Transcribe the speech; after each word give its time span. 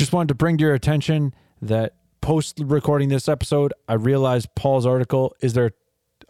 just 0.00 0.14
wanted 0.14 0.28
to 0.28 0.34
bring 0.34 0.56
to 0.56 0.62
your 0.62 0.72
attention 0.72 1.34
that 1.60 1.92
post 2.22 2.58
recording 2.64 3.10
this 3.10 3.28
episode, 3.28 3.74
I 3.86 3.92
realized 3.92 4.48
Paul's 4.54 4.86
article, 4.86 5.36
Is 5.42 5.52
There 5.52 5.72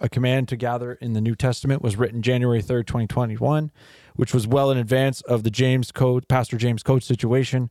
a 0.01 0.09
Command 0.09 0.49
to 0.49 0.57
Gather 0.57 0.95
in 0.95 1.13
the 1.13 1.21
New 1.21 1.37
Testament, 1.37 1.81
was 1.81 1.97
written 1.97 2.21
January 2.21 2.61
3rd, 2.61 2.89
2021, 2.89 3.71
which 4.17 4.35
was 4.35 4.49
well 4.49 4.73
in 4.73 4.79
advance 4.79 5.21
of 5.21 5.45
the 5.45 5.53
James 5.53 5.93
Coates, 5.93 6.27
Pastor 6.29 6.57
James 6.57 6.83
Coates 6.83 7.07
situation. 7.07 7.71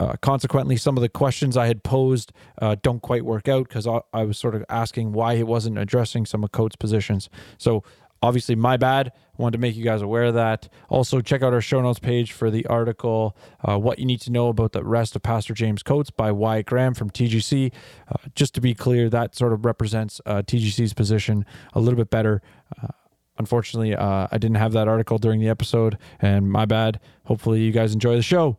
Uh, 0.00 0.14
consequently, 0.22 0.78
some 0.78 0.96
of 0.96 1.02
the 1.02 1.10
questions 1.10 1.58
I 1.58 1.66
had 1.66 1.84
posed 1.84 2.32
uh, 2.62 2.76
don't 2.80 3.02
quite 3.02 3.26
work 3.26 3.48
out 3.48 3.68
because 3.68 3.86
I, 3.86 4.00
I, 4.14 4.24
was 4.24 4.38
sort 4.38 4.54
of 4.54 4.64
asking 4.70 5.12
why 5.12 5.36
he 5.36 5.42
wasn't 5.42 5.76
addressing 5.76 6.24
some 6.24 6.42
of 6.42 6.52
Coates' 6.52 6.76
positions. 6.76 7.28
So, 7.58 7.82
obviously, 8.22 8.54
my 8.54 8.76
bad. 8.76 9.12
Wanted 9.36 9.58
to 9.58 9.60
make 9.60 9.76
you 9.76 9.84
guys 9.84 10.02
aware 10.02 10.24
of 10.24 10.34
that. 10.34 10.68
Also, 10.88 11.20
check 11.20 11.42
out 11.42 11.52
our 11.52 11.60
show 11.60 11.80
notes 11.80 12.00
page 12.00 12.32
for 12.32 12.50
the 12.50 12.66
article, 12.66 13.36
uh, 13.62 13.78
What 13.78 13.98
You 14.00 14.04
Need 14.04 14.20
to 14.22 14.32
Know 14.32 14.48
About 14.48 14.72
the 14.72 14.82
Arrest 14.82 15.14
of 15.14 15.22
Pastor 15.22 15.54
James 15.54 15.82
Coates 15.82 16.10
by 16.10 16.32
Wyatt 16.32 16.66
Graham 16.66 16.94
from 16.94 17.10
TGC. 17.10 17.72
Uh, 18.10 18.14
just 18.34 18.54
to 18.54 18.60
be 18.60 18.74
clear, 18.74 19.08
that 19.08 19.36
sort 19.36 19.52
of 19.52 19.64
represents 19.64 20.20
uh, 20.26 20.42
TGC's 20.42 20.92
position 20.92 21.46
a 21.72 21.80
little 21.80 21.96
bit 21.96 22.10
better. 22.10 22.42
Uh, 22.82 22.88
unfortunately, 23.38 23.94
I 23.96 24.26
didn't 24.32 24.56
have 24.56 24.72
that 24.72 24.88
article 24.88 25.18
during 25.18 25.40
the 25.40 25.48
episode, 25.48 25.98
and 26.20 26.50
my 26.50 26.64
bad. 26.64 26.98
Hopefully, 27.24 27.60
you 27.60 27.70
guys 27.70 27.94
enjoy 27.94 28.16
the 28.16 28.22
show. 28.22 28.58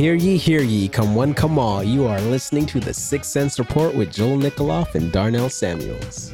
Hear 0.00 0.14
ye, 0.14 0.38
hear 0.38 0.62
ye, 0.62 0.88
come 0.88 1.14
one, 1.14 1.34
come 1.34 1.58
all. 1.58 1.84
You 1.84 2.06
are 2.06 2.22
listening 2.22 2.64
to 2.68 2.80
the 2.80 2.94
Six 2.94 3.28
Cents 3.28 3.58
Report 3.58 3.94
with 3.94 4.10
Joel 4.10 4.38
Nikoloff 4.38 4.94
and 4.94 5.12
Darnell 5.12 5.50
Samuels. 5.50 6.32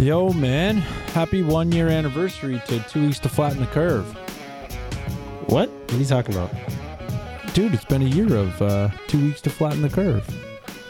Yo, 0.00 0.32
man. 0.32 0.78
Happy 1.14 1.44
one 1.44 1.70
year 1.70 1.86
anniversary 1.86 2.60
to 2.66 2.80
Two 2.88 3.02
Weeks 3.06 3.20
to 3.20 3.28
Flatten 3.28 3.60
the 3.60 3.68
Curve. 3.68 4.04
What? 5.46 5.70
What 5.70 5.92
are 5.92 5.96
you 5.96 6.04
talking 6.04 6.34
about? 6.34 6.50
Dude, 7.54 7.72
it's 7.72 7.84
been 7.84 8.02
a 8.02 8.06
year 8.06 8.34
of 8.34 8.60
uh, 8.60 8.88
Two 9.06 9.20
Weeks 9.26 9.40
to 9.42 9.50
Flatten 9.50 9.82
the 9.82 9.88
Curve. 9.88 10.28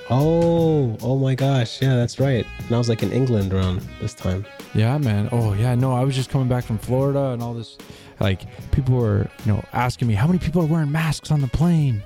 Oh, 0.08 0.96
oh 1.02 1.18
my 1.18 1.34
gosh. 1.34 1.82
Yeah, 1.82 1.94
that's 1.94 2.18
right. 2.18 2.46
And 2.56 2.74
I 2.74 2.78
was 2.78 2.88
like 2.88 3.02
in 3.02 3.12
England 3.12 3.52
around 3.52 3.86
this 4.00 4.14
time. 4.14 4.46
Yeah, 4.72 4.96
man. 4.96 5.28
Oh, 5.30 5.52
yeah. 5.52 5.74
No, 5.74 5.92
I 5.92 6.04
was 6.04 6.16
just 6.16 6.30
coming 6.30 6.48
back 6.48 6.64
from 6.64 6.78
Florida 6.78 7.32
and 7.32 7.42
all 7.42 7.52
this 7.52 7.76
like 8.20 8.42
people 8.70 8.94
were 8.96 9.28
you 9.44 9.52
know 9.52 9.64
asking 9.72 10.08
me 10.08 10.14
how 10.14 10.26
many 10.26 10.38
people 10.38 10.62
are 10.62 10.66
wearing 10.66 10.92
masks 10.92 11.30
on 11.30 11.40
the 11.40 11.48
plane 11.48 12.02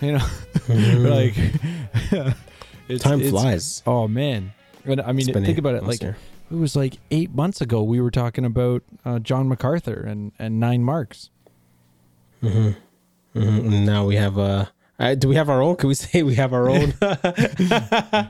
you 0.00 0.12
know 0.12 0.18
mm-hmm. 0.54 1.06
like 1.06 2.34
it's, 2.88 3.02
time 3.02 3.20
it's, 3.20 3.30
flies 3.30 3.82
oh 3.86 4.06
man 4.08 4.52
i 5.04 5.12
mean 5.12 5.26
think 5.32 5.58
about 5.58 5.74
it 5.74 5.84
like 5.84 6.02
year. 6.02 6.16
it 6.50 6.56
was 6.56 6.76
like 6.76 6.98
eight 7.10 7.34
months 7.34 7.60
ago 7.60 7.82
we 7.82 8.00
were 8.00 8.10
talking 8.10 8.44
about 8.44 8.82
uh, 9.04 9.18
john 9.18 9.48
macarthur 9.48 10.00
and 10.00 10.32
and 10.38 10.62
9Marks 10.62 11.30
mm-hmm. 12.42 12.70
Mm-hmm. 13.34 13.72
And 13.72 13.86
now 13.86 14.06
we 14.06 14.14
have 14.16 14.38
a 14.38 14.40
uh, 14.40 14.66
uh, 15.04 15.14
do 15.14 15.28
we 15.28 15.36
have 15.36 15.50
our 15.50 15.60
own? 15.60 15.76
Can 15.76 15.88
we 15.88 15.94
say 15.94 16.22
we 16.22 16.34
have 16.36 16.52
our 16.54 16.70
own? 16.70 16.94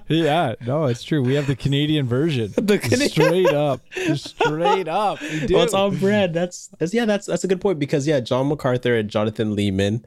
yeah, 0.09 0.55
no, 0.67 0.87
it's 0.87 1.05
true. 1.05 1.23
We 1.23 1.35
have 1.35 1.47
the 1.47 1.55
Canadian 1.57 2.07
version. 2.07 2.53
the 2.57 2.79
Canadian. 2.79 3.11
straight 3.11 3.47
up, 3.47 3.81
straight 4.17 4.89
up. 4.89 5.21
We 5.21 5.47
do. 5.47 5.55
Well, 5.55 5.65
it's 5.65 5.75
on 5.75 5.97
bread. 5.99 6.35
That's, 6.35 6.69
that's 6.79 6.93
yeah. 6.93 7.05
That's 7.05 7.27
that's 7.27 7.45
a 7.45 7.49
good 7.49 7.61
point 7.61 7.79
because 7.79 8.07
yeah, 8.09 8.19
John 8.21 8.49
MacArthur 8.49 8.97
and 8.97 9.09
Jonathan 9.09 9.55
Leeman, 9.55 10.05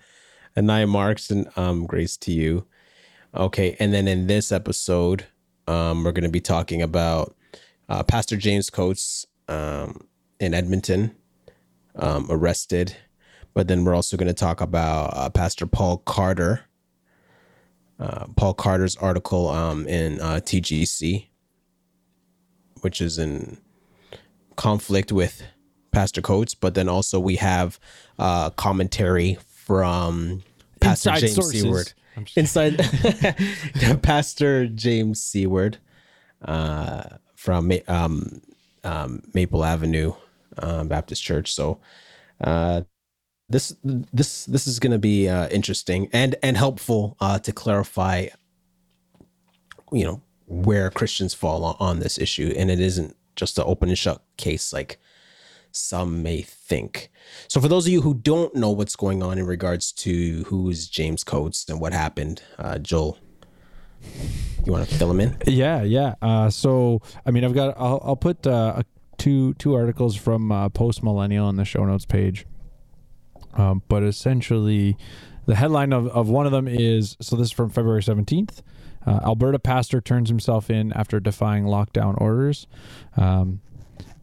and 0.55 0.67
9Marks 0.67 1.31
and 1.31 1.47
um 1.55 1.85
Grace 1.85 2.17
to 2.17 2.33
you. 2.33 2.67
Okay, 3.33 3.77
and 3.79 3.93
then 3.93 4.07
in 4.07 4.27
this 4.27 4.51
episode, 4.51 5.25
um, 5.67 6.03
we're 6.03 6.11
going 6.11 6.23
to 6.23 6.29
be 6.29 6.41
talking 6.41 6.81
about 6.81 7.35
uh, 7.87 8.03
Pastor 8.03 8.35
James 8.35 8.69
Coates 8.69 9.25
um, 9.47 10.07
in 10.39 10.53
Edmonton, 10.53 11.15
um, 11.95 12.27
arrested 12.29 12.97
but 13.57 13.67
then 13.67 13.83
we're 13.83 13.95
also 13.95 14.17
going 14.17 14.27
to 14.27 14.35
talk 14.35 14.61
about 14.61 15.17
uh, 15.17 15.31
Pastor 15.31 15.65
Paul 15.65 15.97
Carter, 16.05 16.66
uh, 17.99 18.25
Paul 18.35 18.53
Carter's 18.53 18.95
article 18.95 19.49
um, 19.49 19.87
in 19.87 20.21
uh, 20.21 20.39
TGC, 20.43 21.27
which 22.81 23.01
is 23.01 23.17
in 23.17 23.57
conflict 24.55 25.11
with 25.11 25.43
Pastor 25.91 26.21
Coates. 26.21 26.53
But 26.53 26.75
then 26.75 26.89
also 26.89 27.19
we 27.19 27.37
have 27.37 27.79
uh, 28.19 28.51
commentary 28.51 29.37
from 29.41 30.43
Pastor 30.79 31.09
Inside 31.09 31.19
James 31.21 31.35
sources. 31.35 31.61
Seward. 31.61 31.93
Inside 32.35 34.01
Pastor 34.01 34.67
James 34.67 35.21
Seward 35.21 35.77
uh, 36.43 37.03
from 37.35 37.71
um, 37.87 38.41
um, 38.83 39.21
Maple 39.33 39.63
Avenue 39.63 40.13
uh, 40.57 40.83
Baptist 40.83 41.23
Church. 41.23 41.53
So 41.53 41.79
uh, 42.41 42.81
this 43.49 43.75
this 43.83 44.45
this 44.45 44.67
is 44.67 44.79
going 44.79 44.91
to 44.91 44.99
be 44.99 45.29
uh, 45.29 45.47
interesting 45.49 46.09
and 46.11 46.35
and 46.43 46.57
helpful 46.57 47.15
uh, 47.19 47.39
to 47.39 47.51
clarify 47.51 48.27
you 49.91 50.03
know 50.03 50.21
where 50.47 50.89
christians 50.89 51.33
fall 51.33 51.63
on, 51.63 51.75
on, 51.79 51.99
this 51.99 52.17
issue. 52.17 52.53
And 52.57 52.71
it 52.71 52.79
isn't 52.79 53.15
just 53.35 53.57
an 53.57 53.65
open 53.67 53.89
and 53.89 53.97
shut 53.97 54.21
case 54.37 54.71
like 54.71 54.97
some 55.71 56.23
may 56.23 56.41
think. 56.41 57.09
So 57.49 57.59
for 57.59 57.67
those 57.67 57.85
of 57.85 57.91
you 57.91 58.01
who 58.01 58.13
don't 58.13 58.55
know 58.55 58.71
what's 58.71 58.95
going 58.95 59.21
on 59.21 59.37
in 59.37 59.45
regards 59.45 59.91
to 59.93 60.43
who 60.45 60.69
is 60.69 60.87
james 60.87 61.23
coates 61.23 61.67
and 61.69 61.79
what 61.79 61.93
happened 61.93 62.41
uh, 62.59 62.77
joel 62.79 63.17
you 64.65 64.71
want 64.71 64.87
to 64.87 64.95
fill 64.95 65.11
him 65.11 65.19
in? 65.21 65.37
Yeah 65.45 65.83
yeah. 65.83 66.15
Uh, 66.21 66.49
so 66.49 67.01
i 67.25 67.31
mean 67.31 67.43
i've 67.43 67.53
got 67.53 67.75
i'll, 67.77 68.01
I'll 68.03 68.15
put 68.15 68.45
uh, 68.47 68.83
two 69.17 69.53
two 69.55 69.73
articles 69.73 70.15
from 70.15 70.51
uh, 70.51 70.69
post 70.69 71.03
millennial 71.03 71.45
on 71.45 71.55
the 71.55 71.65
show 71.65 71.85
notes 71.85 72.05
page 72.05 72.45
um, 73.57 73.81
but 73.87 74.03
essentially, 74.03 74.97
the 75.45 75.55
headline 75.55 75.93
of, 75.93 76.07
of 76.07 76.29
one 76.29 76.45
of 76.45 76.51
them 76.51 76.67
is 76.67 77.17
so 77.19 77.35
this 77.35 77.47
is 77.47 77.51
from 77.51 77.69
February 77.69 78.01
17th. 78.01 78.61
Uh, 79.05 79.19
Alberta 79.23 79.57
pastor 79.57 80.01
turns 80.01 80.29
himself 80.29 80.69
in 80.69 80.91
after 80.93 81.19
defying 81.19 81.63
lockdown 81.63 82.19
orders. 82.19 82.67
Um, 83.15 83.61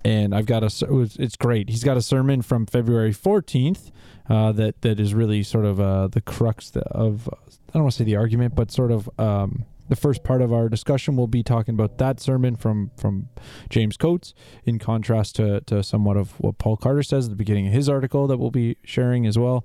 and 0.05 0.35
I've 0.35 0.45
got 0.45 0.63
a, 0.63 0.71
it's 1.19 1.37
great. 1.37 1.71
He's 1.71 1.83
got 1.83 1.97
a 1.97 2.03
sermon 2.03 2.43
from 2.43 2.67
February 2.67 3.13
14th 3.13 3.91
uh, 4.29 4.53
that, 4.53 4.83
that 4.83 5.01
is 5.01 5.15
really 5.15 5.43
sort 5.43 5.65
of 5.65 5.81
uh, 5.81 6.09
the 6.09 6.21
crux 6.21 6.77
of, 6.77 7.31
I 7.33 7.73
don't 7.73 7.85
want 7.85 7.93
to 7.95 7.99
say 7.99 8.05
the 8.05 8.17
argument, 8.17 8.55
but 8.55 8.71
sort 8.71 8.93
of 8.93 9.09
um, 9.19 9.65
the 9.89 9.97
first 9.97 10.25
part 10.25 10.41
of 10.43 10.53
our 10.53 10.69
discussion 10.69 11.17
will 11.17 11.27
be 11.27 11.43
talking 11.43 11.75
about 11.75 11.99
that 11.99 12.21
sermon 12.21 12.57
from 12.57 12.91
from 12.97 13.29
James 13.69 13.97
Coates, 13.97 14.35
in 14.65 14.79
contrast 14.79 15.37
to 15.37 15.61
to 15.63 15.83
somewhat 15.83 16.17
of 16.17 16.39
what 16.41 16.59
Paul 16.59 16.77
Carter 16.77 17.03
says 17.03 17.27
at 17.27 17.31
the 17.31 17.37
beginning 17.37 17.67
of 17.67 17.73
his 17.73 17.89
article 17.89 18.27
that 18.27 18.39
we'll 18.39 18.51
be 18.51 18.77
sharing 18.85 19.27
as 19.27 19.39
well. 19.39 19.65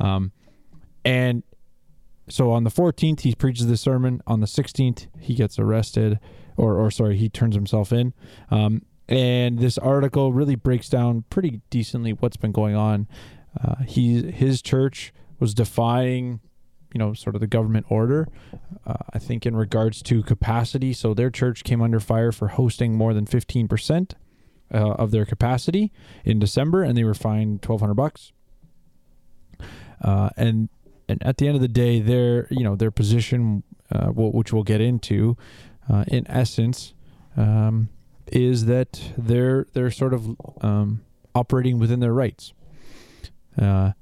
Um, 0.00 0.32
and 1.04 1.42
so 2.28 2.50
on 2.50 2.64
the 2.64 2.70
14th, 2.70 3.20
he 3.20 3.34
preaches 3.34 3.66
the 3.66 3.76
sermon. 3.76 4.20
On 4.26 4.40
the 4.40 4.46
16th, 4.46 5.06
he 5.18 5.34
gets 5.34 5.58
arrested, 5.58 6.18
or 6.56 6.76
or 6.76 6.90
sorry, 6.90 7.16
he 7.16 7.28
turns 7.28 7.54
himself 7.54 7.92
in. 7.92 8.14
Um, 8.50 8.82
and 9.08 9.58
this 9.58 9.78
article 9.78 10.32
really 10.32 10.54
breaks 10.54 10.88
down 10.88 11.24
pretty 11.30 11.62
decently 11.70 12.12
what's 12.12 12.36
been 12.36 12.52
going 12.52 12.74
on. 12.74 13.08
Uh, 13.62 13.76
he 13.86 14.30
his 14.30 14.60
church 14.60 15.12
was 15.40 15.54
defying 15.54 16.40
you 16.92 16.98
know 16.98 17.12
sort 17.14 17.34
of 17.34 17.40
the 17.40 17.46
government 17.46 17.86
order 17.88 18.28
uh, 18.88 18.94
i 19.12 19.18
think 19.18 19.46
in 19.46 19.54
regards 19.54 20.02
to 20.02 20.22
capacity. 20.22 20.92
So 20.92 21.14
their 21.14 21.30
church 21.30 21.62
came 21.62 21.82
under 21.82 22.00
fire 22.00 22.32
for 22.32 22.48
hosting 22.48 22.94
more 22.94 23.14
than 23.14 23.26
15% 23.26 24.12
uh, 24.72 24.76
of 24.76 25.10
their 25.10 25.24
capacity 25.24 25.92
in 26.24 26.38
december 26.38 26.82
and 26.82 26.96
they 26.96 27.04
were 27.04 27.14
fined 27.14 27.64
1200 27.64 27.94
bucks. 27.94 28.32
Uh, 30.02 30.30
and 30.36 30.68
and 31.08 31.22
at 31.22 31.38
the 31.38 31.46
end 31.46 31.56
of 31.56 31.62
the 31.62 31.68
day 31.68 32.00
their 32.00 32.48
you 32.50 32.64
know 32.64 32.74
their 32.74 32.90
position 32.90 33.62
uh, 33.92 34.08
which 34.08 34.52
we'll 34.52 34.62
get 34.62 34.80
into 34.80 35.36
uh, 35.88 36.04
in 36.08 36.28
essence 36.28 36.94
um, 37.36 37.88
is 38.26 38.66
that 38.66 39.12
they're 39.16 39.66
they're 39.72 39.90
sort 39.90 40.12
of 40.12 40.36
um, 40.60 41.02
operating 41.34 41.78
within 41.78 42.00
their 42.00 42.12
rights. 42.12 42.52
Uh, 43.60 43.92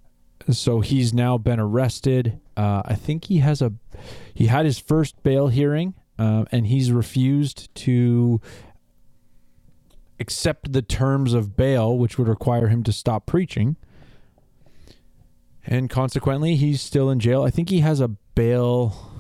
so 0.50 0.80
he's 0.80 1.12
now 1.12 1.38
been 1.38 1.60
arrested. 1.60 2.40
Uh, 2.56 2.82
I 2.84 2.94
think 2.94 3.24
he 3.26 3.38
has 3.38 3.60
a 3.62 3.72
he 4.34 4.46
had 4.46 4.64
his 4.64 4.78
first 4.78 5.22
bail 5.22 5.48
hearing, 5.48 5.94
uh, 6.18 6.44
and 6.50 6.66
he's 6.66 6.90
refused 6.90 7.74
to 7.76 8.40
accept 10.18 10.72
the 10.72 10.82
terms 10.82 11.34
of 11.34 11.56
bail, 11.56 11.96
which 11.98 12.18
would 12.18 12.28
require 12.28 12.68
him 12.68 12.82
to 12.84 12.92
stop 12.92 13.26
preaching. 13.26 13.76
And 15.66 15.90
consequently, 15.90 16.56
he's 16.56 16.80
still 16.80 17.10
in 17.10 17.18
jail. 17.20 17.42
I 17.42 17.50
think 17.50 17.68
he 17.70 17.80
has 17.80 18.00
a 18.00 18.08
bail, 18.08 19.12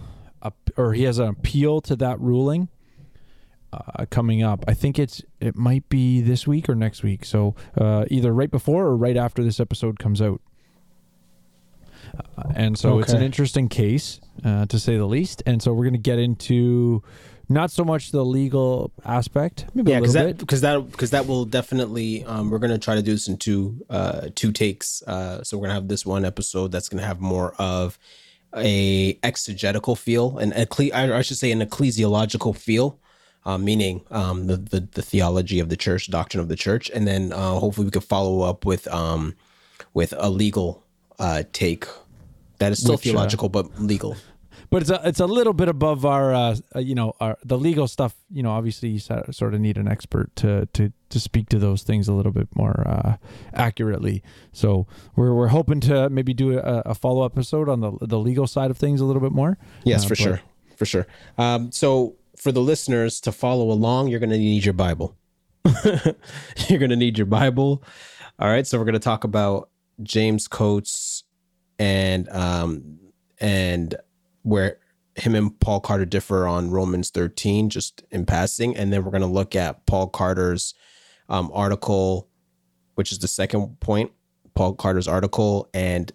or 0.76 0.94
he 0.94 1.02
has 1.02 1.18
an 1.18 1.28
appeal 1.28 1.80
to 1.82 1.96
that 1.96 2.20
ruling. 2.20 2.68
uh, 3.72 4.06
coming 4.10 4.42
up. 4.42 4.64
I 4.68 4.74
think 4.74 4.98
it's 4.98 5.22
it 5.40 5.56
might 5.56 5.88
be 5.88 6.20
this 6.20 6.46
week 6.46 6.68
or 6.68 6.74
next 6.74 7.02
week. 7.02 7.24
So 7.24 7.54
uh, 7.76 8.04
either 8.10 8.32
right 8.32 8.50
before 8.50 8.86
or 8.86 8.96
right 8.96 9.16
after 9.16 9.42
this 9.42 9.60
episode 9.60 9.98
comes 9.98 10.22
out. 10.22 10.40
And 12.54 12.78
so 12.78 12.98
it's 13.00 13.12
an 13.12 13.22
interesting 13.22 13.68
case, 13.68 14.20
uh, 14.44 14.66
to 14.66 14.78
say 14.78 14.96
the 14.96 15.06
least. 15.06 15.42
And 15.46 15.62
so 15.62 15.72
we're 15.72 15.84
going 15.84 15.94
to 15.94 15.98
get 15.98 16.18
into 16.18 17.02
not 17.48 17.70
so 17.70 17.84
much 17.84 18.10
the 18.10 18.24
legal 18.24 18.92
aspect, 19.04 19.66
maybe 19.74 19.92
yeah 19.92 19.98
a 19.98 20.00
because 20.00 20.14
little 20.14 20.28
that 20.30 20.36
bit. 20.38 20.40
because 20.40 20.60
that 20.62 20.90
because 20.90 21.10
that 21.10 21.26
will 21.26 21.44
definitely 21.44 22.24
um 22.24 22.50
we're 22.50 22.58
gonna 22.58 22.76
try 22.76 22.96
to 22.96 23.02
do 23.02 23.12
this 23.12 23.28
in 23.28 23.36
two 23.36 23.84
uh 23.88 24.28
two 24.34 24.50
takes 24.50 25.00
uh 25.02 25.44
so 25.44 25.56
we're 25.56 25.66
gonna 25.68 25.74
have 25.74 25.86
this 25.86 26.04
one 26.04 26.24
episode 26.24 26.72
that's 26.72 26.88
gonna 26.88 27.04
have 27.06 27.20
more 27.20 27.54
of 27.60 28.00
a 28.56 29.16
exegetical 29.22 29.94
feel 29.94 30.38
and 30.38 30.52
ecle- 30.54 30.92
I, 30.92 31.12
I 31.18 31.22
should 31.22 31.36
say 31.36 31.52
an 31.52 31.60
ecclesiological 31.60 32.56
feel 32.56 32.98
uh, 33.44 33.58
meaning 33.58 34.04
um 34.10 34.48
the, 34.48 34.56
the 34.56 34.80
the 34.80 35.02
theology 35.02 35.60
of 35.60 35.68
the 35.68 35.76
church 35.76 36.10
doctrine 36.10 36.40
of 36.40 36.48
the 36.48 36.56
church 36.56 36.90
and 36.92 37.06
then 37.06 37.32
uh 37.32 37.54
hopefully 37.60 37.84
we 37.84 37.92
could 37.92 38.02
follow 38.02 38.40
up 38.40 38.64
with 38.64 38.88
um 38.88 39.36
with 39.94 40.12
a 40.18 40.30
legal 40.30 40.82
uh 41.18 41.42
take 41.52 41.86
that 42.58 42.72
is 42.72 42.78
still 42.80 42.94
Which, 42.94 43.00
uh, 43.06 43.10
theological 43.10 43.48
but 43.48 43.80
legal 43.80 44.16
but 44.70 44.82
it's 44.82 44.90
a 44.90 45.00
it's 45.04 45.20
a 45.20 45.26
little 45.26 45.52
bit 45.52 45.68
above 45.68 46.04
our 46.04 46.34
uh, 46.34 46.56
uh, 46.74 46.80
you 46.80 46.94
know 46.96 47.12
our 47.20 47.38
the 47.44 47.56
legal 47.56 47.86
stuff. 47.86 48.16
You 48.30 48.42
know, 48.42 48.50
obviously 48.50 48.88
you 48.88 48.98
sort 48.98 49.54
of 49.54 49.60
need 49.60 49.78
an 49.78 49.86
expert 49.86 50.34
to 50.36 50.66
to 50.72 50.92
to 51.10 51.20
speak 51.20 51.48
to 51.50 51.60
those 51.60 51.84
things 51.84 52.08
a 52.08 52.12
little 52.12 52.32
bit 52.32 52.48
more 52.56 52.82
uh, 52.84 53.16
accurately. 53.54 54.24
So 54.52 54.88
we're 55.14 55.32
we're 55.32 55.48
hoping 55.48 55.78
to 55.82 56.10
maybe 56.10 56.34
do 56.34 56.58
a, 56.58 56.82
a 56.84 56.94
follow 56.96 57.22
up 57.22 57.34
episode 57.34 57.68
on 57.68 57.80
the 57.80 57.92
the 58.00 58.18
legal 58.18 58.48
side 58.48 58.72
of 58.72 58.76
things 58.76 59.00
a 59.00 59.04
little 59.04 59.22
bit 59.22 59.30
more. 59.30 59.56
Yes, 59.84 60.00
Uh, 60.04 60.08
for 60.08 60.14
but- 60.16 60.18
sure. 60.18 60.40
For 60.76 60.84
sure. 60.84 61.06
Um, 61.38 61.70
so 61.70 62.16
for 62.36 62.50
the 62.50 62.60
listeners 62.60 63.20
to 63.20 63.30
follow 63.32 63.70
along, 63.70 64.08
you're 64.08 64.20
going 64.20 64.30
to 64.30 64.36
need 64.38 64.64
your 64.64 64.74
Bible. 64.74 65.16
you're 66.68 66.78
going 66.78 66.90
to 66.90 66.96
need 66.96 67.16
your 67.18 67.26
Bible. 67.26 67.82
All 68.38 68.48
right. 68.48 68.66
So 68.66 68.78
we're 68.78 68.84
going 68.84 68.92
to 68.94 68.98
talk 68.98 69.24
about 69.24 69.70
James 70.02 70.46
Coates 70.48 70.90
and 71.78 72.28
um, 72.30 72.98
and 73.40 73.94
where 74.42 74.78
him 75.16 75.34
and 75.34 75.58
Paul 75.60 75.80
Carter 75.80 76.04
differ 76.04 76.46
on 76.46 76.70
Romans 76.70 77.10
13, 77.10 77.70
just 77.70 78.04
in 78.10 78.26
passing, 78.26 78.76
and 78.76 78.92
then 78.92 79.02
we're 79.04 79.10
going 79.10 79.22
to 79.22 79.26
look 79.26 79.56
at 79.56 79.86
Paul 79.86 80.08
Carter's 80.08 80.74
um, 81.28 81.50
article, 81.54 82.28
which 82.94 83.12
is 83.12 83.18
the 83.18 83.28
second 83.28 83.80
point. 83.80 84.12
Paul 84.54 84.74
Carter's 84.74 85.08
article 85.08 85.68
and 85.74 86.12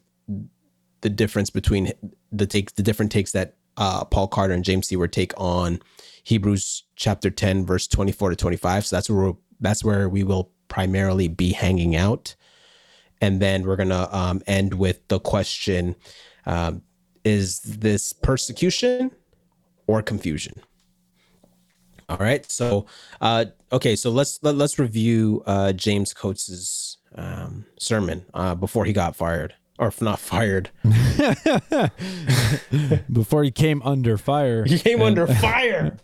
the 1.01 1.09
difference 1.09 1.49
between 1.49 1.91
the 2.31 2.45
takes 2.47 2.73
the 2.73 2.83
different 2.83 3.11
takes 3.11 3.31
that 3.31 3.55
uh, 3.77 4.03
Paul 4.05 4.27
Carter 4.27 4.53
and 4.53 4.63
James 4.63 4.87
Seward 4.87 5.13
take 5.13 5.33
on 5.39 5.79
Hebrews 6.23 6.83
chapter 6.95 7.29
10 7.29 7.65
verse 7.65 7.87
24 7.87 8.31
to 8.31 8.35
25 8.35 8.85
so 8.85 8.95
that's 8.95 9.09
where 9.09 9.33
that's 9.59 9.83
where 9.83 10.09
we 10.09 10.23
will 10.23 10.51
primarily 10.67 11.27
be 11.27 11.51
hanging 11.51 11.95
out 11.95 12.35
and 13.21 13.39
then 13.39 13.63
we're 13.63 13.75
gonna 13.75 14.07
um, 14.11 14.41
end 14.47 14.73
with 14.73 15.07
the 15.07 15.19
question 15.19 15.95
um, 16.45 16.81
is 17.23 17.59
this 17.61 18.11
persecution 18.13 19.11
or 19.87 20.01
confusion 20.01 20.53
all 22.09 22.17
right 22.17 22.51
so 22.51 22.85
uh, 23.21 23.45
okay 23.71 23.95
so 23.95 24.09
let's 24.09 24.39
let, 24.41 24.55
let's 24.55 24.77
review 24.79 25.43
uh, 25.45 25.71
James 25.71 26.13
Coates's 26.13 26.97
um, 27.15 27.65
sermon 27.79 28.25
uh, 28.33 28.55
before 28.55 28.85
he 28.85 28.93
got 28.93 29.15
fired 29.15 29.53
or 29.79 29.87
if 29.87 30.01
not 30.01 30.19
fired 30.19 30.69
Before 33.11 33.43
he 33.43 33.51
came 33.51 33.81
under 33.83 34.17
fire, 34.17 34.63
He 34.65 34.77
came 34.79 35.01
under 35.01 35.27
fire. 35.41 35.97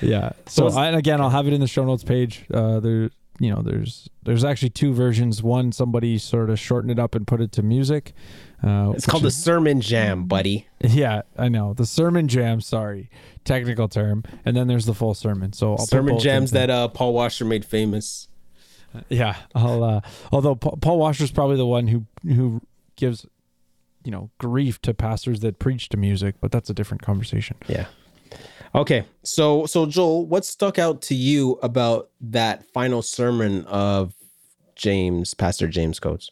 Yeah. 0.00 0.32
So, 0.46 0.68
So- 0.70 0.78
I, 0.78 0.88
again, 0.88 1.20
I'll 1.20 1.30
have 1.30 1.46
it 1.46 1.52
in 1.52 1.60
the 1.60 1.66
show 1.66 1.84
notes 1.84 2.02
page. 2.04 2.44
Uh, 2.52 2.80
there, 2.80 3.10
you 3.40 3.50
know, 3.54 3.62
there's 3.62 4.08
there's 4.22 4.44
actually 4.44 4.70
two 4.70 4.92
versions. 4.92 5.42
One, 5.42 5.72
somebody 5.72 6.18
sort 6.18 6.50
of 6.50 6.58
shortened 6.58 6.90
it 6.92 6.98
up 6.98 7.14
and 7.14 7.26
put 7.26 7.40
it 7.40 7.50
to 7.52 7.62
music. 7.62 8.12
Uh, 8.62 8.92
It's 8.94 9.06
called 9.06 9.24
the 9.24 9.30
Sermon 9.30 9.80
Jam, 9.80 10.24
buddy. 10.24 10.66
Yeah, 10.80 11.22
I 11.36 11.48
know 11.48 11.74
the 11.74 11.84
sermon 11.86 12.28
jam. 12.28 12.60
Sorry, 12.60 13.10
technical 13.44 13.88
term. 13.88 14.22
And 14.44 14.56
then 14.56 14.68
there's 14.68 14.86
the 14.86 14.94
full 14.94 15.14
sermon. 15.14 15.52
So 15.52 15.72
I'll 15.76 15.86
Sermon 15.86 16.18
jams 16.18 16.52
that 16.52 16.70
uh, 16.70 16.88
Paul 16.88 17.12
Washer 17.12 17.44
made 17.44 17.64
famous. 17.64 18.28
Yeah, 19.08 19.36
I'll. 19.54 19.82
Uh, 19.82 20.00
although 20.30 20.54
Pa- 20.54 20.76
Paul 20.76 20.98
Washer's 20.98 21.32
probably 21.32 21.56
the 21.56 21.66
one 21.66 21.88
who 21.88 22.06
who 22.24 22.62
gives, 22.96 23.26
you 24.04 24.12
know, 24.12 24.30
grief 24.38 24.80
to 24.82 24.94
pastors 24.94 25.40
that 25.40 25.58
preach 25.58 25.88
to 25.90 25.96
music, 25.96 26.36
but 26.40 26.52
that's 26.52 26.70
a 26.70 26.74
different 26.74 27.02
conversation. 27.02 27.56
Yeah. 27.66 27.86
Okay, 28.74 29.04
so 29.22 29.66
so 29.66 29.86
Joel, 29.86 30.26
what 30.26 30.44
stuck 30.44 30.78
out 30.78 31.00
to 31.02 31.14
you 31.14 31.58
about 31.62 32.10
that 32.20 32.64
final 32.72 33.02
sermon 33.02 33.64
of 33.66 34.14
James, 34.74 35.32
Pastor 35.34 35.68
James 35.68 36.00
Coates? 36.00 36.30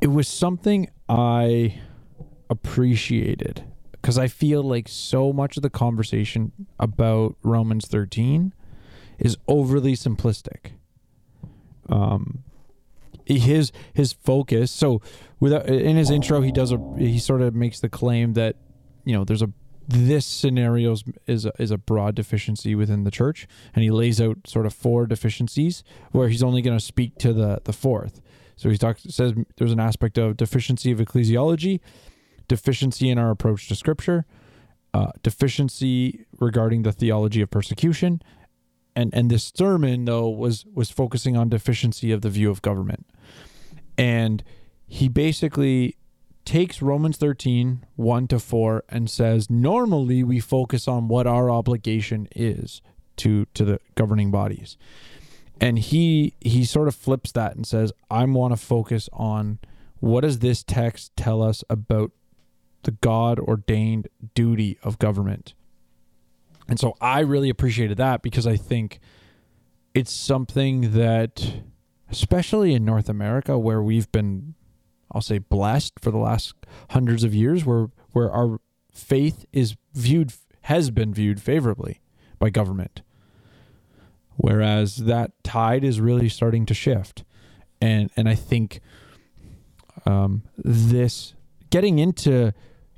it 0.00 0.08
was 0.08 0.28
something 0.28 0.88
I 1.08 1.80
appreciated 2.50 3.64
because 3.92 4.18
I 4.18 4.28
feel 4.28 4.62
like 4.62 4.88
so 4.88 5.32
much 5.32 5.56
of 5.56 5.62
the 5.62 5.70
conversation 5.70 6.52
about 6.78 7.36
Romans 7.42 7.86
13 7.86 8.52
is 9.18 9.36
overly 9.48 9.94
simplistic. 9.94 10.72
Um, 11.88 12.44
his 13.24 13.72
his 13.92 14.12
focus. 14.12 14.70
So, 14.70 15.00
without 15.40 15.66
in 15.66 15.96
his 15.96 16.10
intro, 16.10 16.40
he 16.40 16.52
does 16.52 16.72
a 16.72 16.78
he 16.96 17.18
sort 17.18 17.42
of 17.42 17.54
makes 17.54 17.80
the 17.80 17.88
claim 17.88 18.34
that 18.34 18.56
you 19.04 19.14
know 19.14 19.24
there's 19.24 19.42
a 19.42 19.50
this 19.88 20.26
scenario 20.26 20.96
is 21.26 21.46
a, 21.46 21.52
is 21.58 21.70
a 21.70 21.78
broad 21.78 22.14
deficiency 22.14 22.74
within 22.74 23.04
the 23.04 23.10
church, 23.10 23.46
and 23.74 23.84
he 23.84 23.90
lays 23.90 24.20
out 24.20 24.38
sort 24.46 24.66
of 24.66 24.74
four 24.74 25.06
deficiencies 25.06 25.84
where 26.12 26.28
he's 26.28 26.42
only 26.42 26.62
going 26.62 26.76
to 26.76 26.84
speak 26.84 27.16
to 27.18 27.32
the 27.32 27.60
the 27.64 27.72
fourth. 27.72 28.20
So 28.56 28.68
he 28.70 28.78
talks 28.78 29.02
says 29.08 29.34
there's 29.56 29.72
an 29.72 29.80
aspect 29.80 30.18
of 30.18 30.36
deficiency 30.36 30.90
of 30.90 30.98
ecclesiology, 30.98 31.80
deficiency 32.48 33.10
in 33.10 33.18
our 33.18 33.30
approach 33.30 33.68
to 33.68 33.76
scripture, 33.76 34.26
uh, 34.92 35.12
deficiency 35.22 36.26
regarding 36.40 36.82
the 36.82 36.92
theology 36.92 37.40
of 37.40 37.50
persecution, 37.50 38.22
and 38.96 39.14
and 39.14 39.30
this 39.30 39.52
sermon 39.54 40.04
though 40.06 40.28
was 40.28 40.64
was 40.74 40.90
focusing 40.90 41.36
on 41.36 41.48
deficiency 41.48 42.10
of 42.10 42.22
the 42.22 42.30
view 42.30 42.50
of 42.50 42.60
government, 42.60 43.06
and 43.96 44.42
he 44.86 45.08
basically 45.08 45.96
takes 46.46 46.80
Romans 46.80 47.18
13, 47.18 47.84
1 47.96 48.28
to 48.28 48.38
4, 48.38 48.84
and 48.88 49.10
says, 49.10 49.50
normally 49.50 50.22
we 50.22 50.40
focus 50.40 50.88
on 50.88 51.08
what 51.08 51.26
our 51.26 51.50
obligation 51.50 52.28
is 52.34 52.80
to 53.16 53.46
to 53.54 53.64
the 53.64 53.80
governing 53.94 54.30
bodies. 54.30 54.78
And 55.60 55.78
he 55.78 56.34
he 56.40 56.64
sort 56.64 56.88
of 56.88 56.94
flips 56.94 57.32
that 57.32 57.56
and 57.56 57.66
says, 57.66 57.92
I 58.10 58.24
want 58.24 58.52
to 58.52 58.56
focus 58.56 59.08
on 59.12 59.58
what 60.00 60.20
does 60.20 60.38
this 60.38 60.62
text 60.62 61.16
tell 61.16 61.42
us 61.42 61.64
about 61.68 62.12
the 62.82 62.92
God 62.92 63.38
ordained 63.40 64.08
duty 64.34 64.78
of 64.82 64.98
government. 64.98 65.54
And 66.68 66.78
so 66.78 66.94
I 67.00 67.20
really 67.20 67.48
appreciated 67.48 67.96
that 67.98 68.22
because 68.22 68.46
I 68.46 68.56
think 68.56 69.00
it's 69.94 70.12
something 70.12 70.92
that 70.92 71.62
especially 72.10 72.74
in 72.74 72.84
North 72.84 73.08
America 73.08 73.58
where 73.58 73.82
we've 73.82 74.10
been 74.12 74.54
I'll 75.12 75.20
say 75.22 75.38
blessed 75.38 75.94
for 76.00 76.10
the 76.10 76.18
last 76.18 76.54
hundreds 76.90 77.24
of 77.24 77.34
years 77.34 77.64
where 77.64 77.88
where 78.12 78.30
our 78.30 78.60
faith 78.92 79.44
is 79.52 79.76
viewed 79.92 80.32
has 80.62 80.90
been 80.90 81.14
viewed 81.14 81.40
favorably 81.40 82.00
by 82.38 82.50
government. 82.50 83.02
Whereas 84.36 84.96
that 84.96 85.32
tide 85.42 85.84
is 85.84 86.00
really 86.00 86.28
starting 86.28 86.66
to 86.66 86.74
shift. 86.74 87.24
And 87.80 88.10
and 88.16 88.28
I 88.28 88.34
think 88.34 88.80
um, 90.04 90.42
this 90.56 91.34
getting 91.70 91.98
into 91.98 92.52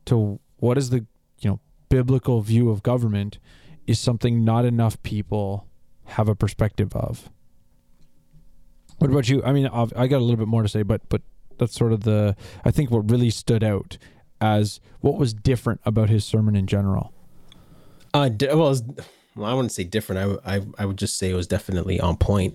to 0.07 0.41
what 0.59 0.79
is 0.79 0.91
the 0.91 1.07
you 1.41 1.51
know 1.51 1.61
biblical 1.89 2.41
view 2.41 2.71
of 2.71 2.83
government 2.83 3.39
is 3.87 3.99
something 3.99 4.45
not 4.45 4.65
enough 4.65 5.03
people 5.03 5.67
have 6.05 6.29
a 6.29 6.35
perspective 6.35 6.95
of. 6.95 7.31
What 8.99 9.11
about 9.11 9.29
you? 9.29 9.43
I 9.45 9.53
mean, 9.53 9.67
I've, 9.67 9.93
I 9.97 10.07
got 10.09 10.19
a 10.19 10.25
little 10.25 10.37
bit 10.37 10.49
more 10.49 10.63
to 10.63 10.69
say, 10.69 10.83
but 10.83 11.09
but 11.09 11.23
that's 11.59 11.75
sort 11.75 11.93
of 11.93 12.03
the 12.03 12.37
I 12.65 12.71
think 12.71 12.91
what 12.91 13.11
really 13.11 13.31
stood 13.31 13.65
out 13.65 13.99
as 14.41 14.81
what 15.01 15.17
was 15.17 15.35
different 15.35 15.81
about 15.85 16.09
his 16.09 16.25
sermon 16.25 16.57
in 16.57 16.67
general. 16.67 17.13
Uh, 18.15 18.31
well, 18.41 18.59
was, 18.59 18.83
well, 19.37 19.51
I 19.51 19.55
wouldn't 19.55 19.73
say 19.73 19.85
different. 19.85 20.41
I, 20.45 20.57
I, 20.57 20.61
I 20.79 20.87
would 20.87 20.97
just 20.97 21.19
say 21.19 21.31
it 21.31 21.35
was 21.35 21.47
definitely 21.47 22.01
on 22.01 22.17
point. 22.17 22.55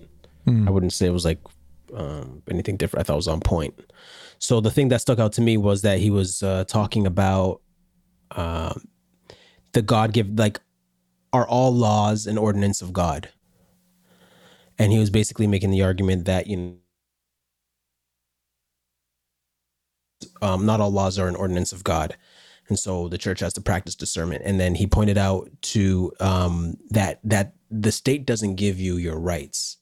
I 0.66 0.70
wouldn't 0.70 0.92
say 0.92 1.06
it 1.06 1.12
was 1.12 1.24
like 1.24 1.38
um, 1.94 2.42
anything 2.50 2.76
different. 2.76 3.00
I 3.00 3.04
thought 3.06 3.14
it 3.14 3.16
was 3.16 3.28
on 3.28 3.40
point. 3.40 3.92
So 4.38 4.60
the 4.60 4.70
thing 4.70 4.88
that 4.88 5.00
stuck 5.00 5.18
out 5.18 5.32
to 5.34 5.40
me 5.40 5.56
was 5.56 5.82
that 5.82 5.98
he 5.98 6.10
was 6.10 6.42
uh, 6.42 6.64
talking 6.64 7.06
about 7.06 7.60
um, 8.32 8.88
the 9.72 9.82
God 9.82 10.12
give 10.12 10.38
like 10.38 10.60
are 11.32 11.46
all 11.46 11.72
laws 11.72 12.26
an 12.26 12.38
ordinance 12.38 12.82
of 12.82 12.92
God, 12.92 13.30
and 14.78 14.92
he 14.92 14.98
was 14.98 15.10
basically 15.10 15.46
making 15.46 15.70
the 15.70 15.82
argument 15.82 16.26
that 16.26 16.46
you 16.46 16.56
know. 16.56 16.74
Um, 20.40 20.64
not 20.66 20.80
all 20.80 20.90
laws 20.90 21.18
are 21.18 21.28
an 21.28 21.36
ordinance 21.36 21.72
of 21.72 21.84
God, 21.84 22.16
and 22.68 22.78
so 22.78 23.08
the 23.08 23.18
church 23.18 23.40
has 23.40 23.52
to 23.54 23.60
practice 23.60 23.94
discernment. 23.94 24.42
And 24.44 24.58
then 24.58 24.74
he 24.74 24.86
pointed 24.86 25.18
out 25.18 25.50
to 25.62 26.12
um, 26.20 26.78
that 26.90 27.20
that 27.24 27.54
the 27.70 27.92
state 27.92 28.24
doesn't 28.26 28.54
give 28.54 28.78
you 28.78 28.96
your 28.96 29.18
rights 29.18 29.78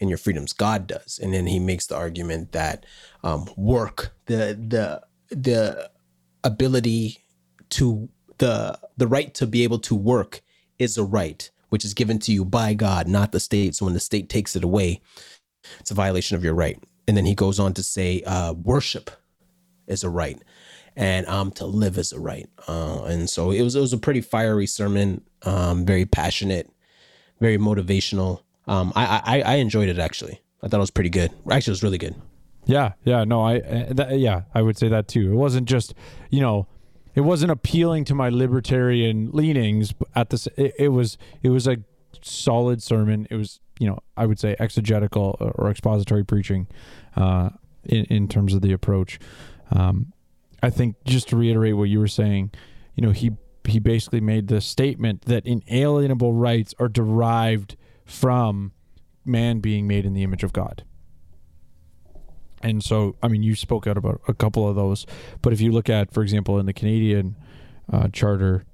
and 0.00 0.08
your 0.08 0.18
freedoms, 0.18 0.52
God 0.52 0.86
does. 0.86 1.20
And 1.22 1.32
then 1.32 1.46
he 1.46 1.58
makes 1.58 1.86
the 1.86 1.96
argument 1.96 2.52
that 2.52 2.86
um, 3.22 3.48
work, 3.56 4.14
the 4.26 4.58
the 4.68 5.02
the 5.34 5.90
ability 6.42 7.18
to 7.70 8.08
the 8.38 8.78
the 8.96 9.06
right 9.06 9.32
to 9.34 9.46
be 9.46 9.62
able 9.64 9.78
to 9.80 9.94
work 9.94 10.40
is 10.78 10.98
a 10.98 11.04
right 11.04 11.50
which 11.68 11.84
is 11.84 11.94
given 11.94 12.18
to 12.18 12.32
you 12.32 12.44
by 12.44 12.74
God, 12.74 13.08
not 13.08 13.32
the 13.32 13.40
state. 13.40 13.76
So 13.76 13.84
when 13.84 13.94
the 13.94 14.00
state 14.00 14.28
takes 14.28 14.56
it 14.56 14.64
away, 14.64 15.00
it's 15.78 15.90
a 15.90 15.94
violation 15.94 16.36
of 16.36 16.44
your 16.44 16.54
right. 16.54 16.82
And 17.08 17.16
then 17.16 17.24
he 17.24 17.34
goes 17.34 17.58
on 17.58 17.74
to 17.74 17.82
say, 17.82 18.22
uh, 18.22 18.52
worship 18.52 19.10
is 19.90 20.04
a 20.04 20.08
right, 20.08 20.40
and 20.96 21.26
um, 21.26 21.50
to 21.52 21.66
live 21.66 21.98
is 21.98 22.12
a 22.12 22.20
right. 22.20 22.48
Uh, 22.68 23.02
and 23.04 23.28
so 23.28 23.50
it 23.50 23.62
was 23.62 23.74
it 23.74 23.80
was 23.80 23.92
a 23.92 23.98
pretty 23.98 24.22
fiery 24.22 24.66
sermon, 24.66 25.22
um, 25.42 25.84
very 25.84 26.06
passionate, 26.06 26.70
very 27.40 27.58
motivational. 27.58 28.42
Um, 28.66 28.92
I, 28.96 29.20
I 29.24 29.42
I 29.42 29.54
enjoyed 29.56 29.88
it 29.88 29.98
actually. 29.98 30.40
I 30.62 30.68
thought 30.68 30.76
it 30.76 30.80
was 30.80 30.90
pretty 30.90 31.10
good. 31.10 31.30
Actually, 31.50 31.72
it 31.72 31.78
was 31.78 31.82
really 31.82 31.98
good. 31.98 32.14
Yeah, 32.66 32.92
yeah, 33.04 33.24
no, 33.24 33.42
I, 33.42 33.58
uh, 33.60 33.92
that, 33.94 34.18
yeah, 34.18 34.42
I 34.54 34.62
would 34.62 34.76
say 34.78 34.88
that 34.88 35.08
too. 35.08 35.32
It 35.32 35.34
wasn't 35.34 35.66
just, 35.66 35.94
you 36.28 36.40
know, 36.40 36.68
it 37.14 37.22
wasn't 37.22 37.50
appealing 37.50 38.04
to 38.04 38.14
my 38.14 38.28
libertarian 38.28 39.30
leanings. 39.32 39.94
At 40.14 40.28
this, 40.28 40.46
it, 40.56 40.74
it 40.78 40.88
was, 40.88 41.16
it 41.42 41.48
was 41.48 41.66
a 41.66 41.78
solid 42.20 42.82
sermon. 42.82 43.26
It 43.30 43.36
was, 43.36 43.60
you 43.80 43.88
know, 43.88 43.98
I 44.16 44.26
would 44.26 44.38
say 44.38 44.54
exegetical 44.60 45.36
or 45.40 45.70
expository 45.70 46.22
preaching, 46.22 46.68
uh, 47.16 47.48
in 47.84 48.04
in 48.04 48.28
terms 48.28 48.52
of 48.52 48.60
the 48.60 48.72
approach. 48.72 49.18
Um, 49.70 50.12
I 50.62 50.70
think 50.70 50.96
just 51.04 51.28
to 51.28 51.36
reiterate 51.36 51.76
what 51.76 51.84
you 51.84 51.98
were 51.98 52.08
saying, 52.08 52.50
you 52.94 53.02
know, 53.02 53.12
he 53.12 53.32
he 53.64 53.78
basically 53.78 54.20
made 54.20 54.48
the 54.48 54.60
statement 54.60 55.22
that 55.22 55.46
inalienable 55.46 56.32
rights 56.32 56.74
are 56.78 56.88
derived 56.88 57.76
from 58.04 58.72
man 59.24 59.60
being 59.60 59.86
made 59.86 60.04
in 60.04 60.14
the 60.14 60.22
image 60.22 60.42
of 60.42 60.52
God. 60.52 60.82
And 62.62 62.82
so, 62.82 63.16
I 63.22 63.28
mean, 63.28 63.42
you 63.42 63.54
spoke 63.54 63.86
out 63.86 63.96
about 63.96 64.20
a 64.28 64.34
couple 64.34 64.68
of 64.68 64.76
those, 64.76 65.06
but 65.40 65.52
if 65.52 65.60
you 65.60 65.72
look 65.72 65.88
at, 65.88 66.12
for 66.12 66.22
example, 66.22 66.58
in 66.58 66.66
the 66.66 66.72
Canadian 66.72 67.36
uh, 67.90 68.08
Charter, 68.08 68.64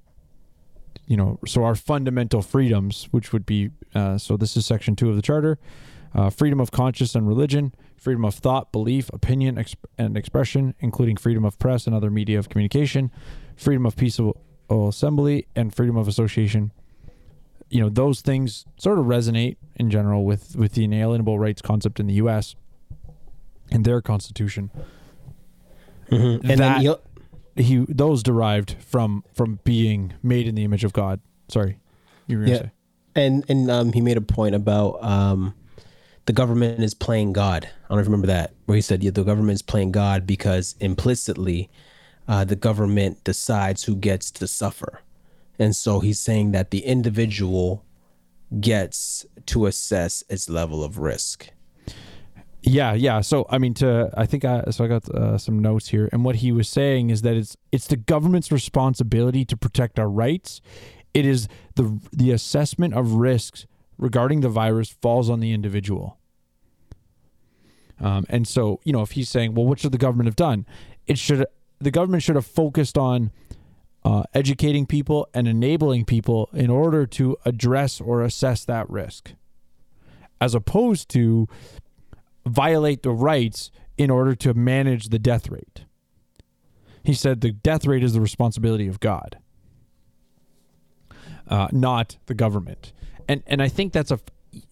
you 1.05 1.15
know, 1.15 1.39
so 1.45 1.63
our 1.63 1.75
fundamental 1.75 2.41
freedoms, 2.41 3.07
which 3.11 3.31
would 3.31 3.45
be, 3.45 3.69
uh, 3.93 4.17
so 4.17 4.35
this 4.35 4.57
is 4.57 4.65
section 4.65 4.95
two 4.95 5.09
of 5.09 5.15
the 5.15 5.21
Charter 5.21 5.57
uh, 6.13 6.29
freedom 6.29 6.59
of 6.59 6.71
conscience 6.71 7.15
and 7.15 7.27
religion, 7.27 7.73
freedom 8.07 8.23
of 8.23 8.35
thought, 8.35 8.71
belief, 8.71 9.09
opinion, 9.11 9.57
exp- 9.57 9.75
and 9.97 10.15
expression, 10.15 10.73
including 10.79 11.17
freedom 11.17 11.43
of 11.43 11.59
press 11.59 11.85
and 11.87 11.93
other 11.93 12.09
media 12.09 12.39
of 12.39 12.47
communication, 12.47 13.11
freedom 13.57 13.85
of 13.85 13.97
peaceful 13.97 14.39
assembly, 14.69 15.45
and 15.57 15.75
freedom 15.75 15.97
of 15.97 16.07
association. 16.07 16.71
You 17.69 17.81
know, 17.81 17.89
those 17.89 18.21
things 18.21 18.63
sort 18.77 18.97
of 18.97 19.07
resonate 19.07 19.57
in 19.75 19.89
general 19.89 20.23
with, 20.23 20.55
with 20.55 20.71
the 20.71 20.85
inalienable 20.85 21.37
rights 21.37 21.61
concept 21.61 21.99
in 21.99 22.07
the 22.07 22.13
U.S. 22.13 22.55
and 23.71 23.83
their 23.83 23.99
constitution. 23.99 24.71
And 26.09 26.41
That- 26.43 26.81
then 26.81 26.95
he'll, 27.65 27.85
those 27.89 28.23
derived 28.23 28.77
from 28.79 29.25
from 29.33 29.59
being 29.65 30.13
made 30.23 30.47
in 30.47 30.55
the 30.55 30.63
image 30.63 30.85
of 30.85 30.93
God. 30.93 31.19
Sorry, 31.49 31.77
you 32.25 32.37
were 32.37 32.45
Yeah. 32.45 32.57
say. 32.57 32.71
and 33.15 33.43
and 33.49 33.69
um, 33.69 33.91
he 33.91 33.99
made 33.99 34.15
a 34.15 34.21
point 34.21 34.55
about 34.55 35.03
um, 35.03 35.53
the 36.27 36.33
government 36.33 36.83
is 36.83 36.93
playing 36.93 37.33
God. 37.33 37.69
I 37.89 37.95
don't 37.95 38.03
remember 38.03 38.27
that, 38.27 38.53
where 38.65 38.75
he 38.75 38.81
said 38.81 39.01
yeah, 39.01 39.11
the 39.11 39.23
government 39.23 39.55
is 39.55 39.61
playing 39.61 39.93
God 39.93 40.27
because 40.27 40.75
implicitly 40.79 41.69
uh, 42.27 42.43
the 42.43 42.57
government 42.57 43.23
decides 43.23 43.85
who 43.85 43.95
gets 43.95 44.29
to 44.31 44.47
suffer, 44.47 45.01
and 45.57 45.75
so 45.75 46.01
he's 46.01 46.19
saying 46.19 46.51
that 46.51 46.69
the 46.71 46.85
individual 46.85 47.83
gets 48.59 49.25
to 49.45 49.65
assess 49.65 50.23
its 50.29 50.49
level 50.49 50.83
of 50.83 50.99
risk. 50.99 51.49
Yeah, 52.61 52.93
yeah. 52.93 53.21
So 53.21 53.45
I 53.49 53.57
mean, 53.57 53.73
to 53.75 54.11
I 54.17 54.25
think 54.25 54.43
I 54.43 54.65
so 54.71 54.83
I 54.83 54.87
got 54.87 55.07
uh, 55.09 55.37
some 55.37 55.59
notes 55.59 55.87
here, 55.87 56.09
and 56.11 56.25
what 56.25 56.37
he 56.37 56.51
was 56.51 56.67
saying 56.67 57.09
is 57.09 57.21
that 57.21 57.37
it's 57.37 57.55
it's 57.71 57.87
the 57.87 57.95
government's 57.95 58.51
responsibility 58.51 59.45
to 59.45 59.55
protect 59.55 59.97
our 59.97 60.09
rights. 60.09 60.59
It 61.13 61.25
is 61.25 61.47
the 61.75 62.01
the 62.11 62.31
assessment 62.31 62.93
of 62.95 63.13
risks 63.13 63.65
regarding 63.97 64.41
the 64.41 64.49
virus 64.49 64.89
falls 65.01 65.29
on 65.29 65.39
the 65.39 65.51
individual. 65.51 66.17
Um, 67.99 68.25
and 68.29 68.47
so 68.47 68.79
you 68.83 68.93
know, 68.93 69.01
if 69.01 69.11
he's 69.11 69.29
saying, 69.29 69.55
well, 69.55 69.65
what 69.65 69.79
should 69.79 69.91
the 69.91 69.97
government 69.97 70.27
have 70.27 70.35
done? 70.35 70.65
It 71.07 71.17
should 71.17 71.45
the 71.79 71.91
government 71.91 72.23
should 72.23 72.35
have 72.35 72.45
focused 72.45 72.97
on 72.97 73.31
uh, 74.03 74.23
educating 74.33 74.85
people 74.85 75.27
and 75.33 75.47
enabling 75.47 76.05
people 76.05 76.49
in 76.53 76.69
order 76.69 77.05
to 77.05 77.37
address 77.45 77.99
or 77.99 78.21
assess 78.21 78.63
that 78.65 78.89
risk, 78.89 79.33
as 80.39 80.55
opposed 80.55 81.09
to 81.09 81.47
violate 82.45 83.03
the 83.03 83.11
rights 83.11 83.71
in 83.97 84.09
order 84.09 84.35
to 84.35 84.53
manage 84.53 85.09
the 85.09 85.19
death 85.19 85.49
rate. 85.49 85.85
He 87.03 87.13
said 87.13 87.41
the 87.41 87.51
death 87.51 87.85
rate 87.85 88.03
is 88.03 88.13
the 88.13 88.21
responsibility 88.21 88.87
of 88.87 88.99
God, 88.99 89.39
uh, 91.47 91.67
not 91.71 92.17
the 92.27 92.33
government. 92.33 92.93
And 93.27 93.43
and 93.47 93.61
I 93.61 93.67
think 93.67 93.93
that's 93.93 94.11
a 94.11 94.19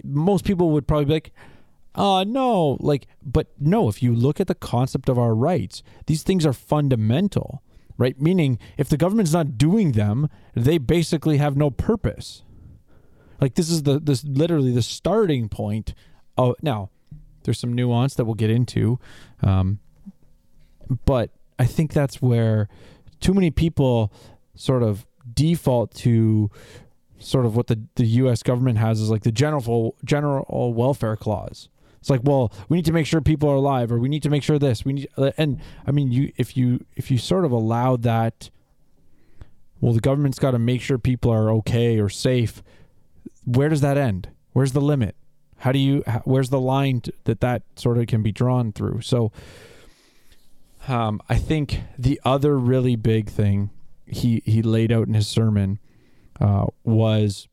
most 0.03 0.45
people 0.45 0.71
would 0.71 0.87
probably 0.87 1.05
be 1.05 1.13
like, 1.13 1.31
uh 1.95 2.23
no, 2.27 2.77
like 2.79 3.07
but 3.23 3.47
no, 3.59 3.89
if 3.89 4.01
you 4.01 4.13
look 4.15 4.39
at 4.39 4.47
the 4.47 4.55
concept 4.55 5.09
of 5.09 5.17
our 5.17 5.35
rights, 5.35 5.83
these 6.07 6.23
things 6.23 6.45
are 6.45 6.53
fundamental, 6.53 7.61
right? 7.97 8.19
Meaning 8.19 8.59
if 8.77 8.89
the 8.89 8.97
government's 8.97 9.33
not 9.33 9.57
doing 9.57 9.93
them, 9.93 10.29
they 10.53 10.77
basically 10.77 11.37
have 11.37 11.55
no 11.57 11.69
purpose. 11.69 12.43
Like 13.41 13.55
this 13.55 13.69
is 13.69 13.83
the 13.83 13.99
this 13.99 14.23
literally 14.23 14.71
the 14.71 14.81
starting 14.81 15.49
point 15.49 15.93
of 16.37 16.55
now 16.61 16.89
there's 17.43 17.59
some 17.59 17.73
nuance 17.73 18.15
that 18.15 18.25
we'll 18.25 18.33
get 18.33 18.49
into. 18.49 18.99
Um, 19.41 19.79
but 21.05 21.31
I 21.57 21.65
think 21.65 21.93
that's 21.93 22.21
where 22.21 22.67
too 23.19 23.33
many 23.33 23.51
people 23.51 24.11
sort 24.55 24.83
of 24.83 25.05
default 25.33 25.93
to 25.95 26.49
sort 27.19 27.45
of 27.45 27.55
what 27.55 27.67
the, 27.67 27.81
the 27.95 28.05
U.S. 28.05 28.43
government 28.43 28.77
has 28.77 28.99
is 28.99 29.09
like 29.09 29.23
the 29.23 29.31
general 29.31 29.95
general 30.03 30.73
welfare 30.73 31.15
clause. 31.15 31.69
It's 31.99 32.09
like, 32.09 32.21
well, 32.23 32.53
we 32.69 32.77
need 32.77 32.85
to 32.85 32.93
make 32.93 33.07
sure 33.07 33.19
people 33.19 33.49
are 33.49 33.55
alive, 33.55 33.91
or 33.91 33.97
we 33.97 34.09
need 34.09 34.21
to 34.23 34.29
make 34.29 34.43
sure 34.43 34.59
this. 34.59 34.85
We 34.85 34.93
need, 34.93 35.07
and 35.37 35.59
I 35.87 35.91
mean, 35.91 36.11
you 36.11 36.31
if 36.37 36.55
you 36.55 36.85
if 36.95 37.09
you 37.09 37.17
sort 37.17 37.45
of 37.45 37.51
allow 37.51 37.95
that, 37.97 38.51
well, 39.81 39.93
the 39.93 39.99
government's 39.99 40.37
got 40.37 40.51
to 40.51 40.59
make 40.59 40.81
sure 40.81 40.97
people 40.97 41.31
are 41.31 41.49
okay 41.51 41.99
or 41.99 42.09
safe. 42.09 42.61
Where 43.43 43.69
does 43.69 43.81
that 43.81 43.97
end? 43.97 44.29
Where's 44.53 44.73
the 44.73 44.81
limit? 44.81 45.15
How 45.57 45.71
do 45.71 45.79
you? 45.79 46.03
Where's 46.25 46.49
the 46.49 46.59
line 46.59 47.01
t- 47.01 47.11
that 47.23 47.39
that 47.39 47.63
sort 47.75 47.97
of 47.97 48.05
can 48.07 48.21
be 48.21 48.31
drawn 48.31 48.71
through? 48.71 49.01
So, 49.01 49.31
um, 50.87 51.19
I 51.27 51.37
think 51.37 51.81
the 51.97 52.21
other 52.23 52.57
really 52.59 52.95
big 52.95 53.29
thing 53.29 53.71
he 54.05 54.43
he 54.45 54.61
laid 54.61 54.91
out 54.91 55.07
in 55.07 55.15
his 55.15 55.27
sermon 55.27 55.79
uh, 56.39 56.65
was 56.83 57.47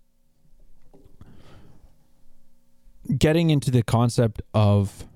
getting 3.18 3.50
into 3.50 3.70
the 3.70 3.82
concept 3.82 4.42
of 4.54 5.06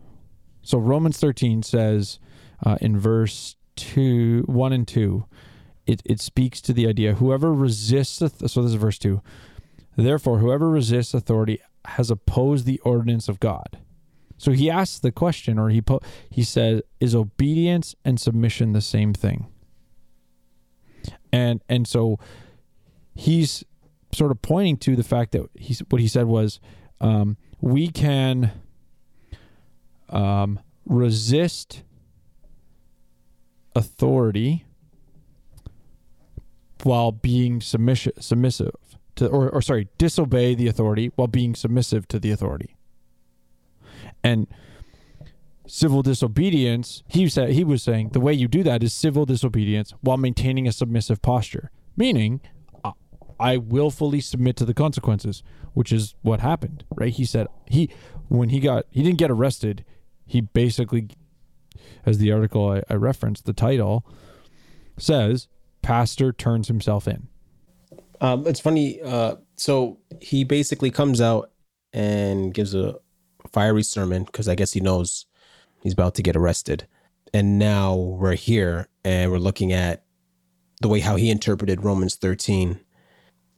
so 0.62 0.78
Romans 0.78 1.18
13 1.18 1.62
says 1.62 2.18
uh, 2.64 2.76
in 2.80 2.98
verse 2.98 3.56
2 3.76 4.44
1 4.46 4.72
and 4.72 4.88
2 4.88 5.24
it, 5.86 6.02
it 6.04 6.20
speaks 6.20 6.60
to 6.60 6.72
the 6.72 6.88
idea 6.88 7.14
whoever 7.14 7.52
resists 7.52 8.16
so 8.16 8.26
this 8.32 8.54
is 8.54 8.74
verse 8.74 8.98
2 8.98 9.22
therefore 9.96 10.38
whoever 10.38 10.68
resists 10.68 11.14
authority 11.14 11.60
has 11.86 12.10
opposed 12.10 12.66
the 12.66 12.78
ordinance 12.80 13.28
of 13.28 13.40
God. 13.40 13.78
So 14.38 14.52
he 14.52 14.68
asks 14.68 14.98
the 14.98 15.12
question 15.12 15.58
or 15.58 15.70
he 15.70 15.80
po- 15.80 16.00
he 16.28 16.42
says 16.42 16.82
is 17.00 17.14
obedience 17.14 17.94
and 18.04 18.20
submission 18.20 18.72
the 18.72 18.82
same 18.82 19.14
thing? 19.14 19.46
And 21.32 21.62
and 21.68 21.88
so 21.88 22.18
he's 23.16 23.64
sort 24.12 24.30
of 24.30 24.40
pointing 24.42 24.76
to 24.76 24.96
the 24.96 25.02
fact 25.02 25.32
that 25.32 25.48
he's 25.54 25.80
what 25.90 26.00
he 26.00 26.08
said 26.08 26.26
was 26.26 26.60
um, 27.00 27.36
we 27.60 27.88
can 27.88 28.52
um, 30.08 30.60
resist 30.84 31.82
authority 33.74 34.64
while 36.82 37.12
being 37.12 37.60
submissive 37.60 38.72
to 39.16 39.26
or, 39.26 39.50
or 39.50 39.60
sorry 39.60 39.88
disobey 39.98 40.54
the 40.54 40.68
authority 40.68 41.10
while 41.16 41.28
being 41.28 41.54
submissive 41.54 42.06
to 42.08 42.18
the 42.18 42.30
authority. 42.30 42.76
And 44.22 44.46
civil 45.66 46.02
disobedience 46.02 47.02
he 47.08 47.28
said 47.28 47.50
he 47.50 47.64
was 47.64 47.82
saying 47.82 48.10
the 48.10 48.20
way 48.20 48.32
you 48.32 48.46
do 48.46 48.62
that 48.62 48.82
is 48.82 48.94
civil 48.94 49.26
disobedience 49.26 49.92
while 50.00 50.16
maintaining 50.16 50.68
a 50.68 50.72
submissive 50.72 51.20
posture. 51.20 51.70
Meaning 51.96 52.40
I- 53.38 53.56
willfully 53.56 54.20
submit 54.20 54.56
to 54.56 54.64
the 54.64 54.74
consequences 54.74 55.42
which 55.74 55.92
is 55.92 56.14
what 56.22 56.40
happened 56.40 56.84
right 56.94 57.12
he 57.12 57.24
said 57.24 57.46
he 57.66 57.90
when 58.28 58.48
he 58.48 58.60
got 58.60 58.86
he 58.90 59.02
didn't 59.02 59.18
get 59.18 59.30
arrested 59.30 59.84
he 60.24 60.40
basically 60.40 61.08
as 62.04 62.18
the 62.18 62.32
article 62.32 62.68
i, 62.70 62.82
I 62.88 62.94
referenced 62.94 63.44
the 63.44 63.52
title 63.52 64.06
says 64.98 65.48
pastor 65.86 66.32
turns 66.32 66.66
himself 66.66 67.06
in. 67.06 67.28
Um, 68.20 68.44
it's 68.44 68.58
funny. 68.58 69.00
Uh, 69.00 69.36
so 69.54 69.98
he 70.20 70.42
basically 70.42 70.90
comes 70.90 71.20
out 71.20 71.52
and 71.92 72.52
gives 72.52 72.74
a 72.74 72.96
fiery 73.52 73.84
sermon 73.84 74.24
because 74.24 74.48
I 74.48 74.56
guess 74.56 74.72
he 74.72 74.80
knows 74.80 75.26
he's 75.82 75.92
about 75.92 76.16
to 76.16 76.22
get 76.22 76.34
arrested. 76.34 76.88
And 77.32 77.56
now 77.56 77.94
we're 77.94 78.34
here 78.34 78.88
and 79.04 79.30
we're 79.30 79.38
looking 79.38 79.72
at 79.72 80.02
the 80.80 80.88
way 80.88 80.98
how 80.98 81.14
he 81.14 81.30
interpreted 81.30 81.84
Romans 81.84 82.16
13. 82.16 82.80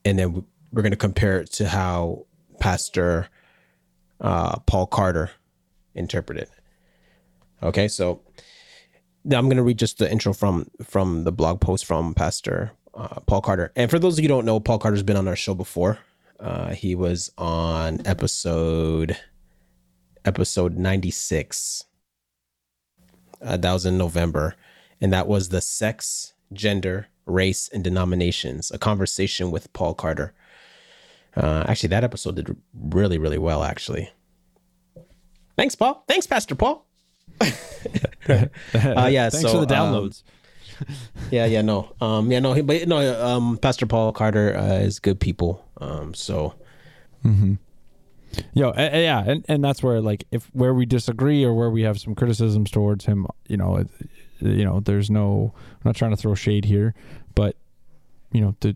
And 0.05 0.17
then 0.17 0.45
we're 0.71 0.81
going 0.81 0.91
to 0.91 0.97
compare 0.97 1.39
it 1.39 1.51
to 1.53 1.67
how 1.67 2.25
Pastor 2.59 3.27
uh, 4.21 4.59
Paul 4.59 4.87
Carter 4.87 5.31
interpreted. 5.95 6.43
It. 6.43 7.65
Okay, 7.65 7.87
so 7.87 8.21
now 9.23 9.37
I'm 9.37 9.45
going 9.45 9.57
to 9.57 9.63
read 9.63 9.77
just 9.77 9.97
the 9.97 10.11
intro 10.11 10.33
from 10.33 10.69
from 10.83 11.23
the 11.23 11.31
blog 11.31 11.59
post 11.61 11.85
from 11.85 12.13
Pastor 12.13 12.71
uh, 12.93 13.19
Paul 13.21 13.41
Carter. 13.41 13.71
And 13.75 13.89
for 13.89 13.99
those 13.99 14.17
of 14.17 14.23
you 14.23 14.29
don't 14.29 14.45
know, 14.45 14.59
Paul 14.59 14.79
Carter's 14.79 15.03
been 15.03 15.17
on 15.17 15.27
our 15.27 15.35
show 15.35 15.53
before. 15.53 15.99
Uh, 16.39 16.69
he 16.69 16.95
was 16.95 17.31
on 17.37 18.01
episode 18.05 19.17
episode 20.25 20.77
96. 20.77 21.85
Uh, 23.41 23.57
that 23.57 23.73
was 23.73 23.85
in 23.85 23.97
November, 23.97 24.55
and 24.99 25.13
that 25.13 25.27
was 25.27 25.49
the 25.49 25.61
sex, 25.61 26.33
gender, 26.51 27.07
race, 27.29 27.69
and 27.71 27.83
denominations. 27.83 28.71
A 28.71 28.77
conversation 28.77 29.51
with 29.51 29.71
Paul 29.73 29.93
Carter. 29.93 30.33
Uh, 31.35 31.63
actually, 31.67 31.89
that 31.89 32.03
episode 32.03 32.35
did 32.35 32.55
really, 32.73 33.17
really 33.17 33.37
well. 33.37 33.63
Actually, 33.63 34.11
thanks, 35.55 35.75
Paul. 35.75 36.03
Thanks, 36.07 36.27
Pastor 36.27 36.55
Paul. 36.55 36.85
uh, 37.41 37.49
yeah, 38.29 39.29
Thanks 39.29 39.41
so, 39.41 39.61
for 39.61 39.65
the 39.65 39.77
um, 39.77 39.93
downloads. 39.93 40.23
yeah, 41.31 41.45
yeah, 41.45 41.61
no, 41.61 41.93
um, 42.01 42.31
yeah, 42.31 42.39
no, 42.39 42.61
but 42.63 42.87
no, 42.87 43.25
um, 43.25 43.57
Pastor 43.57 43.85
Paul 43.85 44.11
Carter 44.11 44.57
uh, 44.57 44.79
is 44.79 44.99
good 44.99 45.19
people. 45.19 45.65
Um, 45.79 46.13
so 46.13 46.55
Yo, 48.53 48.69
a- 48.69 48.95
a- 48.95 49.03
yeah, 49.03 49.23
and, 49.25 49.45
and 49.47 49.63
that's 49.63 49.81
where 49.81 50.01
like 50.01 50.25
if 50.31 50.45
where 50.53 50.73
we 50.73 50.85
disagree 50.85 51.43
or 51.43 51.53
where 51.53 51.69
we 51.69 51.81
have 51.83 51.99
some 51.99 52.15
criticisms 52.15 52.71
towards 52.71 53.05
him, 53.05 53.27
you 53.47 53.57
know, 53.57 53.77
it, 53.77 53.87
you 54.41 54.65
know, 54.65 54.79
there's 54.79 55.09
no. 55.09 55.53
I'm 55.55 55.81
not 55.85 55.95
trying 55.95 56.11
to 56.11 56.17
throw 56.17 56.35
shade 56.35 56.65
here, 56.65 56.93
but 57.35 57.55
you 58.31 58.41
know, 58.41 58.55
the, 58.59 58.75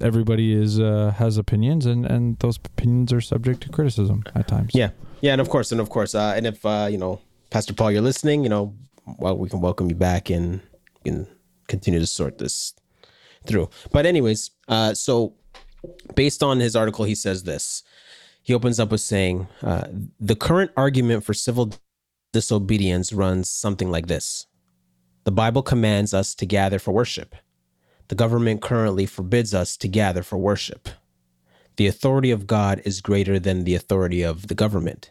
everybody 0.00 0.52
is 0.52 0.80
uh, 0.80 1.14
has 1.16 1.38
opinions, 1.38 1.86
and 1.86 2.06
and 2.06 2.38
those 2.38 2.56
opinions 2.56 3.12
are 3.12 3.20
subject 3.20 3.62
to 3.62 3.68
criticism 3.68 4.24
at 4.34 4.48
times. 4.48 4.74
yeah, 4.74 4.90
yeah, 5.20 5.32
and 5.32 5.40
of 5.40 5.48
course, 5.48 5.72
and 5.72 5.80
of 5.80 5.90
course, 5.90 6.14
uh, 6.14 6.34
and 6.36 6.46
if 6.46 6.64
uh, 6.64 6.88
you 6.90 6.98
know, 6.98 7.20
Pastor 7.50 7.74
Paul, 7.74 7.92
you're 7.92 8.02
listening, 8.02 8.42
you 8.42 8.48
know, 8.48 8.74
well, 9.18 9.36
we 9.36 9.48
can 9.48 9.60
welcome 9.60 9.88
you 9.88 9.96
back 9.96 10.30
and 10.30 10.60
can 11.04 11.26
continue 11.68 12.00
to 12.00 12.06
sort 12.06 12.38
this 12.38 12.74
through. 13.46 13.68
But 13.92 14.06
anyways, 14.06 14.50
uh, 14.68 14.94
so 14.94 15.34
based 16.14 16.42
on 16.42 16.60
his 16.60 16.76
article, 16.76 17.04
he 17.04 17.14
says 17.14 17.44
this. 17.44 17.82
He 18.42 18.54
opens 18.54 18.78
up 18.78 18.90
with 18.90 19.00
saying, 19.00 19.48
uh, 19.62 19.88
"The 20.20 20.36
current 20.36 20.70
argument 20.76 21.24
for 21.24 21.34
civil 21.34 21.72
disobedience 22.32 23.12
runs 23.12 23.50
something 23.50 23.90
like 23.90 24.06
this: 24.06 24.46
The 25.26 25.32
Bible 25.32 25.64
commands 25.64 26.14
us 26.14 26.36
to 26.36 26.46
gather 26.46 26.78
for 26.78 26.92
worship. 26.92 27.34
The 28.06 28.14
government 28.14 28.62
currently 28.62 29.06
forbids 29.06 29.52
us 29.54 29.76
to 29.78 29.88
gather 29.88 30.22
for 30.22 30.38
worship. 30.38 30.88
The 31.78 31.88
authority 31.88 32.30
of 32.30 32.46
God 32.46 32.80
is 32.84 33.00
greater 33.00 33.40
than 33.40 33.64
the 33.64 33.74
authority 33.74 34.22
of 34.22 34.46
the 34.46 34.54
government. 34.54 35.10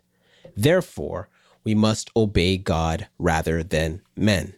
Therefore, 0.55 1.27
we 1.65 1.75
must 1.75 2.11
obey 2.15 2.57
God 2.57 3.09
rather 3.19 3.61
than 3.61 4.03
men." 4.15 4.53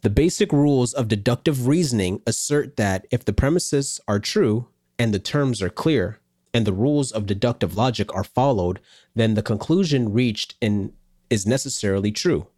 The 0.00 0.10
basic 0.10 0.52
rules 0.52 0.92
of 0.92 1.06
deductive 1.06 1.68
reasoning 1.68 2.20
assert 2.26 2.76
that 2.78 3.06
if 3.12 3.24
the 3.24 3.32
premises 3.32 4.00
are 4.08 4.18
true 4.18 4.66
and 4.98 5.14
the 5.14 5.20
terms 5.20 5.62
are 5.62 5.70
clear 5.70 6.18
and 6.52 6.66
the 6.66 6.72
rules 6.72 7.12
of 7.12 7.26
deductive 7.26 7.76
logic 7.76 8.12
are 8.12 8.24
followed, 8.24 8.80
then 9.14 9.34
the 9.34 9.42
conclusion 9.42 10.12
reached 10.12 10.56
in 10.60 10.94
is 11.30 11.46
necessarily 11.46 12.10
true. 12.10 12.48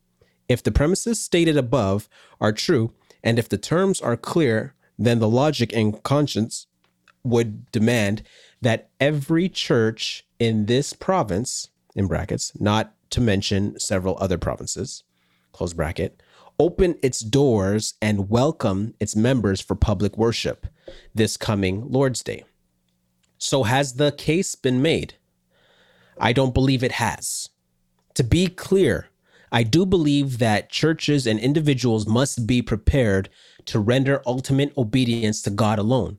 If 0.50 0.64
the 0.64 0.72
premises 0.72 1.22
stated 1.22 1.56
above 1.56 2.08
are 2.40 2.52
true 2.52 2.92
and 3.22 3.38
if 3.38 3.48
the 3.48 3.56
terms 3.56 4.00
are 4.00 4.16
clear, 4.16 4.74
then 4.98 5.20
the 5.20 5.28
logic 5.28 5.72
and 5.72 6.02
conscience 6.02 6.66
would 7.22 7.70
demand 7.70 8.24
that 8.60 8.90
every 8.98 9.48
church 9.48 10.26
in 10.40 10.66
this 10.66 10.92
province, 10.92 11.68
in 11.94 12.08
brackets, 12.08 12.50
not 12.58 12.92
to 13.10 13.20
mention 13.20 13.78
several 13.78 14.18
other 14.18 14.38
provinces, 14.38 15.04
close 15.52 15.72
bracket, 15.72 16.20
open 16.58 16.96
its 17.00 17.20
doors 17.20 17.94
and 18.02 18.28
welcome 18.28 18.94
its 18.98 19.14
members 19.14 19.60
for 19.60 19.76
public 19.76 20.18
worship 20.18 20.66
this 21.14 21.36
coming 21.36 21.88
Lord's 21.88 22.24
Day. 22.24 22.42
So, 23.38 23.62
has 23.62 23.94
the 23.94 24.10
case 24.10 24.56
been 24.56 24.82
made? 24.82 25.14
I 26.18 26.32
don't 26.32 26.52
believe 26.52 26.82
it 26.82 26.92
has. 26.92 27.50
To 28.14 28.24
be 28.24 28.48
clear, 28.48 29.09
I 29.52 29.62
do 29.62 29.84
believe 29.84 30.38
that 30.38 30.70
churches 30.70 31.26
and 31.26 31.40
individuals 31.40 32.06
must 32.06 32.46
be 32.46 32.62
prepared 32.62 33.28
to 33.66 33.80
render 33.80 34.22
ultimate 34.26 34.76
obedience 34.76 35.42
to 35.42 35.50
God 35.50 35.78
alone. 35.78 36.18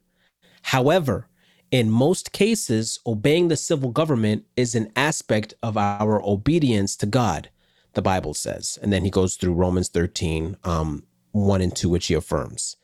However, 0.63 1.27
in 1.71 1.89
most 1.89 2.33
cases, 2.33 2.99
obeying 3.05 3.47
the 3.47 3.55
civil 3.55 3.91
government 3.91 4.45
is 4.57 4.75
an 4.75 4.91
aspect 4.95 5.53
of 5.63 5.77
our 5.77 6.21
obedience 6.23 6.97
to 6.97 7.05
God, 7.05 7.49
the 7.93 8.01
Bible 8.01 8.33
says. 8.33 8.77
And 8.81 8.91
then 8.91 9.05
he 9.05 9.09
goes 9.09 9.35
through 9.37 9.53
Romans 9.53 9.87
13, 9.87 10.57
um, 10.65 11.03
1 11.31 11.61
and 11.61 11.75
2, 11.75 11.89
which 11.89 12.07
he 12.07 12.13
affirms. 12.13 12.75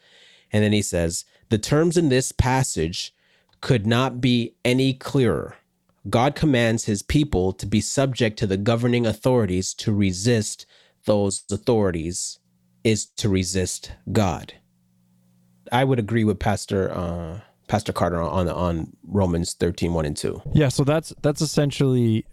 And 0.53 0.63
then 0.63 0.71
he 0.71 0.81
says, 0.81 1.25
the 1.49 1.57
terms 1.57 1.97
in 1.97 2.07
this 2.07 2.31
passage 2.31 3.13
could 3.60 3.86
not 3.86 4.21
be 4.21 4.55
any 4.63 4.93
clearer. 4.93 5.55
God 6.09 6.35
commands 6.35 6.85
his 6.85 7.01
people 7.01 7.53
to 7.53 7.65
be 7.65 7.81
subject 7.81 8.37
to 8.39 8.47
the 8.47 8.57
governing 8.57 9.05
authorities 9.05 9.73
to 9.75 9.93
resist 9.93 10.65
those 11.05 11.43
authorities 11.51 12.39
is 12.83 13.05
to 13.05 13.29
resist 13.29 13.91
God. 14.11 14.53
I 15.71 15.83
would 15.83 15.99
agree 15.99 16.23
with 16.23 16.39
Pastor 16.39 16.91
uh, 16.91 17.39
Pastor 17.67 17.91
Carter 17.91 18.21
on 18.21 18.47
on 18.47 18.93
Romans 19.05 19.53
13, 19.53 19.93
1 19.93 20.05
and 20.05 20.15
2. 20.15 20.41
Yeah, 20.53 20.69
so 20.69 20.83
that's 20.83 21.13
that's 21.21 21.41
essentially 21.41 22.25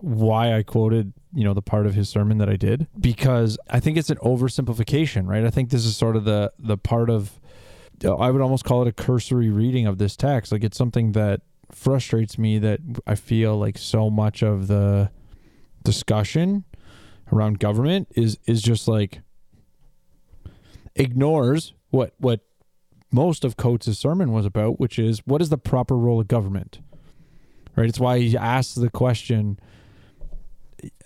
why 0.00 0.54
I 0.54 0.62
quoted, 0.62 1.12
you 1.32 1.44
know, 1.44 1.54
the 1.54 1.62
part 1.62 1.86
of 1.86 1.94
his 1.94 2.08
sermon 2.08 2.38
that 2.38 2.48
I 2.48 2.56
did 2.56 2.88
because 2.98 3.56
I 3.70 3.80
think 3.80 3.96
it's 3.96 4.10
an 4.10 4.18
oversimplification, 4.18 5.26
right? 5.26 5.44
I 5.44 5.50
think 5.50 5.70
this 5.70 5.84
is 5.84 5.96
sort 5.96 6.16
of 6.16 6.24
the 6.24 6.52
the 6.58 6.76
part 6.76 7.10
of 7.10 7.40
I 8.04 8.30
would 8.30 8.42
almost 8.42 8.64
call 8.64 8.82
it 8.82 8.88
a 8.88 8.92
cursory 8.92 9.50
reading 9.50 9.86
of 9.86 9.98
this 9.98 10.16
text. 10.16 10.50
Like 10.50 10.64
it's 10.64 10.76
something 10.76 11.12
that 11.12 11.42
frustrates 11.74 12.38
me 12.38 12.58
that 12.58 12.80
I 13.06 13.14
feel 13.14 13.56
like 13.58 13.78
so 13.78 14.10
much 14.10 14.42
of 14.42 14.68
the 14.68 15.10
discussion 15.82 16.64
around 17.32 17.58
government 17.58 18.08
is 18.16 18.38
is 18.46 18.62
just 18.62 18.88
like 18.88 19.20
ignores 20.94 21.74
what 21.90 22.14
what 22.18 22.40
most 23.12 23.44
of 23.44 23.56
Coates' 23.56 23.96
sermon 23.96 24.32
was 24.32 24.44
about, 24.44 24.80
which 24.80 24.98
is 24.98 25.20
what 25.24 25.40
is 25.40 25.48
the 25.48 25.58
proper 25.58 25.96
role 25.96 26.20
of 26.20 26.28
government? 26.28 26.80
Right? 27.76 27.88
It's 27.88 28.00
why 28.00 28.18
he 28.18 28.36
asks 28.36 28.74
the 28.74 28.90
question 28.90 29.58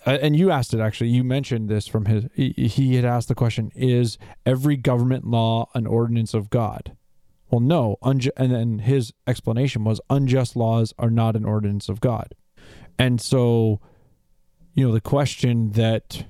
and 0.05 0.35
you 0.35 0.51
asked 0.51 0.73
it 0.73 0.79
actually. 0.79 1.09
You 1.09 1.23
mentioned 1.23 1.69
this 1.69 1.87
from 1.87 2.05
his 2.05 2.25
he 2.33 2.95
had 2.95 3.05
asked 3.05 3.27
the 3.27 3.35
question, 3.35 3.71
is 3.75 4.17
every 4.45 4.75
government 4.75 5.25
law 5.25 5.69
an 5.73 5.85
ordinance 5.85 6.33
of 6.33 6.49
God? 6.49 6.95
Well, 7.51 7.61
no. 7.61 7.97
Unju- 8.03 8.31
and 8.37 8.51
then 8.51 8.79
his 8.79 9.13
explanation 9.27 9.83
was 9.83 9.99
unjust 10.09 10.55
laws 10.55 10.93
are 10.99 11.09
not 11.09 11.35
an 11.35 11.45
ordinance 11.45 11.89
of 11.89 11.99
God. 11.99 12.35
And 12.97 13.19
so, 13.19 13.79
you 14.73 14.85
know, 14.85 14.93
the 14.93 15.01
question 15.01 15.71
that, 15.71 16.25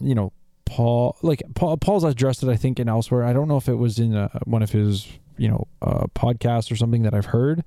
you 0.00 0.14
know, 0.14 0.32
Paul, 0.64 1.16
like 1.22 1.42
Paul, 1.54 1.76
Paul's 1.76 2.04
addressed 2.04 2.42
it, 2.42 2.48
I 2.48 2.56
think, 2.56 2.80
in 2.80 2.88
elsewhere. 2.88 3.22
I 3.22 3.32
don't 3.32 3.48
know 3.48 3.56
if 3.56 3.68
it 3.68 3.74
was 3.74 3.98
in 3.98 4.14
a, 4.14 4.30
one 4.44 4.62
of 4.62 4.70
his, 4.70 5.06
you 5.36 5.48
know, 5.48 5.66
uh, 5.82 6.06
podcasts 6.14 6.72
or 6.72 6.76
something 6.76 7.02
that 7.02 7.14
I've 7.14 7.26
heard, 7.26 7.62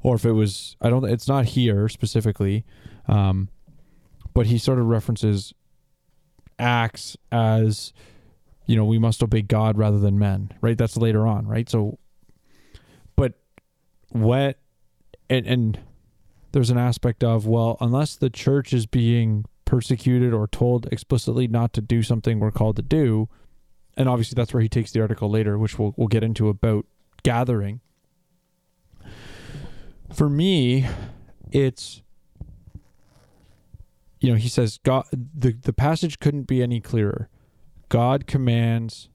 or 0.00 0.14
if 0.14 0.24
it 0.24 0.32
was, 0.32 0.76
I 0.80 0.90
don't, 0.90 1.04
it's 1.04 1.28
not 1.28 1.44
here 1.44 1.88
specifically. 1.88 2.64
Um, 3.06 3.48
but 4.34 4.46
he 4.46 4.58
sort 4.58 4.78
of 4.78 4.86
references 4.86 5.52
acts 6.58 7.16
as, 7.30 7.92
you 8.68 8.76
know, 8.76 8.84
we 8.84 8.98
must 8.98 9.22
obey 9.22 9.40
God 9.40 9.78
rather 9.78 9.98
than 9.98 10.18
men, 10.18 10.52
right? 10.60 10.76
That's 10.76 10.98
later 10.98 11.26
on, 11.26 11.46
right? 11.46 11.68
So, 11.70 11.98
but 13.16 13.32
what, 14.10 14.58
and, 15.30 15.46
and 15.46 15.80
there's 16.52 16.68
an 16.68 16.76
aspect 16.76 17.24
of, 17.24 17.46
well, 17.46 17.78
unless 17.80 18.14
the 18.14 18.28
church 18.28 18.74
is 18.74 18.84
being 18.84 19.46
persecuted 19.64 20.34
or 20.34 20.46
told 20.46 20.86
explicitly 20.92 21.48
not 21.48 21.72
to 21.72 21.80
do 21.80 22.02
something 22.02 22.40
we're 22.40 22.50
called 22.50 22.76
to 22.76 22.82
do, 22.82 23.30
and 23.96 24.06
obviously 24.06 24.36
that's 24.36 24.52
where 24.52 24.62
he 24.62 24.68
takes 24.68 24.92
the 24.92 25.00
article 25.00 25.30
later, 25.30 25.58
which 25.58 25.78
we'll, 25.78 25.94
we'll 25.96 26.06
get 26.06 26.22
into 26.22 26.50
about 26.50 26.84
gathering. 27.22 27.80
For 30.12 30.28
me, 30.28 30.86
it's 31.50 32.02
you 34.20 34.30
know, 34.30 34.36
he 34.36 34.48
says 34.48 34.78
God 34.84 35.04
the, 35.12 35.52
the 35.52 35.72
passage 35.72 36.18
couldn't 36.18 36.42
be 36.42 36.62
any 36.62 36.80
clearer. 36.80 37.30
God 37.88 38.26
commands 38.26 39.08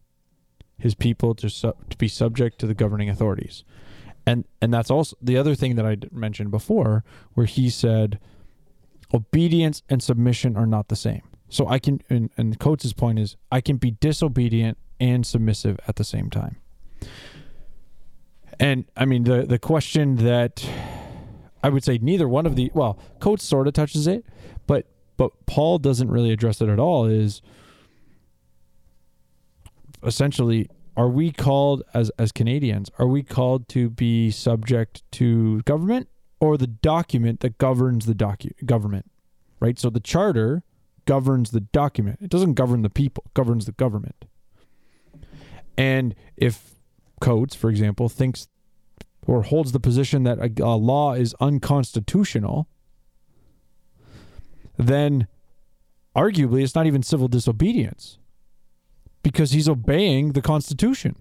his 0.77 0.95
people 0.95 1.36
to 1.36 1.49
su- 1.49 1.73
to 1.89 1.97
be 1.97 2.07
subject 2.07 2.59
to 2.59 2.67
the 2.67 2.73
governing 2.73 3.09
authorities, 3.09 3.63
and 4.25 4.45
and 4.62 4.73
that's 4.73 4.91
also 4.91 5.15
the 5.21 5.38
other 5.38 5.55
thing 5.55 5.75
that 5.75 5.86
I 5.86 5.97
mentioned 6.12 6.51
before, 6.51 7.03
where 7.33 7.45
he 7.45 7.69
said, 7.69 8.19
obedience 9.13 9.83
and 9.89 10.01
submission 10.01 10.57
are 10.57 10.65
not 10.65 10.88
the 10.88 10.95
same. 10.95 11.21
So 11.49 11.67
I 11.67 11.77
can, 11.77 12.01
and, 12.09 12.31
and 12.36 12.59
Coates' 12.59 12.93
point 12.93 13.19
is, 13.19 13.36
I 13.51 13.62
can 13.62 13.77
be 13.77 13.91
disobedient 13.91 14.77
and 14.99 15.25
submissive 15.25 15.79
at 15.88 15.97
the 15.97 16.03
same 16.03 16.31
time. 16.31 16.57
And 18.59 18.86
I 18.97 19.05
mean, 19.05 19.23
the 19.23 19.43
the 19.43 19.59
question 19.59 20.17
that 20.17 20.67
I 21.63 21.69
would 21.69 21.83
say 21.83 21.97
neither 22.01 22.27
one 22.27 22.45
of 22.45 22.55
the 22.55 22.71
well, 22.73 22.97
Coates 23.19 23.43
sort 23.43 23.67
of 23.67 23.73
touches 23.73 24.07
it, 24.07 24.25
but 24.67 24.88
but 25.17 25.45
Paul 25.45 25.79
doesn't 25.79 26.09
really 26.09 26.31
address 26.31 26.62
it 26.62 26.69
at 26.69 26.79
all. 26.79 27.05
Is 27.05 27.41
essentially 30.05 30.69
are 30.95 31.09
we 31.09 31.31
called 31.31 31.83
as 31.93 32.11
as 32.19 32.31
Canadians 32.31 32.89
are 32.99 33.07
we 33.07 33.23
called 33.23 33.67
to 33.69 33.89
be 33.89 34.31
subject 34.31 35.03
to 35.13 35.61
government 35.61 36.07
or 36.39 36.57
the 36.57 36.67
document 36.67 37.39
that 37.39 37.57
governs 37.57 38.05
the 38.05 38.13
docu- 38.13 38.65
government 38.65 39.09
right? 39.59 39.79
So 39.79 39.89
the 39.89 40.01
charter 40.01 40.63
governs 41.05 41.51
the 41.51 41.61
document. 41.61 42.19
It 42.21 42.29
doesn't 42.29 42.55
govern 42.55 42.81
the 42.81 42.89
people 42.89 43.23
it 43.25 43.33
governs 43.33 43.65
the 43.65 43.71
government. 43.71 44.25
And 45.77 46.15
if 46.37 46.75
Coates 47.21 47.55
for 47.55 47.69
example 47.69 48.09
thinks 48.09 48.47
or 49.25 49.43
holds 49.43 49.71
the 49.71 49.79
position 49.79 50.23
that 50.23 50.37
a, 50.39 50.63
a 50.63 50.75
law 50.75 51.13
is 51.13 51.33
unconstitutional 51.39 52.67
then 54.77 55.27
arguably 56.15 56.63
it's 56.63 56.75
not 56.75 56.85
even 56.85 57.01
civil 57.03 57.27
disobedience 57.27 58.17
because 59.23 59.51
he's 59.51 59.69
obeying 59.69 60.33
the 60.33 60.41
Constitution, 60.41 61.15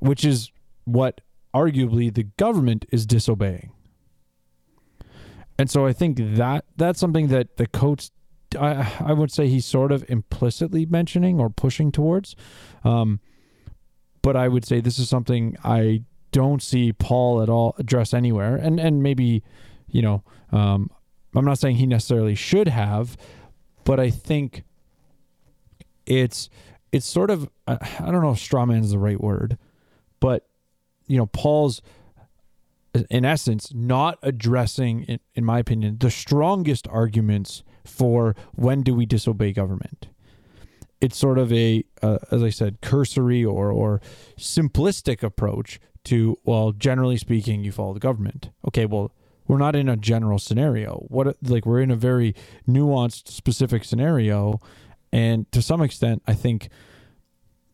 which 0.00 0.24
is 0.24 0.50
what 0.84 1.20
arguably 1.54 2.12
the 2.12 2.24
government 2.24 2.84
is 2.90 3.06
disobeying. 3.06 3.72
And 5.58 5.70
so 5.70 5.86
I 5.86 5.92
think 5.92 6.18
that 6.18 6.64
that's 6.76 6.98
something 6.98 7.28
that 7.28 7.56
the 7.56 7.66
Coates, 7.66 8.10
I, 8.58 8.92
I 9.00 9.12
would 9.12 9.30
say 9.30 9.46
he's 9.46 9.64
sort 9.64 9.92
of 9.92 10.04
implicitly 10.08 10.86
mentioning 10.86 11.38
or 11.38 11.48
pushing 11.50 11.92
towards. 11.92 12.34
Um, 12.84 13.20
but 14.22 14.36
I 14.36 14.48
would 14.48 14.64
say 14.64 14.80
this 14.80 14.98
is 14.98 15.08
something 15.08 15.56
I 15.62 16.02
don't 16.32 16.62
see 16.62 16.92
Paul 16.92 17.42
at 17.42 17.48
all 17.48 17.74
address 17.78 18.12
anywhere. 18.14 18.56
And, 18.56 18.80
and 18.80 19.02
maybe, 19.02 19.42
you 19.86 20.02
know, 20.02 20.24
um, 20.50 20.90
I'm 21.34 21.44
not 21.44 21.58
saying 21.58 21.76
he 21.76 21.86
necessarily 21.86 22.34
should 22.34 22.68
have, 22.68 23.16
but 23.84 24.00
I 24.00 24.10
think 24.10 24.64
it's 26.20 26.48
it's 26.92 27.06
sort 27.06 27.30
of 27.30 27.48
I 27.66 27.76
don't 28.00 28.22
know 28.22 28.32
if 28.32 28.38
straw 28.38 28.66
man 28.66 28.82
is 28.82 28.90
the 28.90 28.98
right 28.98 29.20
word, 29.20 29.58
but 30.20 30.46
you 31.06 31.16
know 31.16 31.26
Paul's 31.26 31.82
in 33.08 33.24
essence 33.24 33.72
not 33.74 34.18
addressing, 34.22 35.04
in, 35.04 35.20
in 35.34 35.44
my 35.44 35.58
opinion, 35.58 35.98
the 35.98 36.10
strongest 36.10 36.86
arguments 36.88 37.62
for 37.84 38.36
when 38.54 38.82
do 38.82 38.94
we 38.94 39.06
disobey 39.06 39.52
government. 39.52 40.08
It's 41.00 41.16
sort 41.16 41.38
of 41.38 41.52
a, 41.52 41.84
uh, 42.00 42.18
as 42.30 42.42
I 42.42 42.50
said, 42.50 42.80
cursory 42.80 43.44
or 43.44 43.72
or 43.72 44.00
simplistic 44.38 45.22
approach 45.22 45.80
to 46.04 46.38
well, 46.44 46.72
generally 46.72 47.16
speaking, 47.16 47.64
you 47.64 47.72
follow 47.72 47.94
the 47.94 48.00
government. 48.00 48.50
Okay, 48.68 48.86
well, 48.86 49.12
we're 49.48 49.58
not 49.58 49.74
in 49.74 49.88
a 49.88 49.96
general 49.96 50.38
scenario. 50.38 51.04
What 51.08 51.36
like 51.42 51.66
we're 51.66 51.80
in 51.80 51.90
a 51.90 51.96
very 51.96 52.34
nuanced, 52.68 53.28
specific 53.28 53.84
scenario, 53.84 54.60
and 55.12 55.50
to 55.52 55.60
some 55.60 55.82
extent, 55.82 56.22
I 56.26 56.34
think 56.34 56.68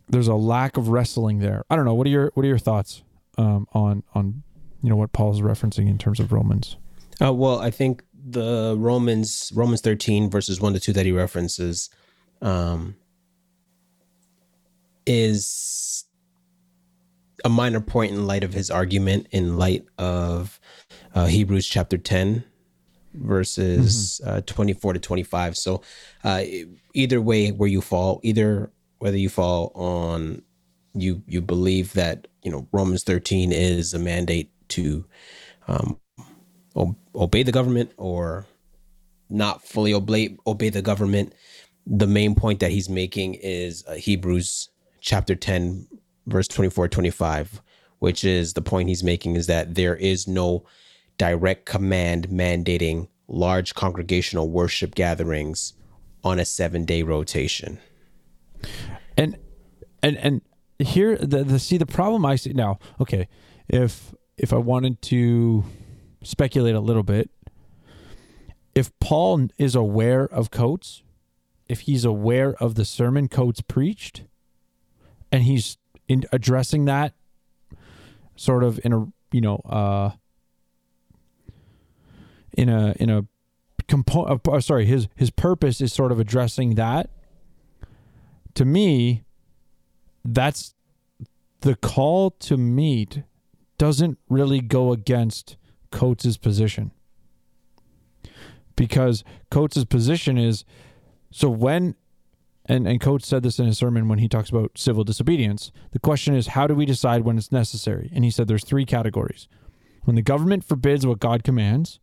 there's 0.09 0.29
a 0.29 0.35
lack 0.35 0.77
of 0.77 0.89
wrestling 0.89 1.39
there. 1.39 1.65
I 1.71 1.77
don't 1.77 1.85
know. 1.85 1.95
What 1.95 2.07
are 2.07 2.11
your 2.11 2.31
what 2.35 2.45
are 2.45 2.49
your 2.49 2.59
thoughts 2.59 3.03
um, 3.37 3.67
on 3.73 4.03
on 4.15 4.43
you 4.83 4.91
know 4.91 4.97
what 4.97 5.13
Paul's 5.13 5.41
referencing 5.41 5.89
in 5.89 5.99
terms 5.99 6.21
of 6.21 6.33
Romans? 6.33 6.77
Uh, 7.21 7.33
well, 7.33 7.61
I 7.61 7.71
think 7.71 8.05
the 8.13 8.75
Romans 8.79 9.53
Romans 9.55 9.81
13 9.81 10.31
verses 10.31 10.61
1 10.61 10.73
to 10.75 10.81
2 10.81 10.93
that 10.95 11.07
he 11.07 11.13
references 11.13 11.91
um, 12.43 12.97
is 15.07 16.05
a 17.45 17.49
minor 17.49 17.81
point 17.81 18.13
in 18.13 18.27
light 18.27 18.45
of 18.45 18.53
his 18.53 18.71
argument 18.71 19.29
in 19.31 19.57
light 19.57 19.85
of 19.97 20.61
uh, 21.15 21.27
Hebrews 21.27 21.67
chapter 21.67 21.97
10 21.97 22.45
verses 23.15 24.21
uh, 24.27 24.41
24 24.43 24.95
to 24.95 25.01
25 25.01 25.57
so 25.57 25.83
uh, 26.25 26.43
either 26.95 27.21
way 27.21 27.51
where 27.51 27.69
you 27.69 27.81
fall 27.81 28.21
either 28.23 28.71
whether 28.99 29.17
you 29.17 29.29
fall 29.29 29.73
on 29.75 30.43
you 30.95 31.23
you 31.27 31.41
believe 31.41 31.93
that 31.95 32.29
you 32.43 32.51
know 32.51 32.67
Romans 32.73 33.05
13 33.05 33.53
is 33.53 33.95
a 33.95 33.99
mandate 33.99 34.51
to 34.69 35.05
um, 35.67 35.99
obey 37.15 37.43
the 37.43 37.53
government 37.53 37.93
or 37.97 38.47
not 39.31 39.63
fully 39.63 39.93
obey 39.93 40.37
obey 40.47 40.69
the 40.69 40.83
government 40.83 41.33
the 41.87 42.07
main 42.07 42.35
point 42.35 42.61
that 42.61 42.71
he's 42.71 42.89
making 42.89 43.35
is 43.35 43.85
uh, 43.87 43.95
Hebrews 43.95 44.71
chapter 45.01 45.35
10 45.35 45.87
verse 46.27 46.49
24 46.49 46.89
25 46.89 47.63
which 47.99 48.25
is 48.25 48.53
the 48.53 48.63
point 48.63 48.89
he's 48.89 49.03
making 49.03 49.37
is 49.37 49.47
that 49.47 49.75
there 49.75 49.97
is 49.97 50.29
no 50.29 50.65
direct 51.19 51.67
command 51.67 52.29
mandating 52.29 53.09
large 53.29 53.75
congregational 53.75 54.49
worship 54.49 54.95
gatherings 54.95 55.75
on 56.25 56.39
a 56.39 56.43
7-day 56.43 57.03
rotation 57.03 57.79
And 59.17 59.37
and 60.03 60.17
and 60.19 60.41
here 60.79 61.17
the, 61.17 61.45
the 61.45 61.59
see 61.59 61.77
the 61.77 61.87
problem 61.87 62.25
I 62.25 62.37
see 62.37 62.53
now. 62.53 62.79
Okay, 63.01 63.29
if 63.69 64.15
if 64.37 64.53
I 64.53 64.57
wanted 64.57 65.03
to 65.03 65.65
speculate 66.23 66.75
a 66.75 66.81
little 66.81 67.03
bit, 67.03 67.31
if 68.75 68.97
Paul 69.01 69.49
is 69.59 69.75
aware 69.75 70.25
of 70.25 70.51
Coates, 70.51 71.03
if 71.69 71.81
he's 71.81 72.05
aware 72.05 72.55
of 72.63 72.77
the 72.77 72.85
sermon 72.85 73.29
Coates 73.29 73.61
preached, 73.61 74.25
and 75.33 75.43
he's 75.43 75.79
in 76.07 76.25
addressing 76.33 76.85
that 76.85 77.15
sort 78.37 78.63
of 78.63 78.79
in 78.85 78.93
a 78.93 79.07
you 79.33 79.41
know 79.41 79.57
uh 79.69 80.11
in 82.59 82.69
a 82.69 82.93
in 82.99 83.09
a 83.09 83.25
compo- 83.87 84.25
uh, 84.25 84.61
sorry 84.61 84.85
his 84.85 85.07
his 85.15 85.31
purpose 85.31 85.81
is 85.81 85.93
sort 85.93 86.11
of 86.11 86.19
addressing 86.19 86.75
that. 86.75 87.09
To 88.55 88.65
me 88.65 89.23
that's 90.25 90.75
the 91.61 91.77
call 91.77 92.33
to 92.33 92.57
meet 92.57 93.23
doesn't 93.79 94.19
really 94.29 94.61
go 94.61 94.93
against 94.93 95.57
Coates' 95.93 96.37
position. 96.37 96.91
Because 98.75 99.23
Coates' 99.51 99.85
position 99.85 100.37
is 100.37 100.65
so 101.31 101.49
when 101.49 101.95
and 102.65 102.89
and 102.89 103.01
Coates 103.01 103.29
said 103.29 103.45
this 103.45 103.61
in 103.61 103.67
his 103.67 103.79
sermon 103.79 104.09
when 104.09 104.19
he 104.19 104.29
talks 104.29 104.51
about 104.51 104.77
civil 104.77 105.05
disobedience 105.05 105.71
the 105.93 106.01
question 106.01 106.35
is 106.35 106.49
how 106.49 106.67
do 106.67 106.75
we 106.75 106.85
decide 106.85 107.23
when 107.23 107.39
it's 107.39 107.53
necessary? 107.53 108.11
And 108.13 108.25
he 108.25 108.33
said 108.33 108.49
there's 108.49 108.65
three 108.65 108.85
categories. 108.85 109.47
When 110.03 110.17
the 110.17 110.23
government 110.23 110.65
forbids 110.65 111.07
what 111.07 111.21
God 111.21 111.45
commands 111.45 112.01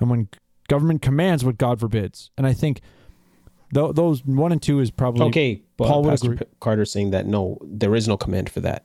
and 0.00 0.10
when 0.10 0.28
government 0.68 1.02
commands 1.02 1.44
what 1.44 1.58
God 1.58 1.80
forbids 1.80 2.30
and 2.36 2.46
I 2.46 2.52
think 2.52 2.80
th- 3.74 3.94
those 3.94 4.24
one 4.24 4.52
and 4.52 4.60
two 4.62 4.80
is 4.80 4.90
probably 4.90 5.22
okay 5.26 5.62
Paul 5.76 6.02
would 6.02 6.10
Pastor 6.10 6.32
agree. 6.32 6.46
P- 6.46 6.52
Carter 6.60 6.84
saying 6.84 7.10
that 7.10 7.26
no 7.26 7.58
there 7.64 7.94
is 7.94 8.06
no 8.08 8.16
command 8.16 8.50
for 8.50 8.60
that 8.60 8.84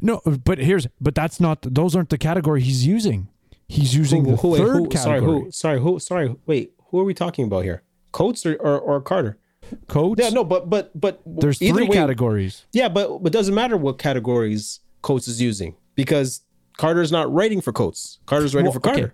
No, 0.00 0.20
but 0.44 0.58
here's 0.58 0.86
but 1.00 1.14
that's 1.14 1.40
not 1.40 1.62
those 1.62 1.94
aren't 1.94 2.10
the 2.10 2.18
category 2.18 2.60
he's 2.62 2.86
using. 2.86 3.28
He's 3.68 3.94
using 3.94 4.22
the 4.24 4.36
wait, 4.42 4.58
third 4.58 4.92
sorry 4.92 5.20
category. 5.20 5.40
who 5.42 5.50
sorry 5.50 5.80
who 5.80 5.98
sorry 5.98 6.34
wait 6.46 6.72
who 6.90 7.00
are 7.00 7.04
we 7.04 7.14
talking 7.14 7.44
about 7.46 7.64
here 7.64 7.82
Coates 8.12 8.46
or, 8.46 8.54
or, 8.56 8.78
or 8.80 9.00
Carter 9.00 9.38
Coates. 9.88 10.20
yeah 10.22 10.30
no 10.30 10.44
but 10.44 10.70
but 10.70 10.98
but 10.98 11.20
there's 11.26 11.58
three 11.58 11.72
way- 11.88 11.88
categories. 11.96 12.64
Yeah, 12.72 12.88
but 12.88 13.18
but 13.22 13.32
doesn't 13.32 13.54
matter 13.54 13.76
what 13.76 13.98
categories 13.98 14.80
Coates 15.02 15.28
is 15.28 15.40
using 15.42 15.74
because 15.96 16.42
Carter's 16.78 17.10
not 17.12 17.32
writing 17.32 17.60
for 17.60 17.72
Coates. 17.72 18.18
Carter's 18.26 18.54
writing 18.54 18.66
Well, 18.66 18.72
for 18.74 18.80
Carter. 18.80 19.02
okay. 19.04 19.12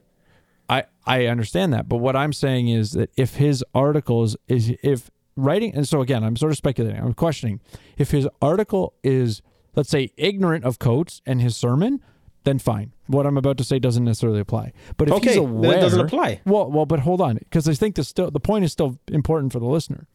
I 0.68 0.85
I 1.07 1.27
understand 1.27 1.72
that, 1.72 1.88
but 1.88 1.98
what 1.98 2.16
I'm 2.16 2.33
saying 2.33 2.68
is 2.68 2.92
that 2.92 3.11
if 3.16 3.37
his 3.37 3.64
articles 3.75 4.37
is 4.48 4.72
if 4.83 5.11
writing 5.37 5.75
and 5.75 5.87
so 5.87 6.01
again, 6.01 6.22
I'm 6.25 6.37
sort 6.37 6.53
of 6.53 6.59
speculating. 6.59 7.01
I'm 7.01 7.14
questioning 7.14 7.61
if 7.98 8.11
his 8.11 8.29
article 8.40 8.94
is 9.03 9.42
let's 9.75 9.90
say 9.90 10.12
ignorant 10.16 10.64
of 10.64 10.79
Coates 10.79 11.22
and 11.27 11.40
his 11.40 11.57
sermon, 11.57 12.01
then 12.44 12.59
fine. 12.59 12.92
What 13.07 13.27
I'm 13.27 13.37
about 13.37 13.59
to 13.59 13.64
say 13.64 13.79
doesn't 13.79 14.05
necessarily 14.05 14.40
apply. 14.40 14.72
But 14.96 15.09
if 15.09 15.14
Okay, 15.14 15.35
he's 15.35 15.37
then 15.37 15.64
it 15.64 15.81
doesn't 15.81 16.01
apply. 16.01 16.40
Well, 16.44 16.70
well, 16.70 16.87
but 16.87 17.01
hold 17.01 17.20
on, 17.20 17.37
because 17.37 17.68
I 17.68 17.75
think 17.75 17.94
the 17.94 18.05
still 18.05 18.31
the 18.31 18.40
point 18.40 18.64
is 18.64 18.72
still 18.72 18.98
important 19.09 19.53
for 19.53 19.59
the 19.59 19.66
listener. 19.66 20.07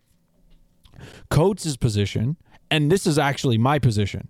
Coates' 1.29 1.77
position, 1.77 2.37
and 2.71 2.91
this 2.91 3.05
is 3.05 3.19
actually 3.19 3.57
my 3.57 3.79
position, 3.79 4.29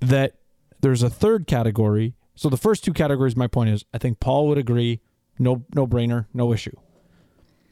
that 0.00 0.34
there's 0.80 1.02
a 1.02 1.10
third 1.10 1.46
category. 1.46 2.14
So 2.36 2.48
the 2.48 2.56
first 2.56 2.84
two 2.84 2.92
categories, 2.92 3.34
my 3.34 3.46
point 3.46 3.70
is, 3.70 3.84
I 3.92 3.98
think 3.98 4.20
Paul 4.20 4.46
would 4.48 4.58
agree, 4.58 5.00
no 5.38 5.64
no 5.74 5.86
brainer, 5.86 6.26
no 6.32 6.52
issue. 6.52 6.76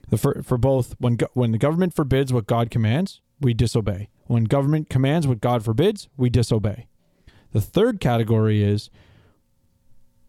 The 0.09 0.19
for, 0.19 0.43
for 0.43 0.59
both 0.59 0.97
when 0.99 1.17
go, 1.17 1.29
when 1.35 1.53
the 1.53 1.59
government 1.59 1.95
forbids 1.95 2.33
what 2.33 2.47
God 2.47 2.71
commands, 2.71 3.21
we 3.41 3.55
disobey. 3.55 4.09
When 4.27 4.45
government 4.45 4.89
commands 4.89 5.29
what 5.29 5.41
God 5.41 5.65
forbids, 5.65 6.09
we 6.17 6.31
disobey. 6.31 6.87
The 7.53 7.61
third 7.61 8.01
category 8.01 8.65
is 8.65 8.91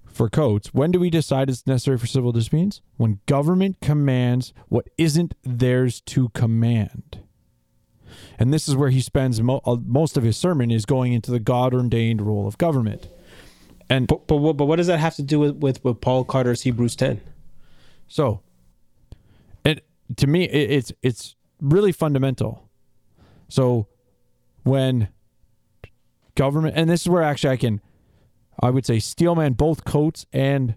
for 0.05 0.29
Coates, 0.29 0.73
when 0.73 0.91
do 0.91 0.99
we 0.99 1.09
decide 1.09 1.49
it's 1.49 1.67
necessary 1.67 1.97
for 1.97 2.07
civil 2.07 2.31
disputes? 2.31 2.81
When 2.95 3.19
government 3.25 3.81
commands 3.81 4.53
what 4.69 4.87
isn't 4.97 5.33
theirs 5.43 5.99
to 6.01 6.29
command. 6.29 7.19
And 8.39 8.53
this 8.53 8.69
is 8.69 8.75
where 8.77 8.91
he 8.91 9.01
spends 9.01 9.41
mo- 9.41 9.61
uh, 9.65 9.75
most 9.85 10.15
of 10.15 10.23
his 10.23 10.37
sermon 10.37 10.71
is 10.71 10.85
going 10.85 11.11
into 11.11 11.31
the 11.31 11.39
God 11.39 11.73
ordained 11.73 12.21
role 12.21 12.47
of 12.47 12.57
government. 12.57 13.09
And 13.89 14.07
But 14.07 14.27
but 14.27 14.37
what, 14.37 14.57
but 14.57 14.65
what 14.65 14.77
does 14.77 14.87
that 14.87 14.99
have 14.99 15.15
to 15.15 15.23
do 15.23 15.39
with 15.39 15.55
with, 15.57 15.83
with 15.83 16.01
Paul 16.01 16.23
Carter's 16.23 16.61
Hebrews 16.63 16.95
ten? 16.95 17.21
so, 18.07 18.41
it 19.63 19.85
to 20.17 20.27
me 20.27 20.45
it, 20.45 20.71
it's 20.71 20.91
it's 21.01 21.35
really 21.61 21.91
fundamental. 21.91 22.69
So, 23.47 23.87
when 24.63 25.09
government, 26.35 26.75
and 26.75 26.89
this 26.89 27.01
is 27.01 27.09
where 27.09 27.21
actually 27.21 27.51
I 27.51 27.57
can, 27.57 27.81
I 28.59 28.69
would 28.69 28.85
say 28.85 28.99
Steelman 28.99 29.53
both 29.53 29.85
Coates 29.85 30.25
and 30.33 30.75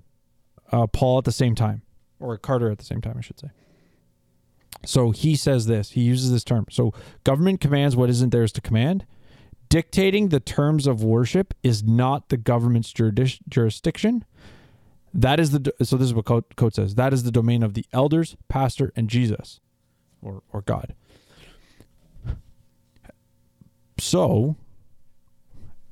uh, 0.70 0.86
Paul 0.86 1.18
at 1.18 1.24
the 1.24 1.32
same 1.32 1.54
time, 1.54 1.82
or 2.20 2.36
Carter 2.36 2.70
at 2.70 2.78
the 2.78 2.84
same 2.84 3.00
time, 3.00 3.16
I 3.18 3.20
should 3.22 3.40
say. 3.40 3.48
So 4.84 5.10
he 5.10 5.34
says 5.34 5.66
this. 5.66 5.92
He 5.92 6.02
uses 6.02 6.30
this 6.30 6.44
term. 6.44 6.66
So 6.70 6.92
government 7.24 7.60
commands 7.60 7.96
what 7.96 8.10
isn't 8.10 8.30
theirs 8.30 8.52
to 8.52 8.60
command. 8.60 9.04
Dictating 9.68 10.28
the 10.28 10.40
terms 10.40 10.86
of 10.86 11.02
worship 11.02 11.52
is 11.62 11.82
not 11.82 12.30
the 12.30 12.36
government's 12.36 12.92
juris- 12.92 13.40
jurisdiction. 13.48 14.24
That 15.12 15.40
is 15.40 15.50
the 15.50 15.72
so 15.82 15.96
this 15.96 16.06
is 16.06 16.14
what 16.14 16.24
Coates 16.24 16.76
says. 16.76 16.94
That 16.94 17.12
is 17.12 17.24
the 17.24 17.30
domain 17.30 17.62
of 17.62 17.74
the 17.74 17.84
elders, 17.92 18.36
pastor, 18.48 18.92
and 18.94 19.08
Jesus, 19.08 19.60
or 20.22 20.42
or 20.52 20.62
God. 20.62 20.94
So, 23.98 24.56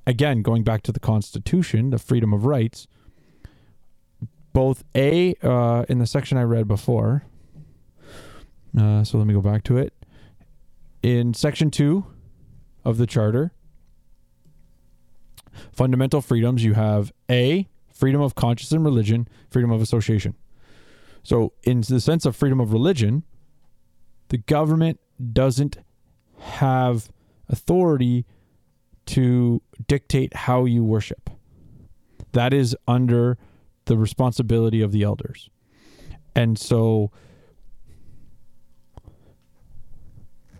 again, 0.06 0.42
going 0.42 0.62
back 0.62 0.82
to 0.82 0.92
the 0.92 1.00
Constitution, 1.00 1.90
the 1.90 1.98
freedom 1.98 2.32
of 2.32 2.44
rights. 2.44 2.86
Both 4.52 4.84
a 4.94 5.34
uh, 5.42 5.84
in 5.88 5.98
the 5.98 6.06
section 6.06 6.38
I 6.38 6.42
read 6.42 6.66
before. 6.66 7.24
Uh, 8.78 9.04
so 9.04 9.18
let 9.18 9.26
me 9.26 9.34
go 9.34 9.42
back 9.42 9.64
to 9.64 9.76
it. 9.76 9.92
In 11.02 11.34
section 11.34 11.70
two 11.70 12.06
of 12.84 12.96
the 12.96 13.06
charter, 13.06 13.52
fundamental 15.72 16.20
freedoms, 16.20 16.64
you 16.64 16.74
have 16.74 17.12
A, 17.30 17.68
freedom 17.92 18.20
of 18.20 18.34
conscience 18.34 18.72
and 18.72 18.84
religion, 18.84 19.28
freedom 19.50 19.70
of 19.70 19.80
association. 19.80 20.34
So, 21.22 21.52
in 21.64 21.80
the 21.80 22.00
sense 22.00 22.24
of 22.24 22.36
freedom 22.36 22.60
of 22.60 22.72
religion, 22.72 23.24
the 24.28 24.38
government 24.38 25.00
doesn't 25.32 25.78
have 26.38 27.10
authority 27.48 28.26
to 29.06 29.62
dictate 29.86 30.34
how 30.34 30.64
you 30.64 30.84
worship. 30.84 31.30
That 32.32 32.52
is 32.52 32.76
under 32.86 33.38
the 33.86 33.96
responsibility 33.96 34.82
of 34.82 34.92
the 34.92 35.02
elders. 35.02 35.48
And 36.34 36.58
so, 36.58 37.10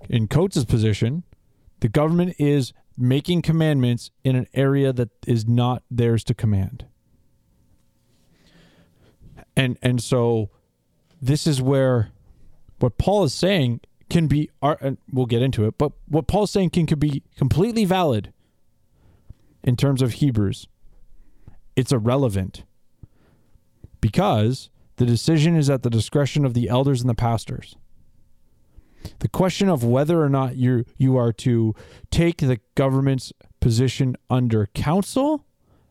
in 0.09 0.29
Coates' 0.29 0.65
position, 0.65 1.25
the 1.81 1.89
government 1.89 2.37
is 2.39 2.73
making 2.97 3.43
commandments 3.43 4.11
in 4.25 4.37
an 4.37 4.47
area 4.55 4.93
that 4.93 5.11
is 5.27 5.47
not 5.47 5.83
theirs 5.91 6.25
to 6.25 6.35
command. 6.35 6.87
And 9.57 9.79
and 9.83 10.03
so 10.03 10.51
this 11.21 11.47
is 11.47 11.63
where 11.63 12.11
what 12.79 12.99
Paul 12.99 13.25
is 13.25 13.33
saying 13.35 13.81
can 14.11 14.27
be 14.27 14.51
ar- 14.63 14.79
and 14.81 14.99
we'll 15.11 15.27
get 15.27 15.43
into 15.43 15.65
it, 15.67 15.79
but 15.79 15.93
what 16.07 16.27
Paul's 16.27 16.51
saying 16.51 16.71
can 16.71 16.87
could 16.87 17.01
be 17.01 17.23
completely 17.37 17.85
valid 17.85 18.33
in 19.65 19.77
terms 19.77 20.03
of 20.03 20.15
Hebrews. 20.15 20.69
It's 21.75 21.93
irrelevant 21.93 22.65
because 24.01 24.71
the 24.97 25.07
decision 25.07 25.57
is 25.57 25.69
at 25.69 25.83
the 25.83 25.91
discretion 25.91 26.45
of 26.45 26.55
the 26.55 26.69
elders 26.69 27.01
and 27.01 27.11
the 27.11 27.15
pastors. 27.15 27.77
The 29.21 29.29
question 29.29 29.69
of 29.69 29.85
whether 29.85 30.23
or 30.23 30.29
not 30.29 30.57
you 30.57 30.85
you 30.97 31.17
are 31.17 31.33
to 31.33 31.75
take 32.11 32.39
the 32.39 32.61
government's 32.75 33.33
position 33.61 34.17
under 34.29 34.67
counsel 34.75 35.45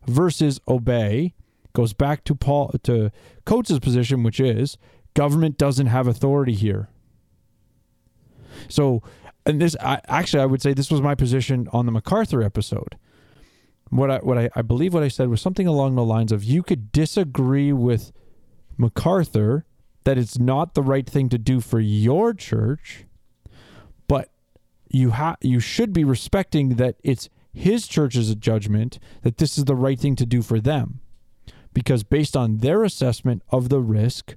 versus 0.07 0.59
obey 0.67 1.33
goes 1.73 1.93
back 1.93 2.23
to 2.25 2.35
Paul 2.35 2.71
to 2.83 3.11
Coates' 3.45 3.79
position, 3.79 4.23
which 4.23 4.39
is 4.39 4.77
government 5.13 5.57
doesn't 5.57 5.87
have 5.87 6.07
authority 6.07 6.53
here. 6.53 6.89
So, 8.67 9.03
and 9.45 9.61
this 9.61 9.75
I, 9.81 10.01
actually 10.07 10.41
I 10.43 10.45
would 10.45 10.61
say 10.61 10.73
this 10.73 10.91
was 10.91 11.01
my 11.01 11.15
position 11.15 11.67
on 11.71 11.85
the 11.85 11.91
MacArthur 11.91 12.41
episode. 12.41 12.97
What 13.89 14.09
I 14.09 14.17
what 14.19 14.37
I, 14.37 14.49
I 14.55 14.61
believe 14.61 14.93
what 14.93 15.03
I 15.03 15.07
said 15.07 15.29
was 15.29 15.41
something 15.41 15.67
along 15.67 15.95
the 15.95 16.03
lines 16.03 16.31
of 16.31 16.43
you 16.43 16.63
could 16.63 16.91
disagree 16.91 17.71
with 17.71 18.11
MacArthur 18.77 19.65
that 20.05 20.17
it's 20.17 20.39
not 20.39 20.73
the 20.73 20.81
right 20.81 21.07
thing 21.07 21.29
to 21.29 21.37
do 21.37 21.59
for 21.59 21.79
your 21.79 22.33
church, 22.33 23.05
but 24.07 24.29
you 24.89 25.11
ha- 25.11 25.37
you 25.41 25.59
should 25.59 25.91
be 25.91 26.03
respecting 26.03 26.75
that 26.75 26.95
it's 27.03 27.29
his 27.53 27.87
church's 27.87 28.33
judgment 28.35 28.99
that 29.23 29.37
this 29.37 29.57
is 29.57 29.65
the 29.65 29.75
right 29.75 29.99
thing 29.99 30.15
to 30.15 30.25
do 30.25 30.41
for 30.41 30.59
them. 30.59 31.01
Because 31.73 32.03
based 32.03 32.37
on 32.37 32.59
their 32.59 32.83
assessment 32.83 33.43
of 33.49 33.69
the 33.69 33.81
risk, 33.81 34.35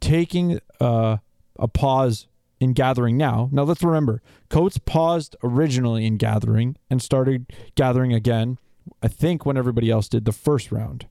taking 0.00 0.60
uh, 0.80 1.16
a 1.58 1.68
pause 1.68 2.28
in 2.60 2.72
gathering 2.72 3.16
now. 3.16 3.48
Now 3.50 3.62
let's 3.62 3.82
remember, 3.82 4.22
Coates 4.48 4.78
paused 4.78 5.34
originally 5.42 6.06
in 6.06 6.16
gathering 6.16 6.76
and 6.88 7.02
started 7.02 7.52
gathering 7.74 8.12
again, 8.12 8.58
I 9.02 9.08
think 9.08 9.44
when 9.44 9.56
everybody 9.56 9.90
else 9.90 10.08
did 10.08 10.24
the 10.24 10.32
first 10.32 10.70
round. 10.70 11.06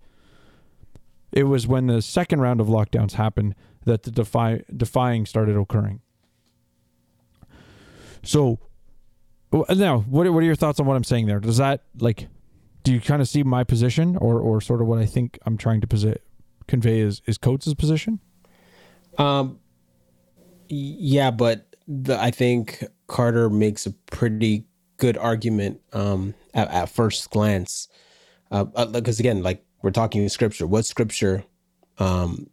It 1.34 1.44
was 1.44 1.68
when 1.68 1.88
the 1.88 2.02
second 2.02 2.42
round 2.42 2.62
of 2.62 2.68
lockdowns 2.68 3.14
happened 3.14 3.56
that 3.86 4.04
the 4.04 4.12
defy, 4.12 4.62
defying 4.76 5.26
started 5.26 5.58
occurring. 5.58 6.00
So 8.24 8.60
now, 9.70 10.00
what 10.02 10.26
are, 10.26 10.32
what 10.32 10.44
are 10.44 10.46
your 10.46 10.56
thoughts 10.56 10.80
on 10.80 10.86
what 10.86 10.96
I'm 10.96 11.04
saying 11.04 11.26
there? 11.26 11.40
Does 11.40 11.58
that 11.58 11.84
like, 12.00 12.28
do 12.84 12.94
you 12.94 13.02
kind 13.02 13.22
of 13.22 13.28
see 13.28 13.44
my 13.44 13.64
position, 13.64 14.18
or 14.18 14.40
or 14.40 14.62
sort 14.62 14.82
of 14.82 14.88
what 14.88 15.00
I 15.00 15.06
think 15.06 15.40
I'm 15.46 15.58
trying 15.58 15.82
to 15.82 15.88
posi- 15.88 16.18
convey 16.68 17.00
is 17.00 17.22
is 17.26 17.38
Coates' 17.38 17.74
position? 17.74 18.20
Um, 19.18 19.60
yeah, 20.70 21.32
but 21.32 21.76
the, 21.88 22.20
I 22.20 22.32
think 22.32 22.84
Carter 23.08 23.50
makes 23.50 23.86
a 23.86 23.92
pretty 23.92 24.66
good 24.98 25.18
argument 25.18 25.82
um, 25.94 26.34
at, 26.54 26.70
at 26.70 26.90
first 26.90 27.30
glance. 27.30 27.88
Uh, 28.52 28.86
because 28.86 29.20
again, 29.20 29.44
like 29.44 29.64
we're 29.84 29.92
talking 29.92 30.28
scripture. 30.30 30.66
What 30.66 30.86
scripture 30.86 31.44
um, 32.00 32.50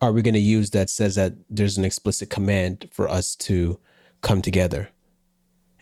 are 0.00 0.12
we 0.12 0.22
going 0.22 0.34
to 0.34 0.40
use 0.40 0.70
that 0.70 0.88
says 0.88 1.16
that 1.16 1.32
there's 1.50 1.76
an 1.76 1.84
explicit 1.84 2.30
command 2.30 2.88
for 2.92 3.08
us 3.08 3.34
to 3.36 3.80
come 4.20 4.42
together? 4.42 4.90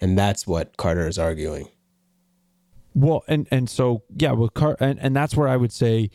And 0.01 0.17
that's 0.17 0.47
what 0.47 0.79
Carter 0.79 1.07
is 1.07 1.19
arguing. 1.19 1.69
Well, 2.95 3.23
and 3.29 3.47
and 3.51 3.69
so 3.69 4.03
yeah, 4.17 4.33
well, 4.33 4.49
Car- 4.49 4.77
and 4.81 4.99
and 5.01 5.15
that's 5.15 5.37
where 5.37 5.47
I 5.49 5.57
would 5.57 5.73
say 5.73 6.11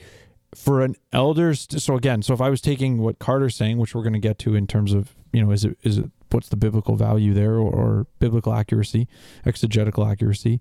for 0.56 0.82
an 0.82 0.96
elders. 1.14 1.68
So 1.78 1.96
again, 1.96 2.22
so 2.22 2.34
if 2.34 2.42
I 2.42 2.50
was 2.50 2.62
taking 2.62 2.98
what 2.98 3.20
Carter's 3.20 3.56
saying, 3.56 3.78
which 3.78 3.94
we're 3.94 4.02
going 4.02 4.14
to 4.14 4.20
get 4.20 4.40
to 4.40 4.56
in 4.56 4.68
terms 4.68 4.94
of 4.94 5.16
you 5.32 5.44
know, 5.44 5.52
is 5.52 5.64
it 5.64 5.78
is 5.84 6.00
it 6.00 6.10
what's 6.32 6.50
the 6.50 6.58
biblical 6.58 6.96
value 6.96 7.34
there 7.34 7.54
or, 7.54 7.72
or 7.72 8.08
biblical 8.20 8.54
accuracy, 8.54 9.08
exegetical 9.46 10.06
accuracy? 10.06 10.60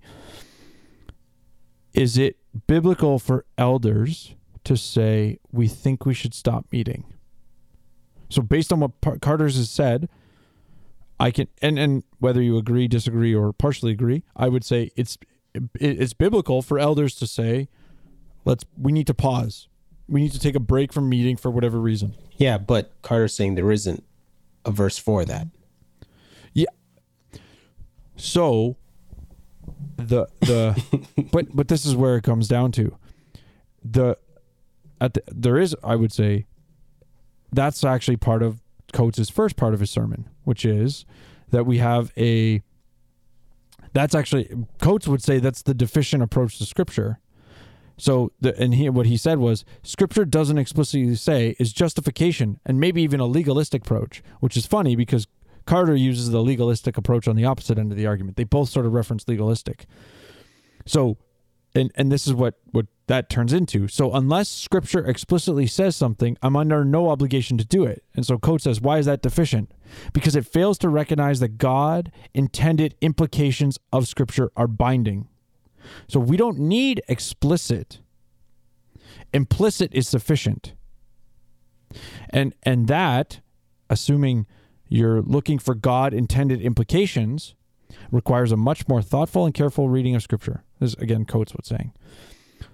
Is 1.95 2.17
it 2.17 2.37
biblical 2.67 3.19
for 3.19 3.45
elders 3.57 4.35
to 4.65 4.75
say 4.75 5.39
we 5.51 5.67
think 5.67 6.05
we 6.05 6.13
should 6.13 6.33
stop 6.33 6.65
meeting? 6.71 7.05
So 8.29 8.41
based 8.41 8.73
on 8.73 8.81
what 8.81 8.99
Par- 8.99 9.17
Carter's 9.19 9.55
has 9.55 9.69
said, 9.69 10.09
I 11.19 11.31
can 11.31 11.47
and 11.61 11.79
and 11.79 12.03
whether 12.19 12.41
you 12.41 12.57
agree, 12.57 12.89
disagree, 12.89 13.33
or 13.33 13.53
partially 13.53 13.93
agree, 13.93 14.23
I 14.35 14.49
would 14.49 14.65
say 14.65 14.91
it's 14.97 15.17
it, 15.53 15.63
it's 15.79 16.13
biblical 16.13 16.61
for 16.61 16.77
elders 16.77 17.15
to 17.15 17.27
say, 17.27 17.69
let's 18.43 18.65
we 18.77 18.91
need 18.91 19.07
to 19.07 19.13
pause, 19.13 19.69
we 20.09 20.19
need 20.19 20.33
to 20.33 20.39
take 20.39 20.55
a 20.55 20.59
break 20.59 20.91
from 20.91 21.07
meeting 21.07 21.37
for 21.37 21.49
whatever 21.49 21.79
reason. 21.79 22.13
Yeah, 22.35 22.57
but 22.57 22.91
Carter's 23.01 23.33
saying 23.33 23.55
there 23.55 23.71
isn't 23.71 24.03
a 24.65 24.71
verse 24.71 24.97
for 24.97 25.23
that. 25.23 25.47
Yeah. 26.53 26.65
So 28.17 28.75
the 29.97 30.27
the 30.41 31.27
but 31.31 31.55
but 31.55 31.67
this 31.67 31.85
is 31.85 31.95
where 31.95 32.17
it 32.17 32.23
comes 32.23 32.47
down 32.47 32.71
to 32.73 32.95
the 33.83 34.17
at 34.99 35.13
the, 35.13 35.23
there 35.27 35.57
is 35.57 35.75
I 35.83 35.95
would 35.95 36.11
say 36.11 36.45
that's 37.51 37.83
actually 37.83 38.17
part 38.17 38.43
of 38.43 38.61
Coates' 38.93 39.29
first 39.29 39.55
part 39.55 39.73
of 39.73 39.79
his 39.79 39.89
sermon, 39.89 40.29
which 40.43 40.65
is 40.65 41.05
that 41.51 41.65
we 41.65 41.77
have 41.77 42.11
a 42.17 42.61
that's 43.93 44.15
actually 44.15 44.49
Coates 44.81 45.07
would 45.07 45.23
say 45.23 45.39
that's 45.39 45.61
the 45.61 45.73
deficient 45.73 46.21
approach 46.21 46.57
to 46.57 46.65
scripture. 46.65 47.19
So 47.97 48.33
the 48.41 48.57
and 48.59 48.75
he 48.75 48.89
what 48.89 49.05
he 49.05 49.15
said 49.15 49.39
was 49.39 49.63
scripture 49.83 50.25
doesn't 50.25 50.57
explicitly 50.57 51.15
say 51.15 51.55
is 51.59 51.71
justification 51.71 52.59
and 52.65 52.79
maybe 52.79 53.01
even 53.01 53.19
a 53.19 53.25
legalistic 53.25 53.83
approach, 53.83 54.21
which 54.41 54.57
is 54.57 54.65
funny 54.65 54.95
because 54.95 55.27
Carter 55.65 55.95
uses 55.95 56.29
the 56.29 56.41
legalistic 56.41 56.97
approach 56.97 57.27
on 57.27 57.35
the 57.35 57.45
opposite 57.45 57.77
end 57.77 57.91
of 57.91 57.97
the 57.97 58.05
argument. 58.05 58.37
They 58.37 58.43
both 58.43 58.69
sort 58.69 58.85
of 58.85 58.93
reference 58.93 59.27
legalistic. 59.27 59.85
So, 60.85 61.17
and 61.73 61.91
and 61.95 62.11
this 62.11 62.27
is 62.27 62.33
what 62.33 62.55
what 62.71 62.85
that 63.07 63.29
turns 63.29 63.53
into. 63.53 63.87
So, 63.87 64.13
unless 64.13 64.49
Scripture 64.49 65.05
explicitly 65.05 65.67
says 65.67 65.95
something, 65.95 66.37
I'm 66.41 66.55
under 66.55 66.83
no 66.83 67.09
obligation 67.09 67.57
to 67.57 67.65
do 67.65 67.83
it. 67.83 68.03
And 68.15 68.25
so, 68.25 68.37
Coates 68.37 68.63
says, 68.63 68.81
why 68.81 68.97
is 68.97 69.05
that 69.05 69.21
deficient? 69.21 69.71
Because 70.13 70.35
it 70.35 70.45
fails 70.45 70.77
to 70.79 70.89
recognize 70.89 71.39
that 71.39 71.57
God 71.57 72.11
intended 72.33 72.95
implications 73.01 73.77
of 73.93 74.07
Scripture 74.07 74.51
are 74.55 74.67
binding. 74.67 75.27
So, 76.07 76.19
we 76.19 76.37
don't 76.37 76.59
need 76.59 77.01
explicit. 77.07 77.99
Implicit 79.33 79.93
is 79.93 80.07
sufficient. 80.07 80.73
And 82.29 82.53
and 82.63 82.87
that, 82.87 83.41
assuming 83.89 84.47
you're 84.87 85.21
looking 85.21 85.59
for 85.59 85.75
God 85.75 86.13
intended 86.13 86.61
implications, 86.61 87.55
requires 88.11 88.51
a 88.51 88.57
much 88.57 88.87
more 88.87 89.01
thoughtful 89.01 89.45
and 89.45 89.53
careful 89.53 89.89
reading 89.89 90.15
of 90.15 90.23
Scripture. 90.23 90.63
This 90.79 90.93
is, 90.93 90.95
again, 90.99 91.25
Coates 91.25 91.53
was 91.53 91.67
saying. 91.67 91.93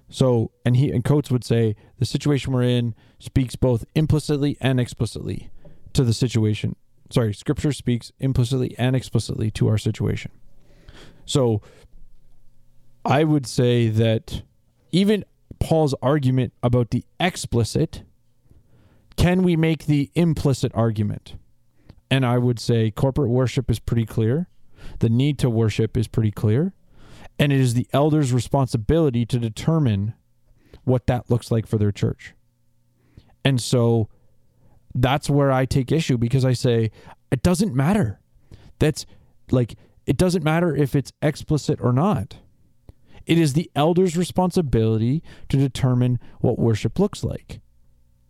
So, 0.09 0.51
and 0.65 0.75
he 0.75 0.91
and 0.91 1.03
Coates 1.05 1.31
would 1.31 1.43
say 1.43 1.75
the 1.99 2.05
situation 2.05 2.51
we're 2.51 2.63
in 2.63 2.95
speaks 3.19 3.55
both 3.55 3.85
implicitly 3.95 4.57
and 4.59 4.79
explicitly 4.79 5.49
to 5.93 6.03
the 6.03 6.13
situation. 6.13 6.75
Sorry, 7.09 7.33
Scripture 7.33 7.71
speaks 7.71 8.11
implicitly 8.19 8.75
and 8.77 8.95
explicitly 8.95 9.51
to 9.51 9.67
our 9.69 9.77
situation. 9.77 10.31
So, 11.25 11.61
I 13.05 13.23
would 13.23 13.47
say 13.47 13.87
that 13.87 14.43
even 14.91 15.23
Paul's 15.59 15.95
argument 16.01 16.53
about 16.61 16.91
the 16.91 17.05
explicit, 17.19 18.03
can 19.15 19.43
we 19.43 19.55
make 19.55 19.85
the 19.85 20.11
implicit 20.13 20.71
argument? 20.75 21.35
And 22.11 22.25
I 22.25 22.37
would 22.37 22.59
say 22.59 22.91
corporate 22.91 23.29
worship 23.29 23.71
is 23.71 23.79
pretty 23.79 24.05
clear. 24.05 24.49
The 24.99 25.09
need 25.09 25.39
to 25.39 25.49
worship 25.49 25.95
is 25.95 26.09
pretty 26.09 26.31
clear. 26.31 26.73
And 27.39 27.53
it 27.53 27.59
is 27.59 27.73
the 27.73 27.87
elders' 27.93 28.33
responsibility 28.33 29.25
to 29.25 29.39
determine 29.39 30.13
what 30.83 31.07
that 31.07 31.29
looks 31.29 31.49
like 31.49 31.65
for 31.65 31.77
their 31.77 31.91
church. 31.91 32.33
And 33.45 33.61
so 33.61 34.09
that's 34.93 35.29
where 35.29 35.51
I 35.51 35.65
take 35.65 35.91
issue 35.91 36.17
because 36.17 36.43
I 36.43 36.53
say 36.53 36.91
it 37.31 37.41
doesn't 37.41 37.73
matter. 37.73 38.19
That's 38.77 39.05
like, 39.49 39.75
it 40.05 40.17
doesn't 40.17 40.43
matter 40.43 40.75
if 40.75 40.95
it's 40.95 41.13
explicit 41.21 41.79
or 41.81 41.93
not. 41.93 42.37
It 43.25 43.37
is 43.37 43.53
the 43.53 43.71
elders' 43.75 44.17
responsibility 44.17 45.23
to 45.47 45.57
determine 45.57 46.19
what 46.39 46.59
worship 46.59 46.99
looks 46.99 47.23
like 47.23 47.61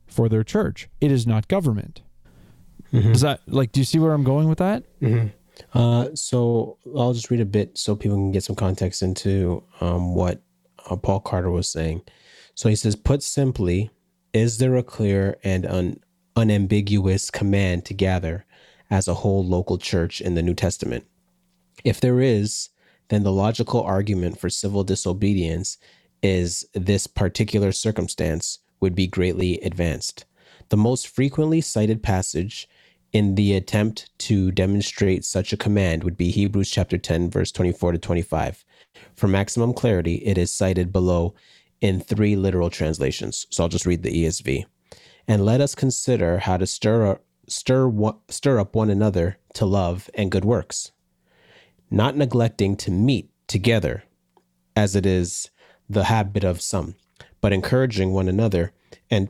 for 0.06 0.30
their 0.30 0.44
church. 0.44 0.88
It 1.00 1.12
is 1.12 1.26
not 1.26 1.48
government. 1.48 2.04
Mm-hmm. 2.94 3.12
Does 3.14 3.22
that 3.22 3.42
like? 3.48 3.72
Do 3.72 3.80
you 3.80 3.86
see 3.86 4.00
where 4.00 4.14
I'm 4.14 4.24
going 4.24 4.50
with 4.50 4.58
that? 4.60 4.84
Uh, 5.74 6.10
so 6.14 6.78
I'll 6.98 7.14
just 7.14 7.30
read 7.30 7.40
a 7.40 7.46
bit 7.46 7.78
so 7.78 7.96
people 7.96 8.18
can 8.18 8.32
get 8.32 8.44
some 8.44 8.56
context 8.56 9.02
into 9.02 9.64
um, 9.80 10.16
what 10.16 10.42
uh, 10.90 10.96
Paul 10.96 11.20
Carter 11.20 11.52
was 11.52 11.70
saying. 11.70 12.02
So 12.56 12.70
he 12.70 12.76
says, 12.76 12.96
put 12.96 13.24
simply, 13.24 13.92
is 14.34 14.58
there 14.58 14.76
a 14.76 14.84
clear 14.84 15.38
and 15.44 15.66
un- 15.66 16.00
unambiguous 16.36 17.30
command 17.30 17.86
to 17.86 17.94
gather 17.94 18.46
as 18.90 19.08
a 19.08 19.14
whole 19.14 19.46
local 19.46 19.78
church 19.78 20.20
in 20.20 20.36
the 20.36 20.44
New 20.44 20.54
Testament? 20.54 21.06
If 21.84 22.02
there 22.02 22.20
is, 22.20 22.70
then 23.10 23.24
the 23.24 23.32
logical 23.32 23.82
argument 23.82 24.40
for 24.40 24.50
civil 24.50 24.84
disobedience 24.84 25.78
is 26.22 26.66
this 26.74 27.08
particular 27.08 27.72
circumstance 27.72 28.60
would 28.80 28.96
be 28.96 29.08
greatly 29.08 29.60
advanced. 29.62 30.26
The 30.70 30.78
most 30.78 31.08
frequently 31.08 31.62
cited 31.62 32.04
passage 32.04 32.68
in 33.14 33.36
the 33.36 33.56
attempt 33.56 34.10
to 34.20 34.52
demonstrate 34.52 35.26
such 35.26 35.52
a 35.52 35.58
command 35.58 36.04
would 36.04 36.16
be 36.16 36.32
Hebrews 36.32 36.70
chapter 36.70 36.98
10 36.98 37.30
verse 37.30 37.52
24 37.52 37.94
to 37.94 37.98
25. 37.98 38.64
For 39.16 39.28
maximum 39.28 39.74
clarity, 39.74 40.16
it 40.16 40.38
is 40.38 40.52
cited 40.52 40.92
below 40.92 41.34
in 41.82 42.00
three 42.00 42.36
literal 42.36 42.70
translations. 42.70 43.48
So 43.50 43.64
I'll 43.64 43.70
just 43.70 43.86
read 43.86 44.04
the 44.04 44.26
ESV. 44.26 44.66
And 45.28 45.46
let 45.46 45.62
us 45.62 45.76
consider 45.76 46.40
how 46.40 46.58
to 46.58 46.68
stir 46.68 47.08
up, 47.08 47.24
stir 47.48 47.92
stir 48.30 48.60
up 48.60 48.76
one 48.76 48.90
another 48.90 49.38
to 49.56 49.66
love 49.66 50.10
and 50.14 50.32
good 50.32 50.46
works, 50.46 50.92
not 51.90 52.16
neglecting 52.16 52.76
to 52.78 52.92
meet 52.92 53.30
together 53.48 54.04
as 54.76 54.96
it 54.96 55.06
is 55.06 55.50
the 55.90 56.06
habit 56.06 56.44
of 56.44 56.62
some, 56.62 56.96
but 57.42 57.52
encouraging 57.52 58.14
one 58.14 58.30
another 58.30 58.72
and 59.10 59.30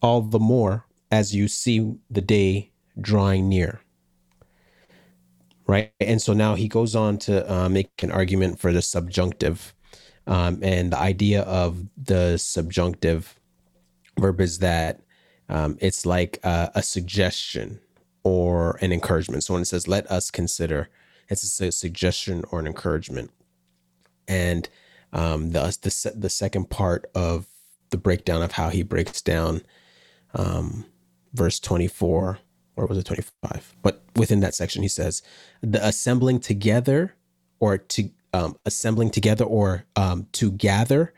all 0.00 0.20
the 0.20 0.40
more 0.40 0.86
as 1.10 1.34
you 1.34 1.46
see 1.46 1.94
the 2.10 2.20
day 2.20 2.71
drawing 3.00 3.48
near. 3.48 3.80
Right. 5.66 5.92
And 6.00 6.20
so 6.20 6.32
now 6.32 6.54
he 6.54 6.68
goes 6.68 6.94
on 6.94 7.18
to 7.18 7.50
uh, 7.50 7.68
make 7.68 8.02
an 8.02 8.10
argument 8.10 8.58
for 8.58 8.72
the 8.72 8.82
subjunctive. 8.82 9.74
Um, 10.26 10.58
and 10.62 10.92
the 10.92 10.98
idea 10.98 11.42
of 11.42 11.86
the 11.96 12.36
subjunctive 12.36 13.38
verb 14.18 14.40
is 14.40 14.58
that 14.58 15.00
um, 15.48 15.78
it's 15.80 16.04
like 16.04 16.38
uh, 16.42 16.68
a 16.74 16.82
suggestion 16.82 17.80
or 18.24 18.78
an 18.80 18.92
encouragement. 18.92 19.44
So 19.44 19.54
when 19.54 19.62
it 19.62 19.66
says, 19.66 19.88
let 19.88 20.10
us 20.10 20.30
consider, 20.30 20.88
it's 21.28 21.60
a 21.60 21.72
suggestion 21.72 22.44
or 22.50 22.60
an 22.60 22.66
encouragement. 22.66 23.30
And 24.28 24.68
um, 25.12 25.50
the, 25.50 25.76
the, 25.80 26.12
the 26.16 26.30
second 26.30 26.70
part 26.70 27.10
of 27.14 27.46
the 27.90 27.98
breakdown 27.98 28.42
of 28.42 28.52
how 28.52 28.70
he 28.70 28.82
breaks 28.82 29.20
down 29.20 29.62
um, 30.34 30.86
verse 31.34 31.60
24 31.60 32.38
or 32.76 32.86
was 32.86 32.98
it 32.98 33.04
25 33.04 33.76
but 33.82 34.02
within 34.16 34.40
that 34.40 34.54
section 34.54 34.82
he 34.82 34.88
says 34.88 35.22
the 35.60 35.84
assembling 35.86 36.40
together 36.40 37.14
or 37.60 37.78
to 37.78 38.10
um, 38.34 38.56
assembling 38.64 39.10
together 39.10 39.44
or 39.44 39.84
um, 39.96 40.26
to 40.32 40.50
gather 40.50 41.12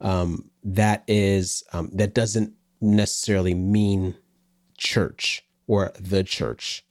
um, 0.00 0.50
that 0.64 1.04
is 1.06 1.62
um, 1.72 1.90
that 1.92 2.14
doesn't 2.14 2.52
necessarily 2.80 3.54
mean 3.54 4.16
church 4.76 5.44
or 5.66 5.92
the 5.98 6.22
church. 6.22 6.84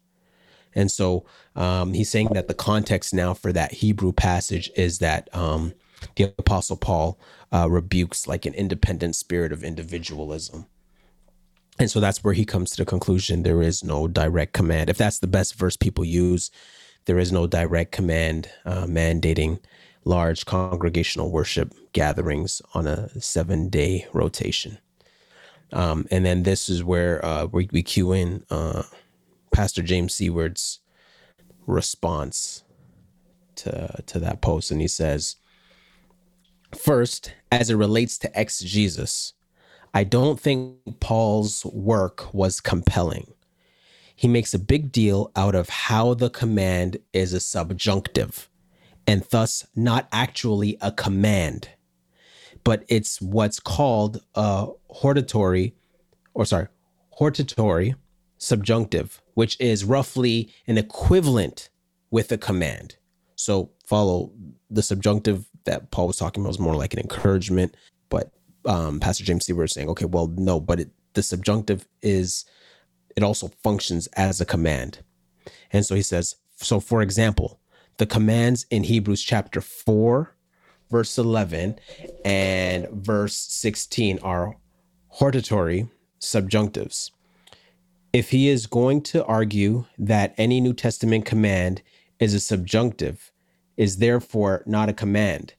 And 0.74 0.92
so 0.92 1.26
um, 1.56 1.94
he's 1.94 2.10
saying 2.10 2.30
that 2.34 2.48
the 2.48 2.54
context 2.54 3.14
now 3.14 3.34
for 3.34 3.54
that 3.54 3.72
hebrew 3.72 4.12
passage 4.12 4.70
is 4.76 5.00
that 5.00 5.34
um, 5.34 5.74
the 6.16 6.34
apostle 6.38 6.76
paul 6.76 7.18
uh, 7.54 7.70
rebukes 7.70 8.28
like 8.28 8.46
an 8.46 8.54
independent 8.54 9.16
spirit 9.16 9.54
of 9.54 9.64
individualism 9.64 10.66
and 11.78 11.92
so 11.92 12.00
that's 12.00 12.24
where 12.24 12.34
he 12.34 12.46
comes 12.46 12.72
to 12.72 12.78
the 12.78 12.86
conclusion 12.86 13.44
there 13.44 13.62
is 13.62 13.84
no 13.84 14.08
direct 14.08 14.54
command. 14.54 14.90
If 14.90 14.98
that's 14.98 15.20
the 15.20 15.28
best 15.28 15.56
verse 15.56 15.76
people 15.76 16.06
use, 16.06 16.52
there 17.06 17.20
is 17.20 17.32
no 17.32 17.48
direct 17.48 17.92
command 17.92 18.50
uh, 18.66 18.86
mandating 18.86 19.60
large 20.06 20.46
congregational 20.46 21.32
worship 21.32 21.74
gatherings 21.92 22.62
on 22.74 22.88
a 22.88 23.10
seven 23.20 23.70
day 23.70 24.08
rotation. 24.14 24.78
Um, 25.74 26.08
and 26.12 26.26
then 26.26 26.44
this 26.44 26.70
is 26.70 26.84
where 26.84 27.24
uh, 27.26 27.48
we, 27.48 27.68
we 27.72 27.84
cue 27.84 28.14
in 28.14 28.46
uh, 28.50 28.84
Pastor 29.52 29.82
James 29.82 30.14
Seward's 30.14 30.80
response 31.68 32.64
to, 33.56 34.04
to 34.06 34.20
that 34.20 34.42
post. 34.42 34.72
And 34.72 34.80
he 34.80 34.88
says, 34.88 35.38
First, 36.78 37.34
as 37.52 37.70
it 37.70 37.76
relates 37.76 38.18
to 38.20 38.32
exegesis, 38.40 39.34
I 39.96 40.04
don't 40.04 40.38
think 40.38 40.76
Paul's 41.00 41.64
work 41.66 42.34
was 42.34 42.60
compelling. 42.60 43.34
He 44.14 44.28
makes 44.28 44.54
a 44.54 44.60
big 44.60 44.92
deal 44.92 45.32
out 45.38 45.56
of 45.56 45.70
how 45.70 46.14
the 46.14 46.30
command 46.30 46.98
is 47.14 47.32
a 47.32 47.40
subjunctive 47.40 48.50
and 49.08 49.24
thus 49.32 49.66
not 49.74 50.10
actually 50.12 50.78
a 50.82 50.92
command, 50.92 51.70
but 52.66 52.84
it's 52.90 53.22
what's 53.22 53.62
called 53.62 54.22
a 54.36 54.68
hortatory, 54.90 55.74
or 56.34 56.46
sorry, 56.46 56.68
hortatory 57.12 57.96
subjunctive, 58.38 59.22
which 59.34 59.56
is 59.62 59.86
roughly 59.86 60.50
an 60.68 60.78
equivalent 60.78 61.70
with 62.12 62.34
a 62.34 62.38
command. 62.38 62.98
So 63.38 63.72
follow 63.86 64.34
the 64.70 64.84
subjunctive 64.84 65.46
that 65.64 65.92
Paul 65.92 66.08
was 66.08 66.18
talking 66.18 66.44
about 66.44 66.50
was 66.50 66.60
more 66.60 66.76
like 66.76 66.92
an 66.94 67.00
encouragement, 67.00 67.78
but 68.10 68.34
um, 68.66 69.00
Pastor 69.00 69.24
James 69.24 69.46
Seward 69.46 69.66
is 69.66 69.74
saying, 69.74 69.90
okay, 69.90 70.06
well, 70.06 70.28
no, 70.28 70.60
but 70.60 70.80
it, 70.80 70.90
the 71.14 71.24
subjunctive 71.24 71.88
is, 72.02 72.46
it 73.16 73.24
also 73.24 73.50
functions 73.64 74.08
as 74.16 74.42
a 74.42 74.46
command. 74.46 75.00
And 75.72 75.86
so 75.86 75.96
he 75.96 76.02
says, 76.02 76.36
so 76.56 76.80
for 76.80 77.02
example, 77.02 77.60
the 77.98 78.06
commands 78.06 78.66
in 78.70 78.84
Hebrews 78.84 79.24
chapter 79.24 79.62
4, 79.62 80.36
verse 80.90 81.18
11, 81.18 81.80
and 82.24 82.90
verse 82.90 83.36
16 83.36 84.20
are 84.20 84.58
hortatory 85.08 85.90
subjunctives. 86.20 87.12
If 88.12 88.32
he 88.32 88.50
is 88.50 88.68
going 88.68 89.02
to 89.04 89.26
argue 89.26 89.86
that 89.98 90.34
any 90.38 90.62
New 90.62 90.74
Testament 90.74 91.26
command 91.26 91.82
is 92.20 92.34
a 92.34 92.40
subjunctive, 92.40 93.32
is 93.78 93.98
therefore 93.98 94.64
not 94.66 94.90
a 94.90 94.94
command, 94.94 95.54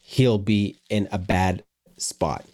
he'll 0.00 0.38
be 0.38 0.80
in 0.88 1.08
a 1.12 1.18
bad 1.18 1.62
spot. 2.00 2.44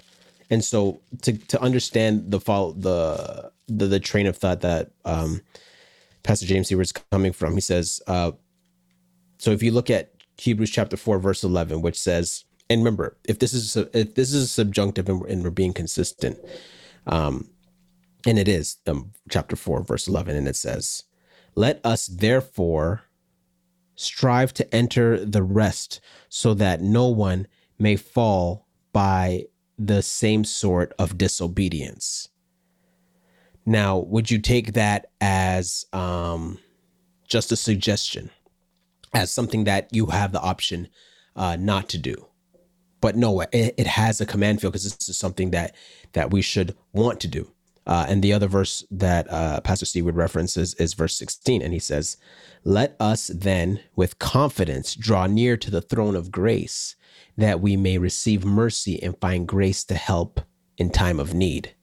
And 0.51 0.65
so 0.65 1.01
to 1.23 1.33
to 1.33 1.61
understand 1.61 2.31
the 2.31 2.41
follow 2.41 2.73
the 2.73 3.51
the, 3.69 3.87
the 3.87 4.01
train 4.01 4.27
of 4.27 4.37
thought 4.37 4.61
that 4.61 4.91
um 5.05 5.43
Pastor 6.27 6.47
James 6.47 6.71
is 6.73 6.93
coming 6.93 7.33
from. 7.33 7.55
He 7.55 7.61
says, 7.61 8.03
uh, 8.09 8.33
so 9.39 9.53
if 9.53 9.63
you 9.63 9.71
look 9.71 9.89
at 9.89 10.13
Hebrews 10.39 10.71
chapter 10.71 10.97
4, 10.97 11.21
verse 11.21 11.45
11, 11.45 11.83
which 11.83 11.99
says, 11.99 12.45
and 12.69 12.81
remember, 12.81 13.17
if 13.25 13.39
this 13.39 13.55
is 13.55 13.77
if 13.77 14.17
this 14.17 14.35
is 14.35 14.43
a 14.43 14.49
subjunctive 14.49 15.09
and 15.09 15.21
we're, 15.21 15.29
and 15.29 15.45
we're 15.45 15.51
being 15.51 15.73
consistent, 15.73 16.37
um, 17.07 17.49
and 18.27 18.41
it 18.41 18.49
is 18.49 18.79
um, 18.89 19.13
chapter 19.31 19.55
4, 19.55 19.85
verse 19.85 20.09
11, 20.09 20.35
and 20.35 20.49
it 20.49 20.57
says, 20.57 21.05
Let 21.55 21.81
us 21.85 22.09
therefore 22.09 23.03
strive 23.95 24.53
to 24.55 24.75
enter 24.75 25.25
the 25.25 25.45
rest 25.45 26.01
so 26.29 26.55
that 26.55 26.83
no 26.83 27.07
one 27.07 27.47
may 27.79 27.95
fall 27.95 28.66
by 28.97 29.45
the 29.79 30.01
same 30.01 30.43
sort 30.43 30.95
of 30.99 31.19
disobedience. 31.19 32.31
Now, 33.67 33.99
would 33.99 34.31
you 34.31 34.39
take 34.39 34.73
that 34.73 35.11
as 35.21 35.85
um, 35.93 36.59
just 37.29 37.53
a 37.53 37.57
suggestion, 37.57 38.31
as 39.13 39.31
something 39.31 39.65
that 39.65 39.91
you 39.93 40.07
have 40.07 40.33
the 40.33 40.41
option 40.41 40.89
uh, 41.35 41.57
not 41.61 41.91
to 41.91 41.99
do? 41.99 42.27
But 43.03 43.17
no, 43.17 43.43
it, 43.43 43.75
it 43.77 43.87
has 43.87 44.23
a 44.23 44.25
command 44.25 44.63
field 44.63 44.73
because 44.73 44.85
this 44.85 45.11
is 45.11 45.19
something 45.19 45.51
that 45.51 45.75
that 46.15 46.31
we 46.31 46.41
should 46.41 46.75
want 46.95 47.21
to 47.21 47.29
do. 47.29 47.53
Uh, 47.87 48.07
and 48.09 48.25
the 48.25 48.33
other 48.33 48.49
verse 48.49 48.83
that 48.91 49.31
uh, 49.31 49.61
Pastor 49.61 49.85
Steve 49.85 50.07
would 50.07 50.17
reference 50.17 50.57
is, 50.57 50.73
is 50.77 50.95
verse 50.95 51.15
16. 51.17 51.61
And 51.61 51.75
he 51.75 51.79
says, 51.79 52.17
Let 52.65 52.97
us 52.99 53.27
then 53.27 53.81
with 53.95 54.19
confidence 54.19 54.95
draw 54.95 55.27
near 55.27 55.59
to 55.59 55.71
the 55.71 55.83
throne 55.83 56.17
of 56.17 56.33
grace 56.33 56.97
that 57.37 57.61
we 57.61 57.77
may 57.77 57.99
receive 57.99 58.45
mercy 58.45 59.03
and 59.03 59.21
find 59.21 59.47
grace 59.47 59.85
to 59.85 59.95
help 59.95 60.41
in 60.79 60.91
time 60.91 61.21
of 61.21 61.35
need 61.35 61.75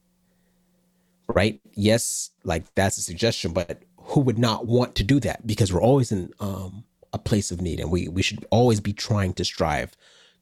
right? 1.27 1.59
Yes, 1.73 2.31
like 2.43 2.73
that's 2.75 2.97
a 2.97 3.01
suggestion, 3.01 3.53
but 3.53 3.83
who 3.97 4.21
would 4.21 4.37
not 4.37 4.67
want 4.67 4.95
to 4.95 5.03
do 5.03 5.19
that? 5.21 5.45
Because 5.45 5.71
we're 5.71 5.81
always 5.81 6.11
in 6.11 6.31
um, 6.39 6.83
a 7.11 7.17
place 7.17 7.51
of 7.51 7.61
need, 7.61 7.79
and 7.79 7.91
we 7.91 8.07
we 8.07 8.21
should 8.21 8.45
always 8.49 8.79
be 8.79 8.93
trying 8.93 9.33
to 9.33 9.45
strive 9.45 9.95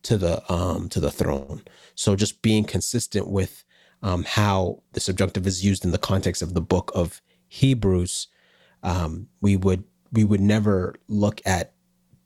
to 0.03 0.17
the 0.17 0.51
um, 0.51 0.89
to 0.89 0.99
the 0.99 1.11
throne. 1.11 1.61
So 1.95 2.15
just 2.15 2.41
being 2.41 2.63
consistent 2.63 3.29
with 3.29 3.63
um, 4.01 4.23
how 4.23 4.81
the 4.93 4.99
subjunctive 4.99 5.45
is 5.45 5.63
used 5.63 5.85
in 5.85 5.91
the 5.91 5.97
context 5.97 6.41
of 6.41 6.53
the 6.53 6.61
book 6.61 6.91
of 6.95 7.21
Hebrews, 7.47 8.27
um, 8.83 9.27
we 9.41 9.55
would 9.57 9.83
we 10.11 10.23
would 10.23 10.41
never 10.41 10.95
look 11.07 11.41
at 11.45 11.73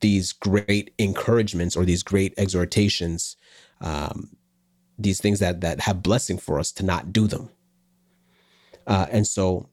these 0.06 0.34
great 0.34 0.94
encouragements 1.00 1.76
or 1.76 1.84
these 1.84 2.04
great 2.04 2.32
exhortations, 2.38 3.38
um, 3.82 4.38
these 5.00 5.20
things 5.20 5.40
that 5.40 5.62
that 5.62 5.80
have 5.80 6.04
blessing 6.04 6.38
for 6.38 6.60
us 6.60 6.72
to 6.72 6.84
not 6.86 7.12
do 7.12 7.26
them. 7.26 7.50
Uh, 8.86 9.08
and 9.10 9.26
so, 9.26 9.68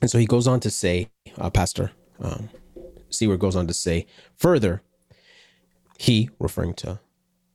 and 0.00 0.10
so 0.10 0.16
he 0.16 0.24
goes 0.24 0.46
on 0.46 0.60
to 0.60 0.70
say, 0.70 1.10
uh, 1.36 1.50
Pastor 1.50 1.90
um, 2.22 2.48
Seward 3.10 3.38
goes 3.38 3.54
on 3.54 3.66
to 3.66 3.74
say 3.74 4.06
further, 4.34 4.80
he, 5.98 6.30
referring 6.38 6.72
to 6.76 6.98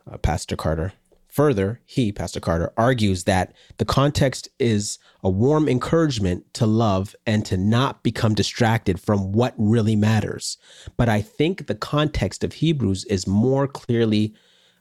uh, 0.08 0.18
Pastor 0.18 0.56
Carter, 0.56 0.94
further, 1.36 1.82
he, 1.86 2.14
Pastor 2.14 2.40
Carter, 2.40 2.72
argues 2.78 3.26
that 3.26 3.52
the 3.76 3.84
context 3.84 4.48
is 4.58 4.98
a 5.22 5.30
warm 5.30 5.68
encouragement 5.68 6.46
to 6.54 6.66
love 6.66 7.14
and 7.26 7.46
to 7.46 7.58
not 7.58 8.04
become 8.04 8.34
distracted 8.34 9.02
from 9.02 9.34
what 9.34 9.54
really 9.58 9.98
matters. 9.98 10.58
But 10.96 11.10
I 11.10 11.22
think 11.22 11.68
the 11.68 11.76
context 11.76 12.46
of 12.46 12.54
Hebrews 12.54 13.04
is 13.06 13.28
more 13.28 13.68
clearly 13.68 14.34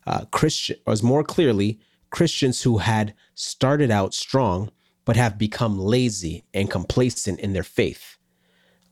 uh, 0.07 0.27
Christian, 0.27 0.77
or 0.87 0.93
is 0.93 1.03
more 1.03 1.25
clearly 1.25 1.81
Christians 2.11 2.63
who 2.63 2.79
had 2.79 3.15
started 3.35 3.91
out 3.91 4.15
strong 4.15 4.71
but 5.05 5.17
have 5.17 5.37
become 5.37 5.77
lazy 5.77 6.45
and 6.55 6.71
complacent 6.71 7.41
in 7.41 7.53
their 7.53 7.65
faith, 7.65 8.17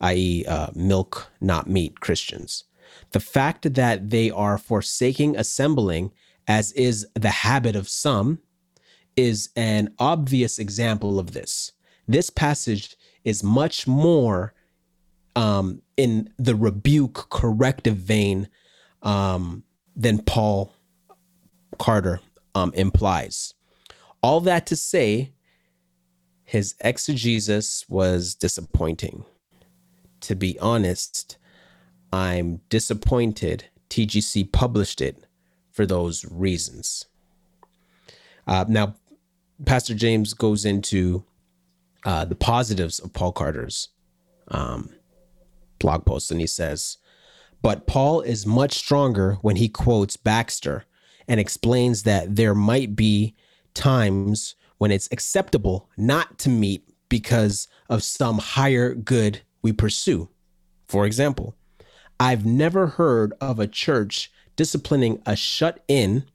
i.e., 0.01 0.45
uh, 0.45 0.67
milk, 0.75 1.31
not 1.39 1.69
meat 1.69 2.01
Christians. 2.01 2.65
The 3.11 3.21
fact 3.21 3.73
that 3.73 4.09
they 4.09 4.29
are 4.29 4.57
forsaking 4.57 5.37
assembling, 5.37 6.11
as 6.47 6.71
is 6.73 7.07
the 7.13 7.29
habit 7.29 7.75
of 7.75 7.87
some, 7.89 8.39
is 9.15 9.49
an 9.55 9.93
obvious 9.99 10.59
example 10.59 11.19
of 11.19 11.33
this. 11.33 11.71
This 12.07 12.29
passage 12.29 12.95
is 13.23 13.43
much 13.43 13.87
more 13.87 14.53
um, 15.35 15.81
in 15.97 16.29
the 16.37 16.55
rebuke 16.55 17.29
corrective 17.29 17.97
vein 17.97 18.49
um, 19.01 19.63
than 19.95 20.19
Paul 20.19 20.73
Carter 21.77 22.19
um, 22.55 22.71
implies. 22.75 23.53
All 24.21 24.41
that 24.41 24.65
to 24.67 24.75
say, 24.75 25.33
his 26.43 26.75
exegesis 26.81 27.85
was 27.89 28.35
disappointing. 28.35 29.25
To 30.21 30.35
be 30.35 30.57
honest, 30.59 31.37
I'm 32.11 32.61
disappointed 32.69 33.65
TGC 33.89 34.51
published 34.51 35.01
it 35.01 35.25
for 35.73 35.85
those 35.85 36.23
reasons. 36.31 37.05
Uh, 38.47 38.63
now, 38.67 38.95
Pastor 39.65 39.93
James 39.93 40.33
goes 40.33 40.65
into 40.65 41.23
uh, 42.05 42.25
the 42.25 42.35
positives 42.35 42.99
of 42.99 43.11
Paul 43.11 43.31
Carter's 43.31 43.89
um, 44.49 44.89
blog 45.79 46.05
post, 46.05 46.31
and 46.31 46.39
he 46.39 46.47
says, 46.47 46.97
But 47.61 47.87
Paul 47.87 48.21
is 48.21 48.45
much 48.45 48.73
stronger 48.73 49.33
when 49.41 49.55
he 49.55 49.67
quotes 49.67 50.15
Baxter 50.15 50.85
and 51.27 51.39
explains 51.39 52.03
that 52.03 52.35
there 52.35 52.55
might 52.55 52.95
be 52.95 53.35
times 53.73 54.55
when 54.77 54.91
it's 54.91 55.09
acceptable 55.11 55.89
not 55.97 56.37
to 56.39 56.49
meet 56.49 56.87
because 57.09 57.67
of 57.89 58.03
some 58.03 58.37
higher 58.37 58.93
good 58.93 59.41
we 59.61 59.71
pursue. 59.71 60.29
For 60.87 61.05
example, 61.05 61.55
I've 62.19 62.45
never 62.45 62.87
heard 62.87 63.33
of 63.39 63.59
a 63.59 63.67
church 63.67 64.31
disciplining 64.55 65.21
a 65.25 65.35
shut 65.35 65.83
in 65.87 66.25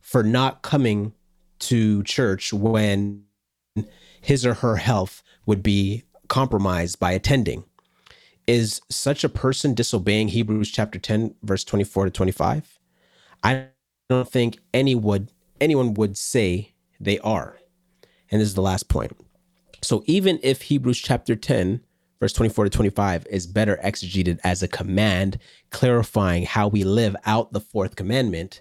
for 0.00 0.22
not 0.22 0.62
coming 0.62 1.12
to 1.58 2.02
church 2.02 2.52
when 2.52 3.24
his 4.20 4.44
or 4.44 4.54
her 4.54 4.76
health 4.76 5.22
would 5.46 5.62
be 5.62 6.04
compromised 6.28 6.98
by 6.98 7.12
attending. 7.12 7.64
Is 8.46 8.80
such 8.90 9.24
a 9.24 9.28
person 9.28 9.72
disobeying 9.74 10.28
Hebrews 10.28 10.70
chapter 10.70 10.98
10, 10.98 11.34
verse 11.42 11.64
24 11.64 12.06
to 12.06 12.10
25? 12.10 12.78
I 13.42 13.68
don't 14.10 14.28
think 14.28 14.58
any 14.72 14.94
would, 14.94 15.30
anyone 15.60 15.94
would 15.94 16.18
say 16.18 16.74
they 17.00 17.18
are. 17.20 17.58
And 18.30 18.40
this 18.40 18.48
is 18.48 18.54
the 18.54 18.62
last 18.62 18.88
point. 18.88 19.16
So 19.82 20.02
even 20.06 20.38
if 20.42 20.62
Hebrews 20.62 20.98
chapter 20.98 21.36
10, 21.36 21.80
verse 22.20 22.32
24 22.32 22.64
to 22.64 22.70
25 22.70 23.26
is 23.30 23.46
better 23.46 23.78
exegeted 23.82 24.38
as 24.44 24.62
a 24.62 24.68
command, 24.68 25.38
clarifying 25.70 26.44
how 26.44 26.68
we 26.68 26.84
live 26.84 27.16
out 27.26 27.52
the 27.52 27.60
fourth 27.60 27.96
commandment, 27.96 28.60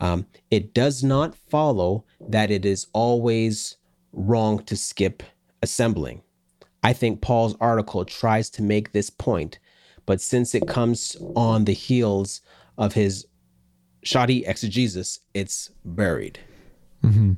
um, 0.00 0.26
it 0.50 0.74
does 0.74 1.02
not 1.02 1.34
follow 1.34 2.04
that 2.20 2.50
it 2.50 2.64
is 2.64 2.86
always 2.92 3.76
wrong 4.12 4.62
to 4.64 4.76
skip 4.76 5.22
assembling. 5.62 6.22
I 6.82 6.92
think 6.92 7.20
Paul's 7.20 7.56
article 7.60 8.04
tries 8.04 8.50
to 8.50 8.62
make 8.62 8.92
this 8.92 9.10
point, 9.10 9.58
but 10.04 10.20
since 10.20 10.54
it 10.54 10.68
comes 10.68 11.16
on 11.34 11.64
the 11.64 11.72
heels 11.72 12.42
of 12.78 12.92
his 12.92 13.26
shoddy 14.04 14.46
exegesis, 14.46 15.20
it's 15.34 15.70
buried. 15.84 16.38
Mm-hmm. 17.02 17.32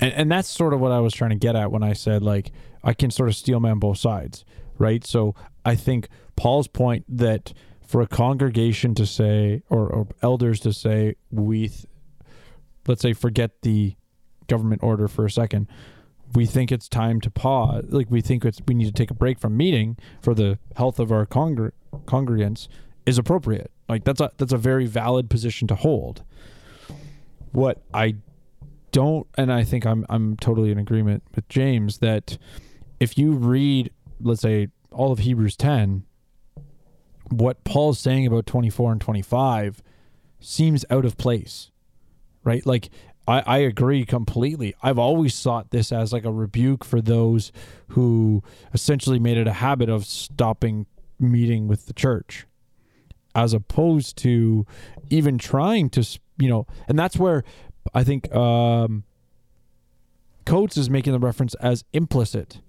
And 0.00 0.12
and 0.12 0.30
that's 0.30 0.48
sort 0.48 0.74
of 0.74 0.80
what 0.80 0.92
I 0.92 1.00
was 1.00 1.14
trying 1.14 1.30
to 1.30 1.36
get 1.36 1.56
at 1.56 1.70
when 1.70 1.82
I 1.82 1.92
said 1.92 2.22
like 2.22 2.52
I 2.82 2.94
can 2.94 3.10
sort 3.10 3.28
of 3.28 3.36
steel 3.36 3.60
man 3.60 3.78
both 3.78 3.98
sides, 3.98 4.44
right? 4.78 5.04
So 5.04 5.34
I 5.64 5.74
think 5.74 6.08
Paul's 6.36 6.68
point 6.68 7.04
that 7.08 7.52
for 7.86 8.00
a 8.00 8.06
congregation 8.06 8.94
to 8.94 9.06
say 9.06 9.62
or, 9.68 9.88
or 9.88 10.06
elders 10.22 10.60
to 10.60 10.72
say 10.72 11.16
we 11.30 11.68
th- 11.68 11.86
let's 12.86 13.02
say 13.02 13.12
forget 13.12 13.62
the 13.62 13.94
government 14.46 14.82
order 14.82 15.08
for 15.08 15.24
a 15.24 15.30
second 15.30 15.66
we 16.34 16.44
think 16.44 16.70
it's 16.70 16.88
time 16.88 17.18
to 17.20 17.30
pause 17.30 17.84
like 17.88 18.10
we 18.10 18.20
think 18.20 18.44
it's 18.44 18.60
we 18.66 18.74
need 18.74 18.84
to 18.84 18.92
take 18.92 19.10
a 19.10 19.14
break 19.14 19.38
from 19.38 19.56
meeting 19.56 19.96
for 20.20 20.34
the 20.34 20.58
health 20.76 20.98
of 20.98 21.10
our 21.10 21.24
congr- 21.24 21.72
congregants 22.04 22.68
is 23.06 23.16
appropriate 23.16 23.70
like 23.88 24.04
that's 24.04 24.20
a 24.20 24.30
that's 24.36 24.52
a 24.52 24.58
very 24.58 24.86
valid 24.86 25.30
position 25.30 25.66
to 25.66 25.74
hold 25.74 26.22
what 27.52 27.82
i 27.94 28.14
don't 28.92 29.26
and 29.36 29.52
I 29.52 29.64
think 29.64 29.86
I'm 29.86 30.06
I'm 30.08 30.36
totally 30.36 30.70
in 30.70 30.78
agreement 30.78 31.22
with 31.34 31.48
James 31.48 31.98
that 31.98 32.38
if 33.00 33.18
you 33.18 33.32
read 33.32 33.90
let's 34.20 34.42
say 34.42 34.68
all 34.90 35.12
of 35.12 35.20
Hebrews 35.20 35.56
10 35.56 36.04
what 37.30 37.62
Paul's 37.64 37.98
saying 37.98 38.26
about 38.26 38.46
24 38.46 38.92
and 38.92 39.00
25 39.00 39.82
seems 40.40 40.84
out 40.90 41.04
of 41.04 41.16
place. 41.16 41.70
Right? 42.44 42.64
Like 42.64 42.90
I, 43.26 43.42
I 43.46 43.58
agree 43.58 44.04
completely. 44.04 44.74
I've 44.82 44.98
always 44.98 45.40
thought 45.40 45.70
this 45.70 45.92
as 45.92 46.12
like 46.12 46.24
a 46.24 46.32
rebuke 46.32 46.84
for 46.84 47.00
those 47.00 47.52
who 47.88 48.42
essentially 48.72 49.18
made 49.18 49.36
it 49.36 49.46
a 49.46 49.54
habit 49.54 49.88
of 49.88 50.06
stopping 50.06 50.86
meeting 51.18 51.68
with 51.68 51.86
the 51.86 51.92
church 51.92 52.46
as 53.34 53.52
opposed 53.52 54.16
to 54.16 54.64
even 55.10 55.36
trying 55.36 55.90
to 55.90 56.02
you 56.38 56.48
know 56.48 56.66
and 56.86 56.98
that's 56.98 57.16
where 57.16 57.42
I 57.92 58.04
think 58.04 58.32
um, 58.34 59.04
Coates 60.46 60.76
is 60.76 60.88
making 60.88 61.12
the 61.12 61.18
reference 61.18 61.54
as 61.54 61.84
implicit 61.92 62.60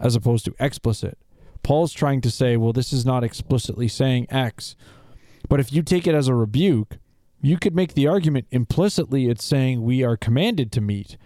as 0.00 0.16
opposed 0.16 0.44
to 0.46 0.54
explicit. 0.58 1.18
Paul's 1.62 1.92
trying 1.92 2.20
to 2.22 2.30
say, 2.30 2.56
well, 2.56 2.72
this 2.72 2.92
is 2.92 3.04
not 3.04 3.22
explicitly 3.22 3.86
saying 3.86 4.26
X. 4.30 4.76
But 5.48 5.60
if 5.60 5.72
you 5.72 5.82
take 5.82 6.06
it 6.06 6.14
as 6.14 6.26
a 6.26 6.34
rebuke, 6.34 6.98
you 7.40 7.58
could 7.58 7.74
make 7.74 7.94
the 7.94 8.06
argument 8.06 8.46
implicitly 8.50 9.28
it's 9.28 9.44
saying 9.44 9.82
we 9.82 10.02
are 10.02 10.16
commanded 10.16 10.72
to 10.72 10.80
meet, 10.80 11.16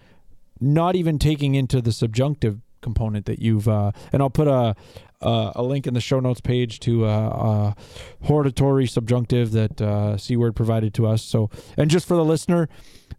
not 0.60 0.96
even 0.96 1.18
taking 1.18 1.54
into 1.54 1.80
the 1.80 1.92
subjunctive 1.92 2.60
component 2.80 3.24
that 3.24 3.38
you've 3.38 3.66
uh, 3.66 3.90
and 4.12 4.20
I'll 4.20 4.28
put 4.30 4.46
a 4.46 4.76
a 5.24 5.62
link 5.62 5.86
in 5.86 5.94
the 5.94 6.02
show 6.02 6.20
notes 6.20 6.42
page 6.42 6.80
to 6.80 7.06
a, 7.06 7.28
a 7.28 7.76
hortatory 8.24 8.86
subjunctive 8.86 9.52
that 9.52 9.80
uh, 9.80 10.18
Seward 10.18 10.54
provided 10.54 10.92
to 10.94 11.06
us. 11.06 11.22
So, 11.22 11.48
and 11.78 11.90
just 11.90 12.06
for 12.06 12.14
the 12.14 12.24
listener, 12.24 12.68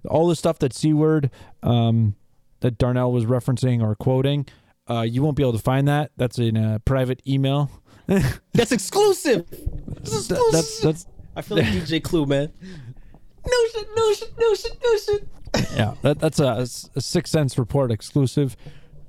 all 0.07 0.27
the 0.27 0.35
stuff 0.35 0.59
that 0.59 0.71
Seward 0.71 1.31
um, 1.63 2.15
that 2.59 2.77
Darnell 2.77 3.11
was 3.11 3.25
referencing 3.25 3.81
or 3.81 3.95
quoting, 3.95 4.45
uh, 4.89 5.01
you 5.01 5.21
won't 5.23 5.35
be 5.35 5.43
able 5.43 5.53
to 5.53 5.59
find 5.59 5.87
that. 5.87 6.11
That's 6.17 6.37
in 6.39 6.57
a 6.57 6.79
private 6.79 7.21
email. 7.27 7.69
That's 8.53 8.71
exclusive. 8.71 9.45
That's 9.87 10.27
Th- 10.27 10.39
that's 10.51 10.79
that's 10.79 11.07
I 11.35 11.41
feel 11.41 11.57
like 11.57 11.65
DJ 11.67 12.03
Clue, 12.03 12.25
man. 12.25 12.51
No 13.47 13.67
shit, 13.71 13.87
no 13.95 14.13
shit, 14.13 14.33
no 14.39 14.53
shit, 14.55 14.77
no 14.83 14.97
shit. 14.97 15.27
yeah, 15.75 15.93
that, 16.01 16.17
that's 16.19 16.39
a, 16.39 16.65
a 16.95 17.01
Six 17.01 17.29
Cents 17.29 17.59
report 17.59 17.91
exclusive. 17.91 18.57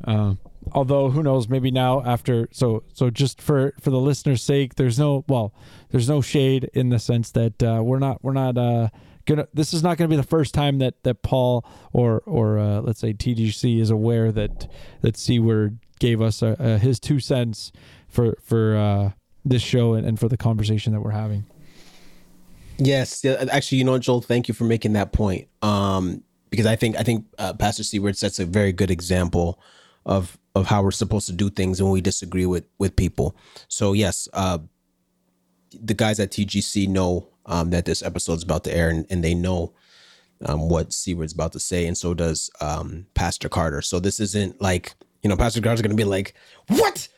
Uh, 0.04 0.34
although 0.72 1.08
who 1.08 1.22
knows, 1.22 1.48
maybe 1.48 1.70
now 1.70 2.02
after 2.04 2.46
so 2.52 2.82
so 2.92 3.08
just 3.08 3.40
for 3.40 3.72
for 3.80 3.88
the 3.88 3.98
listener's 3.98 4.42
sake, 4.42 4.74
there's 4.74 4.98
no 4.98 5.24
well, 5.26 5.54
there's 5.90 6.06
no 6.08 6.20
shade 6.20 6.68
in 6.74 6.90
the 6.90 6.98
sense 6.98 7.30
that 7.30 7.62
uh, 7.62 7.80
we're 7.82 7.98
not 7.98 8.22
we're 8.22 8.34
not 8.34 8.58
uh, 8.58 8.88
gonna. 9.26 9.48
This 9.52 9.74
is 9.74 9.82
not 9.82 9.98
gonna 9.98 10.08
be 10.08 10.16
the 10.16 10.22
first 10.22 10.54
time 10.54 10.78
that 10.78 11.02
that 11.02 11.22
Paul 11.22 11.64
or 11.92 12.22
or 12.26 12.58
uh, 12.58 12.80
let's 12.80 13.00
say 13.00 13.12
TGC 13.12 13.80
is 13.80 13.90
aware 13.90 14.32
that 14.32 14.70
that 15.02 15.38
word 15.40 15.78
gave 15.98 16.20
us 16.22 16.42
uh, 16.42 16.56
uh, 16.58 16.78
his 16.78 16.98
two 16.98 17.20
cents 17.20 17.72
for 18.08 18.36
for 18.42 18.76
uh, 18.76 19.10
this 19.44 19.62
show 19.62 19.94
and, 19.94 20.06
and 20.06 20.18
for 20.18 20.28
the 20.28 20.36
conversation 20.36 20.92
that 20.92 21.00
we're 21.00 21.10
having. 21.10 21.44
Yes, 22.78 23.24
actually, 23.24 23.78
you 23.78 23.84
know, 23.84 23.98
Joel, 23.98 24.20
thank 24.20 24.48
you 24.48 24.54
for 24.54 24.64
making 24.64 24.92
that 24.94 25.12
point. 25.12 25.48
Um, 25.62 26.22
because 26.50 26.66
I 26.66 26.76
think 26.76 26.96
I 26.96 27.02
think 27.02 27.26
uh, 27.38 27.54
Pastor 27.54 27.84
Seward 27.84 28.16
sets 28.16 28.38
a 28.38 28.44
very 28.44 28.72
good 28.72 28.90
example 28.90 29.60
of 30.04 30.38
of 30.54 30.66
how 30.66 30.82
we're 30.82 30.90
supposed 30.90 31.26
to 31.26 31.32
do 31.32 31.50
things 31.50 31.82
when 31.82 31.92
we 31.92 32.00
disagree 32.00 32.46
with 32.46 32.64
with 32.78 32.96
people. 32.96 33.36
So 33.68 33.92
yes, 33.92 34.28
uh, 34.32 34.58
the 35.72 35.94
guys 35.94 36.20
at 36.20 36.30
TGC 36.30 36.88
know 36.88 37.28
um, 37.46 37.70
that 37.70 37.84
this 37.84 38.02
episode's 38.02 38.42
about 38.42 38.64
to 38.64 38.74
air, 38.76 38.90
and, 38.90 39.06
and 39.10 39.22
they 39.24 39.34
know 39.34 39.72
um, 40.44 40.68
what 40.68 40.92
Seward's 40.92 41.32
about 41.32 41.52
to 41.52 41.60
say, 41.60 41.86
and 41.86 41.96
so 41.96 42.12
does 42.14 42.50
um, 42.60 43.06
Pastor 43.14 43.48
Carter. 43.48 43.80
So 43.82 43.98
this 44.00 44.20
isn't 44.20 44.60
like 44.60 44.94
you 45.22 45.30
know, 45.30 45.36
Pastor 45.36 45.60
Carter's 45.60 45.82
going 45.82 45.96
to 45.96 45.96
be 45.96 46.04
like, 46.04 46.34
"What? 46.68 47.08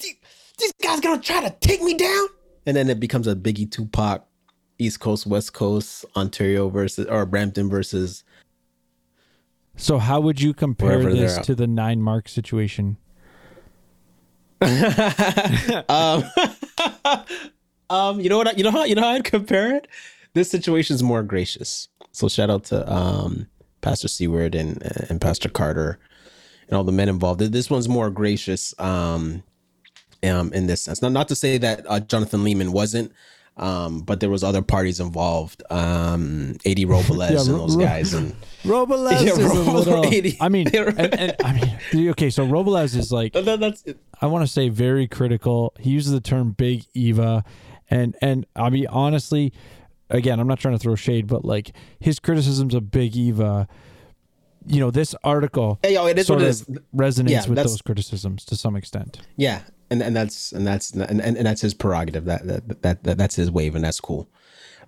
These- 0.00 0.16
These 0.58 0.72
guys 0.82 1.00
going 1.00 1.20
to 1.20 1.26
try 1.26 1.40
to 1.46 1.54
take 1.60 1.82
me 1.82 1.94
down?" 1.94 2.28
And 2.66 2.76
then 2.76 2.88
it 2.88 3.00
becomes 3.00 3.26
a 3.26 3.34
Biggie 3.34 3.70
Tupac 3.70 4.24
East 4.78 5.00
Coast, 5.00 5.26
West 5.26 5.52
Coast, 5.52 6.04
Ontario 6.16 6.68
versus 6.68 7.06
or 7.08 7.26
Brampton 7.26 7.68
versus. 7.68 8.22
So 9.76 9.98
how 9.98 10.20
would 10.20 10.40
you 10.40 10.52
compare 10.54 11.02
this 11.02 11.38
to 11.46 11.54
the 11.54 11.66
9Marks 11.66 12.28
situation? 12.28 12.98
um, 15.88 16.22
um, 17.92 18.20
you 18.20 18.28
know 18.28 18.38
what? 18.38 18.48
I, 18.48 18.52
you 18.52 18.64
know 18.64 18.70
how 18.70 18.84
you 18.84 18.94
know 18.94 19.02
how 19.02 19.10
I'd 19.10 19.24
compare 19.24 19.76
it. 19.76 19.86
This 20.34 20.50
situation 20.50 20.94
is 20.94 21.02
more 21.02 21.22
gracious. 21.22 21.88
So 22.12 22.28
shout 22.28 22.50
out 22.50 22.64
to 22.64 22.90
um, 22.92 23.46
Pastor 23.80 24.08
Seward 24.08 24.54
and 24.54 24.82
and 25.08 25.20
Pastor 25.20 25.48
Carter 25.48 25.98
and 26.68 26.76
all 26.76 26.84
the 26.84 26.92
men 26.92 27.08
involved. 27.08 27.40
This 27.40 27.70
one's 27.70 27.88
more 27.88 28.10
gracious. 28.10 28.74
Um, 28.78 29.42
um, 30.24 30.52
in 30.52 30.66
this 30.66 30.80
sense, 30.82 31.02
not 31.02 31.12
not 31.12 31.28
to 31.28 31.34
say 31.34 31.58
that 31.58 31.84
uh, 31.88 32.00
Jonathan 32.00 32.40
Leeman 32.44 32.70
wasn't. 32.70 33.12
Um, 33.54 34.00
but 34.00 34.20
there 34.20 34.30
was 34.30 34.42
other 34.42 34.62
parties 34.62 34.98
involved, 34.98 35.62
um, 35.68 36.56
AD 36.64 36.82
Robles 36.88 37.18
Yeah, 37.18 37.38
and 37.38 37.48
those 37.50 37.76
Ro- 37.76 37.84
guys, 37.84 38.14
and 38.14 38.34
Robles 38.64 39.12
Yeah, 39.12 39.18
is 39.32 39.38
a 39.38 39.42
Robles- 39.46 39.86
little. 39.86 40.34
I 40.40 40.48
mean, 40.48 40.68
and, 40.74 40.98
and, 41.20 41.36
I 41.44 41.52
mean, 41.92 42.08
okay. 42.12 42.30
So 42.30 42.46
Robles 42.46 42.94
is 42.94 43.12
like 43.12 43.34
that, 43.34 43.60
that's 43.60 43.82
it. 43.82 43.98
I 44.22 44.26
want 44.28 44.46
to 44.46 44.50
say 44.50 44.70
very 44.70 45.06
critical. 45.06 45.74
He 45.78 45.90
uses 45.90 46.12
the 46.12 46.20
term 46.22 46.52
"big 46.52 46.86
Eva," 46.94 47.44
and 47.92 48.16
and 48.22 48.46
I 48.56 48.70
mean 48.70 48.86
honestly, 48.88 49.52
again, 50.10 50.40
I'm 50.40 50.46
not 50.48 50.58
trying 50.58 50.74
to 50.74 50.78
throw 50.78 50.94
shade, 50.94 51.26
but 51.26 51.44
like 51.44 51.72
his 52.00 52.18
criticisms 52.18 52.74
of 52.74 52.90
Big 52.90 53.16
Eva, 53.16 53.68
you 54.66 54.80
know, 54.80 54.90
this 54.90 55.14
article 55.22 55.78
Hey, 55.82 55.94
yo, 55.94 56.06
it 56.06 56.18
is 56.18 56.26
sort 56.26 56.42
of 56.42 56.48
is. 56.48 56.64
resonates 56.94 57.30
Yeah, 57.30 57.46
with 57.46 57.58
those 57.58 57.82
criticisms 57.82 58.44
to 58.46 58.56
some 58.56 58.76
extent. 58.76 59.20
Yeah, 59.36 59.62
and 59.90 60.02
and 60.02 60.16
that's 60.16 60.52
and 60.52 60.66
that's 60.66 60.92
and, 60.92 61.20
and, 61.20 61.36
and 61.36 61.46
that's 61.46 61.60
his 61.60 61.74
prerogative. 61.74 62.24
That, 62.24 62.46
that 62.46 62.82
that 62.82 63.04
that 63.04 63.18
that's 63.18 63.36
his 63.36 63.50
wave, 63.50 63.74
and 63.74 63.84
that's 63.84 64.00
cool. 64.00 64.28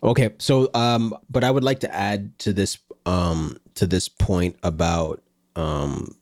Okay, 0.02 0.30
so 0.38 0.70
um, 0.74 1.14
but 1.30 1.44
I 1.44 1.50
would 1.50 1.64
like 1.64 1.80
to 1.80 1.94
add 1.94 2.38
to 2.40 2.52
this 2.52 2.78
um 3.06 3.58
to 3.74 3.86
this 3.86 4.08
point 4.08 4.56
about 4.62 5.22
um 5.56 6.16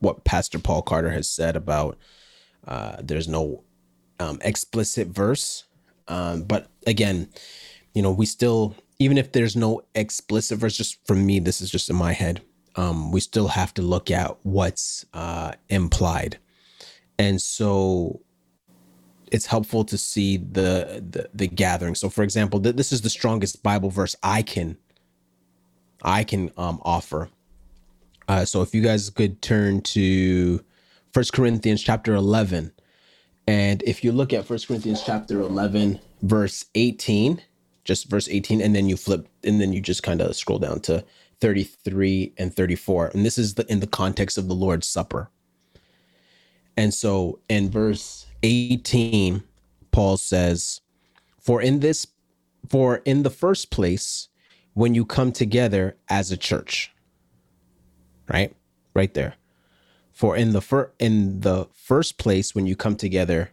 what 0.00 0.24
Pastor 0.24 0.58
Paul 0.58 0.82
Carter 0.82 1.10
has 1.10 1.28
said 1.28 1.56
about 1.56 1.98
uh 2.66 2.96
there's 3.02 3.28
no 3.28 3.64
um 4.20 4.38
explicit 4.42 5.08
verse, 5.08 5.64
um, 6.08 6.42
but 6.42 6.68
again, 6.86 7.28
you 7.94 8.02
know, 8.02 8.10
we 8.10 8.26
still 8.26 8.74
even 8.98 9.18
if 9.18 9.32
there's 9.32 9.56
no 9.56 9.82
explicit 9.94 10.58
verse, 10.58 10.76
just 10.76 10.98
from 11.06 11.24
me, 11.24 11.38
this 11.38 11.60
is 11.60 11.70
just 11.70 11.88
in 11.88 11.96
my 11.96 12.12
head. 12.12 12.42
Um, 12.76 13.12
we 13.12 13.20
still 13.20 13.48
have 13.48 13.72
to 13.74 13.82
look 13.82 14.10
at 14.10 14.36
what's 14.42 15.04
uh, 15.12 15.52
implied. 15.68 16.38
And 17.18 17.40
so 17.40 18.20
it's 19.32 19.46
helpful 19.46 19.84
to 19.84 19.98
see 19.98 20.36
the 20.36 21.04
the, 21.08 21.30
the 21.34 21.46
gathering. 21.46 21.94
So 21.94 22.08
for 22.08 22.22
example 22.22 22.60
th- 22.60 22.76
this 22.76 22.92
is 22.92 23.02
the 23.02 23.10
strongest 23.10 23.62
bible 23.62 23.90
verse 23.90 24.16
i 24.22 24.42
can 24.42 24.76
i 26.02 26.24
can 26.24 26.50
um 26.56 26.80
offer. 26.82 27.28
Uh 28.26 28.44
so 28.44 28.62
if 28.62 28.74
you 28.74 28.82
guys 28.82 29.10
could 29.10 29.42
turn 29.42 29.80
to 29.82 30.64
first 31.12 31.32
corinthians 31.32 31.82
chapter 31.82 32.14
11 32.14 32.72
and 33.48 33.82
if 33.84 34.04
you 34.04 34.12
look 34.12 34.32
at 34.32 34.44
first 34.44 34.68
corinthians 34.68 35.02
chapter 35.04 35.40
11 35.40 35.98
verse 36.22 36.64
18 36.74 37.42
just 37.84 38.08
verse 38.08 38.28
18 38.28 38.60
and 38.60 38.74
then 38.74 38.88
you 38.88 38.96
flip 38.96 39.26
and 39.44 39.60
then 39.60 39.72
you 39.72 39.80
just 39.80 40.02
kind 40.02 40.20
of 40.20 40.36
scroll 40.36 40.58
down 40.58 40.80
to 40.80 41.04
33 41.40 42.32
and 42.38 42.54
34 42.54 43.08
and 43.14 43.24
this 43.24 43.38
is 43.38 43.54
the 43.54 43.70
in 43.70 43.80
the 43.80 43.86
context 43.86 44.38
of 44.38 44.48
the 44.48 44.54
lord's 44.54 44.86
supper 44.86 45.30
and 46.78 46.94
so 46.94 47.40
in 47.48 47.70
verse 47.70 48.26
18, 48.44 49.42
Paul 49.90 50.16
says, 50.16 50.80
For 51.40 51.60
in 51.60 51.80
this, 51.80 52.06
for 52.68 52.98
in 53.04 53.24
the 53.24 53.30
first 53.30 53.72
place, 53.72 54.28
when 54.74 54.94
you 54.94 55.04
come 55.04 55.32
together 55.32 55.96
as 56.08 56.30
a 56.30 56.36
church, 56.36 56.92
right? 58.28 58.54
Right 58.94 59.12
there. 59.12 59.34
For 60.18 60.36
in 60.36 60.52
the 60.52 60.60
fir- 60.60 60.90
in 60.98 61.40
the 61.40 61.68
first 61.72 62.18
place, 62.18 62.54
when 62.54 62.66
you 62.66 62.74
come 62.74 62.96
together 62.96 63.52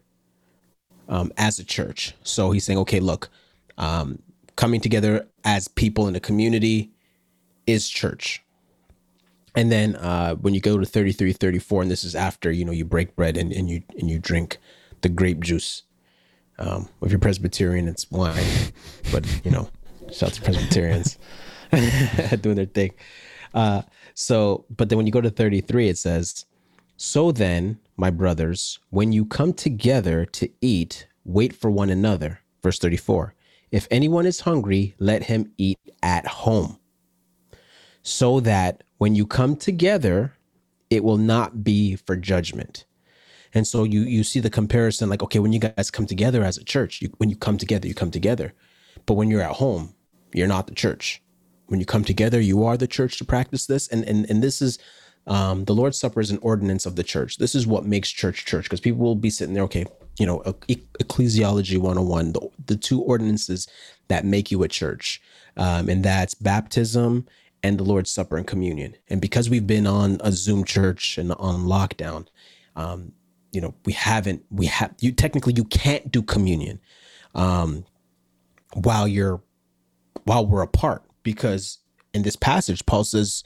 um, 1.08 1.32
as 1.38 1.60
a 1.60 1.64
church. 1.64 2.16
So 2.24 2.50
he's 2.50 2.64
saying, 2.64 2.80
okay, 2.80 3.00
look, 3.00 3.30
um, 3.78 4.18
coming 4.56 4.82
together 4.82 5.28
as 5.44 5.68
people 5.68 6.08
in 6.08 6.16
a 6.16 6.20
community 6.20 6.92
is 7.68 7.88
church 7.88 8.44
and 9.56 9.72
then 9.72 9.96
uh, 9.96 10.36
when 10.36 10.54
you 10.54 10.62
go 10.62 10.78
to 10.78 10.86
33 10.86 11.34
34 11.34 11.84
and 11.84 11.92
this 11.92 12.04
is 12.04 12.16
after 12.16 12.52
you 12.52 12.66
know 12.66 12.72
you 12.72 12.86
break 12.86 13.16
bread 13.16 13.38
and, 13.38 13.52
and 13.52 13.70
you 13.70 13.82
and 13.98 14.10
you 14.10 14.20
drink 14.20 14.58
the 15.02 15.10
grape 15.10 15.42
juice 15.42 15.84
um, 16.60 16.90
if 17.02 17.12
you're 17.12 17.20
presbyterian 17.20 17.88
it's 17.88 18.10
wine 18.12 18.44
but 19.12 19.26
you 19.44 19.52
know 19.52 19.70
shout 20.12 20.30
out 20.30 20.34
to 20.34 20.42
presbyterians 20.42 21.18
doing 22.42 22.56
their 22.56 22.66
thing 22.66 22.92
uh, 23.54 23.82
so 24.14 24.66
but 24.70 24.90
then 24.90 24.98
when 24.98 25.06
you 25.06 25.12
go 25.12 25.22
to 25.22 25.30
33 25.30 25.90
it 25.90 25.98
says 25.98 26.46
so 26.98 27.32
then 27.32 27.80
my 27.98 28.10
brothers 28.10 28.80
when 28.90 29.12
you 29.12 29.26
come 29.26 29.54
together 29.54 30.26
to 30.26 30.50
eat 30.62 31.08
wait 31.24 31.54
for 31.54 31.70
one 31.70 31.90
another 31.90 32.40
verse 32.64 32.80
34 32.80 33.34
if 33.72 33.88
anyone 33.92 34.26
is 34.26 34.42
hungry 34.42 34.96
let 35.00 35.24
him 35.24 35.52
eat 35.58 35.80
at 36.02 36.26
home 36.28 36.78
so 38.06 38.40
that 38.40 38.84
when 39.00 39.16
you 39.16 39.26
come 39.26 39.56
together, 39.56 40.34
it 40.92 41.04
will 41.04 41.18
not 41.18 41.64
be 41.64 41.96
for 41.96 42.16
judgment. 42.16 42.86
And 43.54 43.66
so 43.66 43.84
you 43.84 44.02
you 44.02 44.24
see 44.24 44.40
the 44.40 44.50
comparison, 44.50 45.10
like 45.10 45.24
okay, 45.24 45.40
when 45.40 45.54
you 45.54 45.60
guys 45.60 45.90
come 45.90 46.06
together 46.06 46.44
as 46.44 46.58
a 46.58 46.64
church, 46.64 47.02
you, 47.02 47.10
when 47.18 47.30
you 47.30 47.36
come 47.36 47.58
together, 47.58 47.88
you 47.88 47.96
come 47.96 48.12
together, 48.12 48.54
but 49.08 49.16
when 49.16 49.30
you're 49.30 49.42
at 49.42 49.56
home, 49.56 49.96
you're 50.34 50.48
not 50.48 50.68
the 50.68 50.76
church. 50.76 51.22
When 51.68 51.80
you 51.80 51.86
come 51.86 52.04
together, 52.04 52.40
you 52.40 52.64
are 52.64 52.78
the 52.78 52.88
church 52.88 53.18
to 53.18 53.26
practice 53.26 53.66
this, 53.66 53.88
and 53.88 54.04
and 54.06 54.30
and 54.30 54.44
this 54.44 54.62
is. 54.62 54.78
Um, 55.28 55.66
the 55.66 55.74
Lord's 55.74 55.98
Supper 55.98 56.22
is 56.22 56.32
an 56.32 56.40
ordinance 56.42 56.86
of 56.86 56.96
the 56.96 57.04
church. 57.04 57.38
This 57.38 57.56
is 57.56 57.66
what 57.66 57.86
makes 57.86 58.12
church 58.12 58.46
church 58.46 58.66
because 58.66 58.80
people 58.80 59.00
will 59.00 59.16
be 59.16 59.30
sitting 59.30 59.54
there, 59.54 59.64
okay, 59.64 59.86
you 60.20 60.26
know, 60.26 60.44
e- 60.68 60.84
ecclesiology 61.02 61.78
101, 61.78 62.34
the, 62.34 62.50
the 62.68 62.76
two 62.76 63.02
ordinances 63.02 63.68
that 64.08 64.24
make 64.24 64.52
you 64.52 64.62
a 64.64 64.68
church. 64.68 65.22
Um, 65.58 65.90
and 65.90 66.04
that's 66.04 66.36
baptism 66.36 67.26
and 67.64 67.80
the 67.80 67.84
Lord's 67.84 68.12
Supper 68.12 68.38
and 68.38 68.46
communion. 68.46 68.96
And 69.10 69.20
because 69.20 69.50
we've 69.50 69.66
been 69.66 69.88
on 69.88 70.20
a 70.24 70.32
Zoom 70.32 70.64
church 70.64 71.18
and 71.18 71.32
on 71.34 71.66
lockdown, 71.66 72.28
um, 72.76 73.14
you 73.56 73.62
know 73.62 73.74
we 73.86 73.94
haven't 73.94 74.44
we 74.52 74.66
have 74.66 74.94
you 75.00 75.14
technically 75.14 75.54
you 75.56 75.64
can't 75.64 76.12
do 76.12 76.22
communion 76.22 76.80
um 77.34 77.86
while 78.74 79.08
you're 79.08 79.42
while 80.26 80.46
we're 80.46 80.62
apart 80.62 81.04
because 81.24 81.80
in 82.14 82.24
this 82.24 82.36
passage 82.36 82.86
paul 82.86 83.06
says 83.06 83.46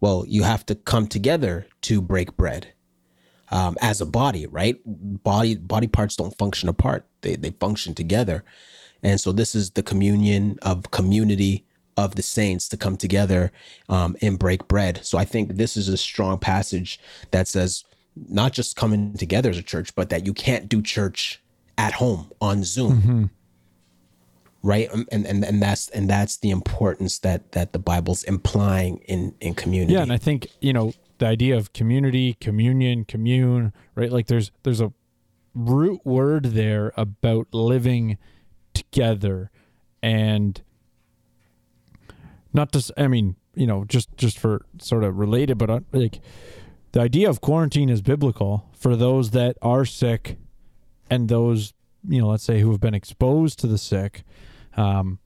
well 0.00 0.24
you 0.26 0.42
have 0.42 0.64
to 0.66 0.74
come 0.74 1.06
together 1.06 1.66
to 1.82 2.00
break 2.00 2.36
bread 2.36 2.72
um, 3.50 3.76
as 3.80 4.00
a 4.00 4.06
body 4.06 4.46
right? 4.46 4.76
Body 4.84 5.54
body 5.54 5.86
parts 5.86 6.16
don't 6.16 6.36
function 6.36 6.68
apart. 6.68 7.06
They 7.20 7.36
they 7.36 7.50
function 7.50 7.94
together. 7.94 8.44
And 9.02 9.20
so 9.20 9.32
this 9.32 9.54
is 9.54 9.70
the 9.72 9.82
communion 9.82 10.58
of 10.62 10.90
community 10.90 11.64
of 11.96 12.16
the 12.16 12.22
saints 12.22 12.68
to 12.70 12.76
come 12.76 12.96
together 12.96 13.52
um, 13.88 14.16
and 14.20 14.38
break 14.38 14.66
bread. 14.66 15.04
So 15.04 15.18
i 15.18 15.24
think 15.24 15.56
this 15.56 15.76
is 15.76 15.88
a 15.88 15.96
strong 15.96 16.38
passage 16.38 16.98
that 17.30 17.46
says 17.46 17.84
not 18.28 18.52
just 18.52 18.76
coming 18.76 19.14
together 19.14 19.50
as 19.50 19.58
a 19.58 19.62
church 19.62 19.94
but 19.94 20.08
that 20.10 20.26
you 20.26 20.32
can't 20.32 20.68
do 20.68 20.80
church 20.82 21.40
at 21.78 21.92
home 21.92 22.30
on 22.40 22.64
zoom 22.64 23.30
right? 24.64 24.92
Um, 24.92 25.06
and, 25.12 25.26
and 25.26 25.44
and 25.44 25.62
that's 25.62 25.88
and 25.90 26.08
that's 26.08 26.38
the 26.38 26.50
importance 26.50 27.18
that 27.20 27.52
that 27.52 27.72
the 27.72 27.78
bible's 27.78 28.24
implying 28.24 28.96
in 29.06 29.34
in 29.40 29.54
community. 29.54 29.92
Yeah, 29.92 30.02
and 30.02 30.12
I 30.12 30.16
think 30.16 30.48
you 30.60 30.72
know 30.72 30.94
the 31.18 31.26
idea 31.26 31.56
of 31.56 31.72
community, 31.72 32.36
communion, 32.40 33.04
commune, 33.04 33.72
right? 33.94 34.10
Like 34.10 34.26
there's 34.26 34.50
there's 34.64 34.80
a 34.80 34.92
root 35.54 36.00
word 36.04 36.46
there 36.46 36.92
about 36.96 37.48
living 37.52 38.16
together, 38.72 39.50
and 40.02 40.60
not 42.52 42.72
just 42.72 42.90
I 42.96 43.06
mean 43.06 43.36
you 43.54 43.66
know 43.66 43.84
just 43.84 44.16
just 44.16 44.38
for 44.38 44.64
sort 44.78 45.04
of 45.04 45.18
related, 45.18 45.58
but 45.58 45.68
uh, 45.68 45.80
like 45.92 46.20
the 46.92 47.00
idea 47.00 47.28
of 47.28 47.42
quarantine 47.42 47.90
is 47.90 48.00
biblical 48.00 48.70
for 48.72 48.96
those 48.96 49.32
that 49.32 49.58
are 49.60 49.84
sick 49.84 50.38
and 51.10 51.28
those 51.28 51.74
you 52.08 52.20
know 52.20 52.28
let's 52.28 52.44
say 52.44 52.60
who 52.60 52.70
have 52.70 52.80
been 52.80 52.94
exposed 52.94 53.58
to 53.58 53.66
the 53.66 53.78
sick 53.78 54.24
um, 54.76 55.18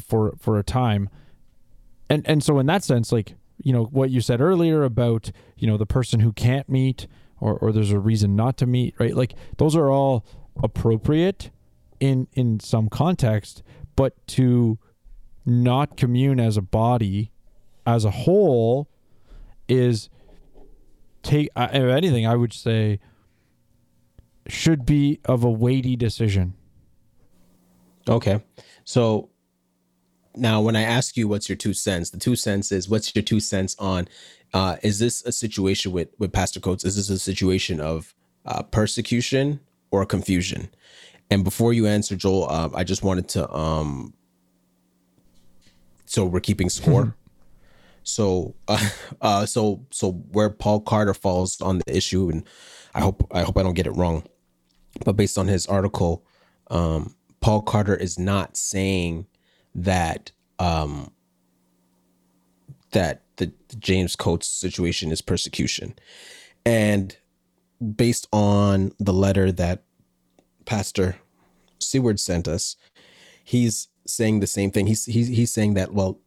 for 0.00 0.34
for 0.38 0.58
a 0.58 0.64
time. 0.64 1.08
And 2.10 2.28
and 2.28 2.42
so 2.42 2.58
in 2.58 2.66
that 2.66 2.84
sense 2.84 3.12
like 3.12 3.34
you 3.62 3.72
know 3.72 3.84
what 3.84 4.10
you 4.10 4.20
said 4.20 4.40
earlier 4.40 4.82
about 4.82 5.30
you 5.56 5.66
know 5.66 5.76
the 5.76 5.86
person 5.86 6.20
who 6.20 6.32
can't 6.32 6.68
meet 6.68 7.06
or 7.40 7.56
or 7.58 7.72
there's 7.72 7.92
a 7.92 7.98
reason 7.98 8.36
not 8.36 8.56
to 8.58 8.66
meet 8.66 8.94
right? 8.98 9.14
Like 9.14 9.34
those 9.58 9.74
are 9.76 9.90
all 9.90 10.24
appropriate 10.62 11.50
in 12.00 12.28
in 12.34 12.60
some 12.60 12.88
context 12.88 13.62
but 13.96 14.26
to 14.26 14.78
not 15.46 15.96
commune 15.96 16.40
as 16.40 16.56
a 16.56 16.62
body 16.62 17.32
as 17.86 18.04
a 18.04 18.10
whole 18.10 18.88
is 19.68 20.08
take 21.22 21.48
uh, 21.56 21.68
if 21.72 21.82
anything 21.82 22.26
i 22.26 22.34
would 22.34 22.52
say 22.52 22.98
should 24.46 24.84
be 24.84 25.20
of 25.24 25.42
a 25.42 25.50
weighty 25.50 25.96
decision 25.96 26.54
Okay. 28.08 28.42
So 28.84 29.30
now 30.36 30.60
when 30.60 30.76
I 30.76 30.82
ask 30.82 31.16
you 31.16 31.28
what's 31.28 31.48
your 31.48 31.56
two 31.56 31.74
cents, 31.74 32.10
the 32.10 32.18
two 32.18 32.36
cents 32.36 32.72
is 32.72 32.88
what's 32.88 33.14
your 33.14 33.22
two 33.22 33.40
cents 33.40 33.76
on 33.78 34.08
uh 34.52 34.76
is 34.82 34.98
this 34.98 35.24
a 35.24 35.32
situation 35.32 35.92
with 35.92 36.08
with 36.18 36.32
Pastor 36.32 36.60
Coates? 36.60 36.84
Is 36.84 36.96
this 36.96 37.10
a 37.10 37.18
situation 37.18 37.80
of 37.80 38.14
uh 38.44 38.62
persecution 38.62 39.60
or 39.90 40.04
confusion? 40.04 40.68
And 41.30 41.42
before 41.42 41.72
you 41.72 41.86
answer, 41.86 42.14
Joel, 42.16 42.48
uh, 42.50 42.68
I 42.74 42.84
just 42.84 43.02
wanted 43.02 43.28
to 43.30 43.52
um 43.54 44.14
so 46.06 46.24
we're 46.24 46.40
keeping 46.40 46.68
score. 46.68 47.16
so 48.02 48.54
uh, 48.68 48.88
uh 49.20 49.46
so 49.46 49.86
so 49.90 50.12
where 50.12 50.50
Paul 50.50 50.80
Carter 50.80 51.14
falls 51.14 51.60
on 51.60 51.78
the 51.78 51.96
issue 51.96 52.28
and 52.28 52.44
I 52.94 53.00
hope 53.00 53.26
I 53.32 53.42
hope 53.42 53.56
I 53.56 53.62
don't 53.62 53.74
get 53.74 53.86
it 53.86 53.92
wrong. 53.92 54.24
But 55.04 55.16
based 55.16 55.38
on 55.38 55.48
his 55.48 55.66
article, 55.66 56.24
um 56.70 57.14
Paul 57.44 57.60
Carter 57.60 57.94
is 57.94 58.18
not 58.18 58.56
saying 58.56 59.26
that 59.74 60.32
um 60.58 61.10
that 62.92 63.20
the, 63.36 63.52
James 63.78 64.16
Coates 64.16 64.48
situation 64.48 65.12
is 65.12 65.20
persecution. 65.20 65.94
And 66.64 67.14
based 67.96 68.28
on 68.32 68.92
the 68.98 69.12
letter 69.12 69.52
that 69.52 69.82
Pastor 70.64 71.16
Seward 71.80 72.18
sent 72.18 72.48
us, 72.48 72.76
he's 73.44 73.88
saying 74.06 74.40
the 74.40 74.46
same 74.46 74.70
thing. 74.70 74.86
He's 74.86 75.04
he's 75.04 75.28
he's 75.28 75.52
saying 75.52 75.74
that 75.74 75.92
well, 75.92 76.18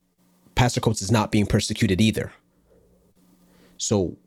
Pastor 0.54 0.82
Coates 0.82 1.02
is 1.02 1.10
not 1.10 1.32
being 1.32 1.48
persecuted 1.48 2.00
either. 2.00 2.32
So 3.78 4.18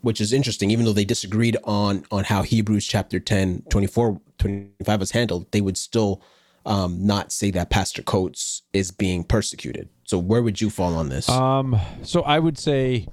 which 0.00 0.18
is 0.18 0.32
interesting 0.32 0.70
even 0.70 0.86
though 0.86 0.94
they 0.94 1.04
disagreed 1.04 1.58
on 1.64 2.06
on 2.10 2.24
how 2.24 2.42
hebrews 2.42 2.86
chapter 2.86 3.20
10 3.20 3.64
24 3.68 4.18
25 4.40 5.00
was 5.00 5.10
handled 5.12 5.50
they 5.52 5.60
would 5.60 5.76
still 5.78 6.20
um 6.66 7.06
not 7.06 7.30
say 7.32 7.50
that 7.50 7.70
pastor 7.70 8.02
coates 8.02 8.62
is 8.72 8.90
being 8.90 9.22
persecuted 9.24 9.88
so 10.04 10.18
where 10.18 10.42
would 10.42 10.60
you 10.60 10.68
fall 10.70 10.96
on 10.96 11.08
this 11.08 11.28
Um, 11.28 11.78
so 12.02 12.22
I 12.22 12.40
would 12.40 12.58
say, 12.58 13.06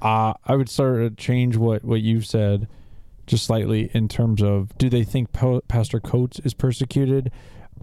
uh, 0.00 0.34
I 0.44 0.56
would 0.56 0.68
sort 0.68 1.00
of 1.02 1.16
change 1.16 1.56
what 1.56 1.84
what 1.84 2.00
you've 2.00 2.26
said, 2.26 2.66
just 3.26 3.44
slightly 3.44 3.88
in 3.94 4.08
terms 4.08 4.42
of 4.42 4.76
do 4.78 4.88
they 4.90 5.04
think 5.04 5.32
po- 5.32 5.60
Pastor 5.68 6.00
Coates 6.00 6.40
is 6.40 6.54
persecuted? 6.54 7.30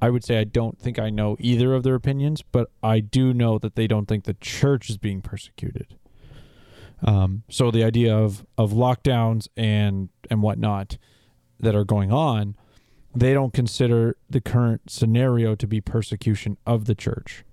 I 0.01 0.09
would 0.09 0.25
say 0.25 0.37
I 0.37 0.43
don't 0.43 0.77
think 0.77 0.99
I 0.99 1.09
know 1.09 1.37
either 1.39 1.73
of 1.73 1.83
their 1.83 1.95
opinions, 1.95 2.41
but 2.41 2.69
I 2.83 2.99
do 2.99 3.33
know 3.33 3.57
that 3.59 3.75
they 3.75 3.87
don't 3.87 4.07
think 4.07 4.25
the 4.25 4.33
church 4.35 4.89
is 4.89 4.97
being 4.97 5.21
persecuted. 5.21 5.95
Um, 7.01 7.43
so 7.49 7.71
the 7.71 7.85
idea 7.85 8.13
of 8.13 8.45
of 8.57 8.71
lockdowns 8.71 9.47
and 9.55 10.09
and 10.29 10.41
whatnot 10.41 10.97
that 11.59 11.75
are 11.75 11.83
going 11.83 12.11
on, 12.11 12.55
they 13.15 13.33
don't 13.33 13.53
consider 13.53 14.15
the 14.29 14.39
current 14.41 14.89
scenario 14.89 15.55
to 15.55 15.67
be 15.67 15.81
persecution 15.81 16.57
of 16.65 16.85
the 16.85 16.95
church. 16.95 17.43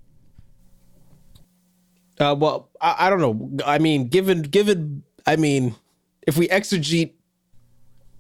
uh 2.21 2.35
well 2.39 2.71
I, 2.81 3.07
I 3.07 3.11
don't 3.11 3.21
know 3.21 3.65
i 3.67 3.79
mean 3.79 4.09
given 4.09 4.43
given 4.43 5.03
i 5.27 5.37
mean 5.37 5.75
if 6.27 6.37
we 6.39 6.49
exegete 6.49 7.13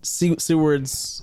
Se- 0.02 0.36
seward's 0.38 1.22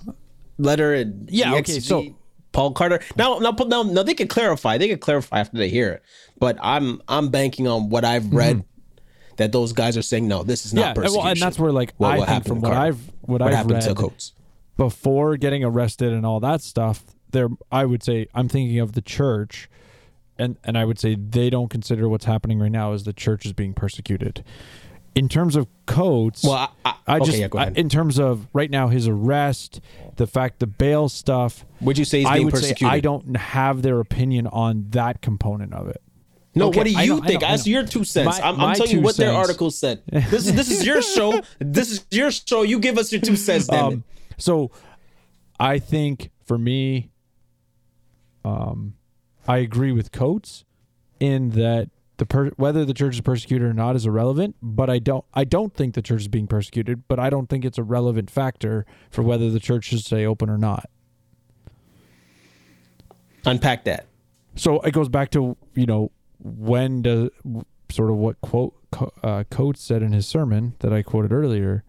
letter 0.58 0.94
and 0.94 1.30
Yeah, 1.30 1.54
okay, 1.54 1.62
exegete 1.62 1.84
so- 1.84 2.16
paul 2.52 2.72
carter 2.72 3.00
now 3.16 3.38
now 3.40 3.52
now, 3.68 3.84
now 3.84 4.04
they 4.04 4.14
can 4.14 4.28
clarify 4.28 4.78
they 4.78 4.88
can 4.88 5.00
clarify 5.00 5.40
after 5.40 5.58
they 5.58 5.70
hear 5.70 5.92
it 5.92 6.04
but 6.40 6.58
i'm 6.62 7.02
i'm 7.08 7.30
banking 7.30 7.68
on 7.68 7.90
what 7.90 8.04
i've 8.06 8.32
read 8.34 8.64
that 9.38 9.52
those 9.52 9.72
guys 9.74 9.96
are 9.98 10.02
saying 10.04 10.28
no 10.28 10.44
this 10.44 10.66
is 10.66 10.74
not 10.74 10.82
Mm-hmm. 10.82 10.88
yeah, 10.90 10.94
persecution 10.94 11.20
well, 11.24 11.28
and 11.32 11.40
that's 11.42 11.60
where 11.60 11.72
like 11.72 11.94
What- 11.98 12.08
I 12.14 12.18
what 12.18 12.28
think 12.28 12.34
happened 12.34 12.48
from 12.48 12.62
what 12.62 12.74
Carter? 12.74 12.88
I've 12.88 13.08
what, 13.22 13.42
what 13.42 13.42
I've 13.44 13.56
happened 13.56 13.74
read 13.74 13.82
to 13.84 13.96
coates 13.96 14.34
before 14.78 15.38
getting 15.38 15.64
arrested 15.64 16.12
and 16.14 16.26
all 16.26 16.40
that 16.42 16.62
stuff, 16.62 17.04
there 17.32 17.50
I 17.72 17.86
would 17.86 18.04
say 18.04 18.28
I'm 18.34 18.48
thinking 18.48 18.80
of 18.80 18.94
the 18.94 19.02
church, 19.02 19.70
and 20.38 20.58
and 20.64 20.78
I 20.78 20.86
would 20.86 21.00
say 21.00 21.16
they 21.16 21.50
don't 21.50 21.70
consider 21.70 22.08
what's 22.10 22.26
happening 22.26 22.60
right 22.60 22.72
now 22.72 22.94
as 22.94 23.04
the 23.04 23.14
church 23.14 23.46
is 23.46 23.54
being 23.54 23.74
persecuted. 23.74 24.44
In 25.16 25.30
terms 25.30 25.56
of 25.56 25.68
Coates, 25.86 26.44
Well, 26.44 26.72
I- 26.84 26.96
I- 27.08 27.18
okay, 27.18 27.26
just 27.26 27.38
yeah, 27.38 27.48
go 27.48 27.60
ahead. 27.60 27.74
I- 27.78 27.80
in 27.80 27.88
terms 27.88 28.20
of 28.20 28.48
right 28.52 28.70
now 28.72 28.88
his 28.88 29.08
arrest, 29.08 29.80
the 30.16 30.26
fact 30.26 30.58
the 30.60 30.66
bail 30.66 31.08
stuff. 31.08 31.66
Would 31.82 32.00
you 32.00 32.06
say 32.06 32.20
he's 32.20 32.28
I 32.28 32.34
being 32.36 32.46
would 32.46 32.54
persecuted? 32.56 32.80
say 32.80 32.86
I 32.88 33.00
don't 33.00 33.36
have 33.38 33.84
their 33.84 34.00
opinion 34.00 34.48
on 34.48 34.88
that 34.90 35.22
component 35.22 35.74
of 35.74 35.88
it. 35.88 36.02
No, 36.56 36.68
Okay, 36.70 36.78
what 36.80 36.84
do 36.86 36.92
you 36.92 37.18
I 37.18 37.28
think? 37.28 37.44
I 37.44 37.56
know. 37.56 37.62
your 37.66 37.84
two 37.86 38.04
cents. 38.04 38.40
My- 38.40 38.48
I'm, 38.48 38.60
I'm 38.60 38.76
telling 38.76 38.92
you 38.92 39.02
what 39.02 39.16
their 39.18 39.30
cents. 39.30 39.38
article 39.38 39.70
said. 39.72 40.02
This 40.12 40.48
is 40.48 40.54
this 40.56 40.72
is 40.72 40.84
your 40.86 41.02
show. 41.16 41.42
This 41.60 41.92
is 41.92 42.06
your 42.10 42.32
show. 42.32 42.64
You 42.64 42.80
give 42.80 42.98
us 42.98 43.12
your 43.12 43.22
two 43.22 43.36
cents, 43.36 43.68
damn 43.68 43.86
um, 43.86 43.94
it. 43.94 44.00
So 44.38 44.72
I 45.60 45.80
think 45.80 46.32
for 46.44 46.58
me, 46.58 47.12
um, 48.46 48.96
I 49.48 49.58
agree 49.58 49.92
with 49.92 50.12
Coates 50.12 50.66
in 51.20 51.52
that 51.52 51.90
the 52.18 52.26
per- 52.26 52.52
whether 52.52 52.86
the 52.86 52.94
church 52.94 53.16
is 53.16 53.22
persecuted 53.22 53.68
or 53.68 53.74
not 53.74 53.96
is 53.96 54.06
irrelevant. 54.06 54.56
But 54.62 54.90
I 54.90 55.00
don't 55.00 55.26
I 55.34 55.44
don't 55.44 55.74
think 55.74 55.96
the 55.96 56.02
church 56.02 56.22
is 56.22 56.28
being 56.28 56.48
persecuted. 56.48 57.08
But 57.08 57.20
I 57.20 57.30
don't 57.30 57.50
think 57.50 57.66
it's 57.66 57.78
a 57.78 57.84
relevant 57.84 58.30
factor 58.30 58.86
for 59.10 59.22
whether 59.22 59.50
the 59.50 59.60
church 59.60 59.86
should 59.86 60.00
stay 60.00 60.26
open 60.26 60.50
or 60.50 60.58
not. 60.58 60.90
Unpack 63.46 63.84
that. 63.86 64.06
So 64.56 64.80
it 64.82 64.92
goes 64.92 65.10
back 65.10 65.32
to 65.32 65.58
you 65.76 65.86
know 65.86 66.12
when 66.40 67.02
does 67.02 67.30
sort 67.90 68.10
of 68.10 68.18
what 68.18 68.40
quote 68.42 68.76
uh, 69.24 69.44
Coates 69.50 69.82
said 69.82 70.02
in 70.02 70.14
his 70.14 70.28
sermon 70.28 70.76
that 70.80 70.94
I 70.94 71.02
quoted 71.02 71.32
earlier. 71.32 71.84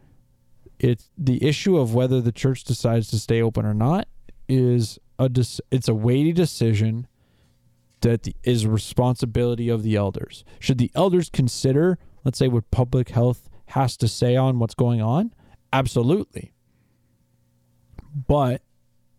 It's 0.79 1.11
the 1.16 1.43
issue 1.45 1.77
of 1.77 1.95
whether 1.95 2.20
the 2.20 2.33
church 2.33 2.64
decides 2.64 3.09
to 3.11 3.18
stay 3.18 3.41
open 3.41 3.64
or 3.64 3.75
not 3.75 4.09
is 4.49 4.99
a 5.18 5.31
it's 5.70 5.89
a 5.89 5.95
weighty 5.95 6.33
decision 6.33 7.07
that 8.01 8.25
the, 8.25 8.37
is 8.43 8.66
responsibility 8.66 9.68
of 9.68 9.83
the 9.83 9.97
elders. 9.97 10.45
Should 10.59 10.79
the 10.79 10.91
elders 10.95 11.31
consider, 11.31 11.99
let's 12.25 12.39
say, 12.39 12.49
what 12.49 12.70
public 12.70 13.11
health 13.11 13.49
has 13.68 13.97
to 13.99 14.09
say 14.09 14.37
on 14.37 14.59
what's 14.59 14.75
going 14.75 15.01
on? 15.01 15.33
Absolutely. 15.72 16.53
But 18.14 18.62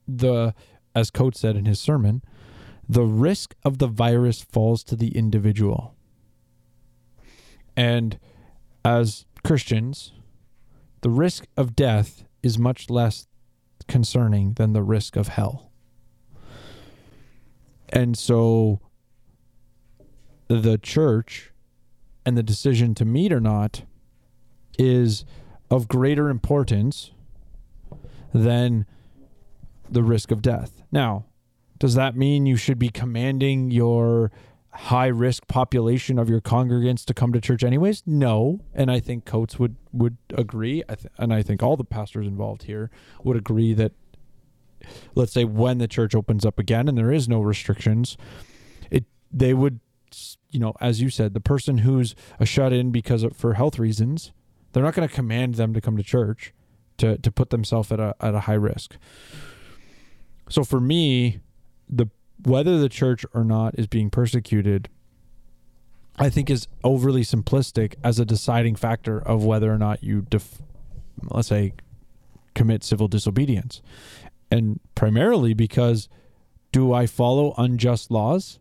the 0.08 0.53
as 0.93 1.12
Coates 1.12 1.39
said 1.39 1.58
in 1.58 1.66
his 1.66 1.80
sermon, 1.80 2.22
the 2.88 3.03
risk 3.03 3.56
of 3.64 3.80
the 3.80 3.88
virus 3.88 4.41
falls 4.41 4.84
to 4.86 4.95
the 4.95 5.18
individual. 5.18 5.95
And 7.76 8.18
as 8.86 9.26
Christians, 9.43 10.14
the 11.06 11.12
risk 11.12 11.45
of 11.56 11.76
death 11.76 12.24
is 12.41 12.58
much 12.58 12.89
less 12.89 13.28
concerning 13.88 14.53
than 14.53 14.74
the 14.74 14.82
risk 14.82 15.16
of 15.16 15.28
hell. 15.28 15.72
And 17.89 18.18
so 18.18 18.80
the 20.47 20.80
church 20.80 21.51
and 22.26 22.36
the 22.36 22.41
decision 22.41 22.95
to 22.95 23.06
meet 23.06 23.32
or 23.32 23.39
not 23.39 23.84
is 24.80 25.26
of 25.70 25.88
greater 25.88 26.28
importance 26.28 27.12
than 28.34 28.88
the 29.88 30.01
risk 30.01 30.32
of 30.32 30.41
death. 30.41 30.82
Now, 30.91 31.26
does 31.78 31.93
that 31.93 32.16
mean 32.16 32.47
you 32.47 32.56
should 32.56 32.80
be 32.80 32.89
commanding 32.89 33.70
your 33.70 34.32
high 34.76 35.08
risk 35.08 35.48
population 35.48 36.20
of 36.20 36.30
your 36.30 36.42
congregants 36.42 37.06
to 37.06 37.14
come 37.14 37.34
to 37.34 37.42
church 37.42 37.64
anyways? 37.64 38.04
No, 38.06 38.62
and 38.74 38.92
I 38.92 39.00
think 39.00 39.26
Coates 39.26 39.58
would 39.58 39.76
would 39.92 40.18
agree, 40.34 40.84
I 40.90 40.96
th- 40.96 41.14
and 41.18 41.34
I 41.34 41.42
think 41.42 41.64
all 41.64 41.78
the 41.78 41.84
pastors 41.84 42.28
involved 42.28 42.64
here 42.64 42.92
would 43.24 43.38
agree 43.38 43.74
that 43.74 43.94
let's 45.16 45.32
say 45.32 45.46
when 45.46 45.78
the 45.78 45.88
church 45.88 46.14
opens 46.14 46.46
up 46.46 46.60
again 46.60 46.88
and 46.88 46.98
there 46.98 47.12
is 47.12 47.28
no 47.28 47.42
restrictions, 47.42 48.18
it 48.92 49.06
they 49.32 49.54
would 49.54 49.80
you 50.52 50.60
know, 50.60 50.74
as 50.80 51.02
you 51.02 51.10
said, 51.10 51.34
the 51.34 51.42
person 51.42 51.80
who's 51.80 52.16
a 52.40 52.46
shut 52.46 52.72
in 52.72 52.92
because 52.92 53.24
of 53.24 53.36
for 53.36 53.56
health 53.56 53.78
reasons, 53.78 54.32
they're 54.72 54.84
not 54.84 54.94
going 54.94 55.08
to 55.08 55.14
command 55.14 55.56
them 55.56 55.74
to 55.74 55.82
come 55.82 55.98
to 55.98 56.04
church 56.04 56.54
to 56.98 57.18
to 57.18 57.32
put 57.32 57.50
themselves 57.50 57.92
at 57.92 58.00
a 58.00 58.16
at 58.20 58.36
a 58.36 58.42
high 58.42 58.54
risk. 58.54 58.98
So 60.50 60.64
for 60.64 60.80
me, 60.80 61.40
the 61.90 62.08
whether 62.46 62.78
the 62.78 62.89
church 62.89 63.26
or 63.34 63.43
not 63.43 63.78
is 63.78 63.88
being 63.88 64.10
persecuted, 64.10 64.89
I 66.18 66.30
think 66.30 66.50
is 66.50 66.68
overly 66.84 67.22
simplistic 67.22 67.96
as 68.04 68.20
a 68.20 68.26
deciding 68.26 68.76
factor 68.76 69.20
of 69.20 69.43
whether 69.43 69.72
or 69.72 69.78
not 69.78 70.04
you 70.04 70.22
def, 70.22 70.62
let's 71.30 71.50
say 71.50 71.74
commit 72.54 72.84
civil 72.84 73.08
disobedience. 73.08 73.82
And 74.50 74.80
primarily 74.96 75.54
because 75.54 76.08
do 76.72 76.93
I 76.93 77.06
follow 77.06 77.54
unjust 77.58 78.12
laws 78.12 78.60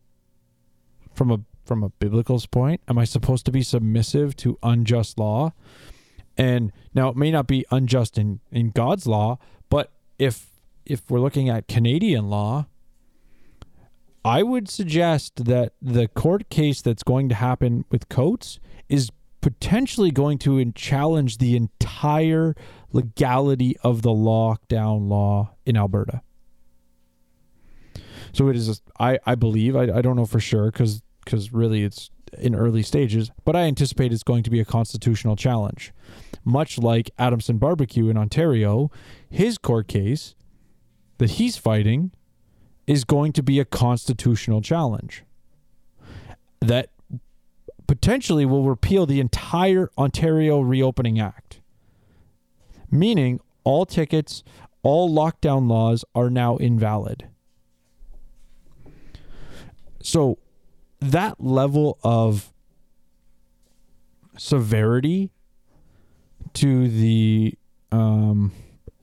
from 1.14 1.30
a 1.30 1.40
from 1.64 1.82
a 1.82 1.88
biblical 1.88 2.40
point? 2.50 2.80
Am 2.88 2.98
I 2.98 3.04
supposed 3.04 3.46
to 3.46 3.52
be 3.52 3.62
submissive 3.62 4.36
to 4.36 4.58
unjust 4.62 5.18
law? 5.18 5.52
And 6.36 6.72
now 6.94 7.08
it 7.08 7.16
may 7.16 7.30
not 7.30 7.46
be 7.46 7.64
unjust 7.70 8.18
in, 8.18 8.40
in 8.50 8.70
God's 8.70 9.06
law, 9.06 9.38
but 9.70 9.92
if 10.18 10.50
if 10.84 11.10
we're 11.10 11.20
looking 11.20 11.48
at 11.48 11.68
Canadian 11.68 12.28
law, 12.28 12.66
I 14.24 14.42
would 14.42 14.70
suggest 14.70 15.44
that 15.44 15.74
the 15.82 16.08
court 16.08 16.48
case 16.48 16.80
that's 16.80 17.02
going 17.02 17.28
to 17.28 17.34
happen 17.34 17.84
with 17.90 18.08
Coates 18.08 18.58
is 18.88 19.10
potentially 19.42 20.10
going 20.10 20.38
to 20.38 20.72
challenge 20.72 21.36
the 21.36 21.54
entire 21.54 22.54
legality 22.92 23.76
of 23.82 24.00
the 24.00 24.10
lockdown 24.10 25.08
law 25.08 25.52
in 25.66 25.76
Alberta. 25.76 26.22
So 28.32 28.48
it 28.48 28.56
is, 28.56 28.80
I, 28.98 29.18
I 29.26 29.34
believe, 29.34 29.76
I, 29.76 29.82
I 29.82 30.00
don't 30.00 30.16
know 30.16 30.26
for 30.26 30.40
sure 30.40 30.70
because 30.70 31.02
because 31.24 31.52
really 31.52 31.84
it's 31.84 32.10
in 32.38 32.54
early 32.54 32.82
stages, 32.82 33.30
but 33.44 33.56
I 33.56 33.62
anticipate 33.62 34.12
it's 34.12 34.22
going 34.22 34.42
to 34.42 34.50
be 34.50 34.60
a 34.60 34.64
constitutional 34.64 35.36
challenge. 35.36 35.92
Much 36.44 36.78
like 36.78 37.10
Adamson 37.18 37.58
Barbecue 37.58 38.08
in 38.08 38.18
Ontario, 38.18 38.90
his 39.30 39.56
court 39.56 39.88
case 39.88 40.34
that 41.18 41.32
he's 41.32 41.56
fighting 41.56 42.12
is 42.86 43.04
going 43.04 43.32
to 43.32 43.42
be 43.42 43.58
a 43.58 43.64
constitutional 43.64 44.60
challenge 44.60 45.24
that 46.60 46.90
potentially 47.86 48.44
will 48.44 48.64
repeal 48.64 49.06
the 49.06 49.20
entire 49.20 49.90
Ontario 49.98 50.60
Reopening 50.60 51.20
Act, 51.20 51.60
meaning 52.90 53.40
all 53.64 53.86
tickets, 53.86 54.42
all 54.82 55.10
lockdown 55.10 55.68
laws 55.68 56.04
are 56.14 56.30
now 56.30 56.56
invalid. 56.56 57.28
So 60.02 60.38
that 61.00 61.42
level 61.42 61.98
of 62.02 62.52
severity 64.36 65.30
to 66.54 66.88
the 66.88 67.54
um, 67.90 68.52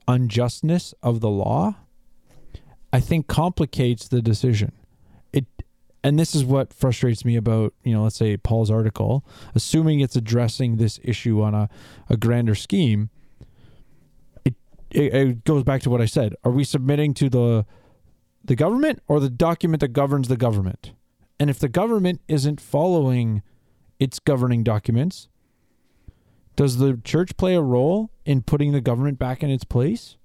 unjustness 0.07 0.93
of 1.01 1.21
the 1.21 1.29
law, 1.29 1.75
I 2.93 2.99
think 2.99 3.27
complicates 3.27 4.07
the 4.07 4.21
decision. 4.21 4.73
It, 5.31 5.45
and 6.03 6.19
this 6.19 6.35
is 6.35 6.43
what 6.43 6.73
frustrates 6.73 7.23
me 7.23 7.35
about 7.35 7.73
you 7.83 7.93
know, 7.93 8.03
let's 8.03 8.15
say 8.15 8.35
Paul's 8.37 8.71
article, 8.71 9.25
assuming 9.55 9.99
it's 9.99 10.15
addressing 10.15 10.77
this 10.77 10.99
issue 11.03 11.41
on 11.41 11.53
a, 11.53 11.69
a 12.09 12.17
grander 12.17 12.55
scheme. 12.55 13.09
It, 14.43 14.55
it 14.89 15.13
it 15.13 15.43
goes 15.43 15.63
back 15.63 15.81
to 15.83 15.89
what 15.89 16.01
I 16.01 16.05
said. 16.05 16.35
Are 16.43 16.51
we 16.51 16.63
submitting 16.63 17.13
to 17.15 17.29
the 17.29 17.65
the 18.43 18.55
government 18.55 19.01
or 19.07 19.19
the 19.19 19.29
document 19.29 19.81
that 19.81 19.89
governs 19.89 20.27
the 20.27 20.37
government? 20.37 20.93
And 21.39 21.49
if 21.49 21.59
the 21.59 21.69
government 21.69 22.21
isn't 22.27 22.61
following 22.61 23.41
its 23.99 24.19
governing 24.19 24.63
documents, 24.63 25.27
does 26.55 26.77
the 26.77 26.99
church 27.03 27.37
play 27.37 27.55
a 27.55 27.61
role 27.61 28.11
in 28.25 28.41
putting 28.41 28.71
the 28.71 28.81
government 28.81 29.17
back 29.17 29.41
in 29.41 29.49
its 29.49 29.63
place? 29.63 30.17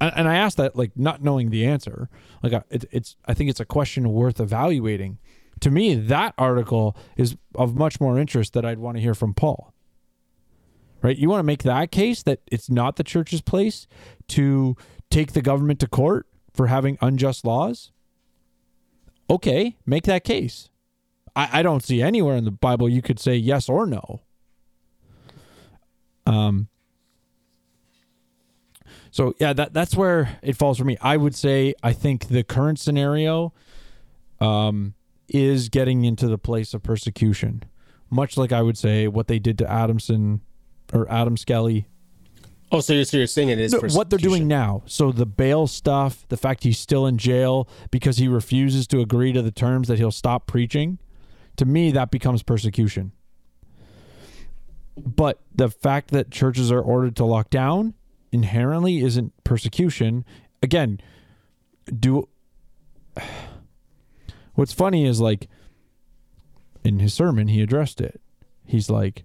And, 0.00 0.28
I 0.28 0.36
ask 0.36 0.56
that 0.56 0.76
like 0.76 0.92
not 0.96 1.22
knowing 1.22 1.50
the 1.50 1.64
answer. 1.66 2.08
Like 2.42 2.52
it, 2.70 2.84
it's, 2.90 3.16
I 3.26 3.34
think 3.34 3.50
it's 3.50 3.60
a 3.60 3.64
question 3.64 4.12
worth 4.12 4.40
evaluating. 4.40 5.18
To 5.60 5.70
me, 5.70 5.94
that 5.94 6.34
article 6.36 6.96
is 7.16 7.36
of 7.54 7.74
much 7.76 8.00
more 8.00 8.18
interest 8.18 8.52
that 8.54 8.64
I'd 8.64 8.78
want 8.78 8.96
to 8.96 9.00
hear 9.00 9.14
from 9.14 9.34
Paul. 9.34 9.72
Right? 11.00 11.16
You 11.16 11.28
want 11.28 11.40
to 11.40 11.44
make 11.44 11.62
that 11.62 11.90
case 11.90 12.22
that 12.22 12.40
it's 12.50 12.70
not 12.70 12.96
the 12.96 13.04
church's 13.04 13.42
place 13.42 13.86
to 14.28 14.76
take 15.10 15.32
the 15.32 15.42
government 15.42 15.80
to 15.80 15.86
court 15.86 16.26
for 16.52 16.66
having 16.68 16.98
unjust 17.00 17.44
laws? 17.44 17.92
okay, 19.28 19.76
make 19.86 20.04
that 20.04 20.24
case. 20.24 20.68
I, 21.36 21.60
I 21.60 21.62
don't 21.62 21.82
see 21.82 22.02
anywhere 22.02 22.36
in 22.36 22.44
the 22.44 22.50
Bible 22.50 22.88
you 22.88 23.02
could 23.02 23.18
say 23.18 23.34
yes 23.34 23.68
or 23.68 23.86
no. 23.86 24.22
Um. 26.26 26.68
So 29.14 29.32
yeah, 29.38 29.52
that 29.52 29.72
that's 29.72 29.94
where 29.94 30.40
it 30.42 30.56
falls 30.56 30.76
for 30.76 30.84
me. 30.84 30.96
I 31.00 31.16
would 31.16 31.36
say 31.36 31.76
I 31.84 31.92
think 31.92 32.26
the 32.26 32.42
current 32.42 32.80
scenario, 32.80 33.52
um, 34.40 34.94
is 35.28 35.68
getting 35.68 36.04
into 36.04 36.26
the 36.26 36.36
place 36.36 36.74
of 36.74 36.82
persecution, 36.82 37.62
much 38.10 38.36
like 38.36 38.50
I 38.50 38.60
would 38.60 38.76
say 38.76 39.06
what 39.06 39.28
they 39.28 39.38
did 39.38 39.56
to 39.58 39.70
Adamson, 39.70 40.40
or 40.92 41.08
Adam 41.08 41.36
Skelly 41.36 41.86
Oh, 42.72 42.80
so 42.80 42.92
you're, 42.92 43.04
so 43.04 43.18
you're 43.18 43.28
saying 43.28 43.50
it 43.50 43.60
is 43.60 43.72
no, 43.72 43.78
what 43.96 44.10
they're 44.10 44.18
doing 44.18 44.48
now. 44.48 44.82
So 44.86 45.12
the 45.12 45.26
bail 45.26 45.68
stuff, 45.68 46.26
the 46.28 46.36
fact 46.36 46.64
he's 46.64 46.76
still 46.76 47.06
in 47.06 47.18
jail 47.18 47.68
because 47.92 48.16
he 48.16 48.26
refuses 48.26 48.88
to 48.88 48.98
agree 48.98 49.32
to 49.32 49.42
the 49.42 49.52
terms 49.52 49.86
that 49.86 49.98
he'll 49.98 50.10
stop 50.10 50.48
preaching, 50.48 50.98
to 51.54 51.64
me 51.66 51.92
that 51.92 52.10
becomes 52.10 52.42
persecution. 52.42 53.12
But 54.96 55.38
the 55.54 55.70
fact 55.70 56.10
that 56.10 56.32
churches 56.32 56.72
are 56.72 56.80
ordered 56.80 57.14
to 57.16 57.24
lock 57.24 57.48
down 57.48 57.94
inherently 58.34 58.98
isn't 58.98 59.32
persecution. 59.44 60.24
Again, 60.62 61.00
do 61.98 62.28
What's 64.54 64.72
funny 64.72 65.06
is 65.06 65.20
like 65.20 65.48
in 66.84 66.98
his 66.98 67.14
sermon 67.14 67.48
he 67.48 67.62
addressed 67.62 68.00
it. 68.00 68.20
He's 68.64 68.90
like 68.90 69.24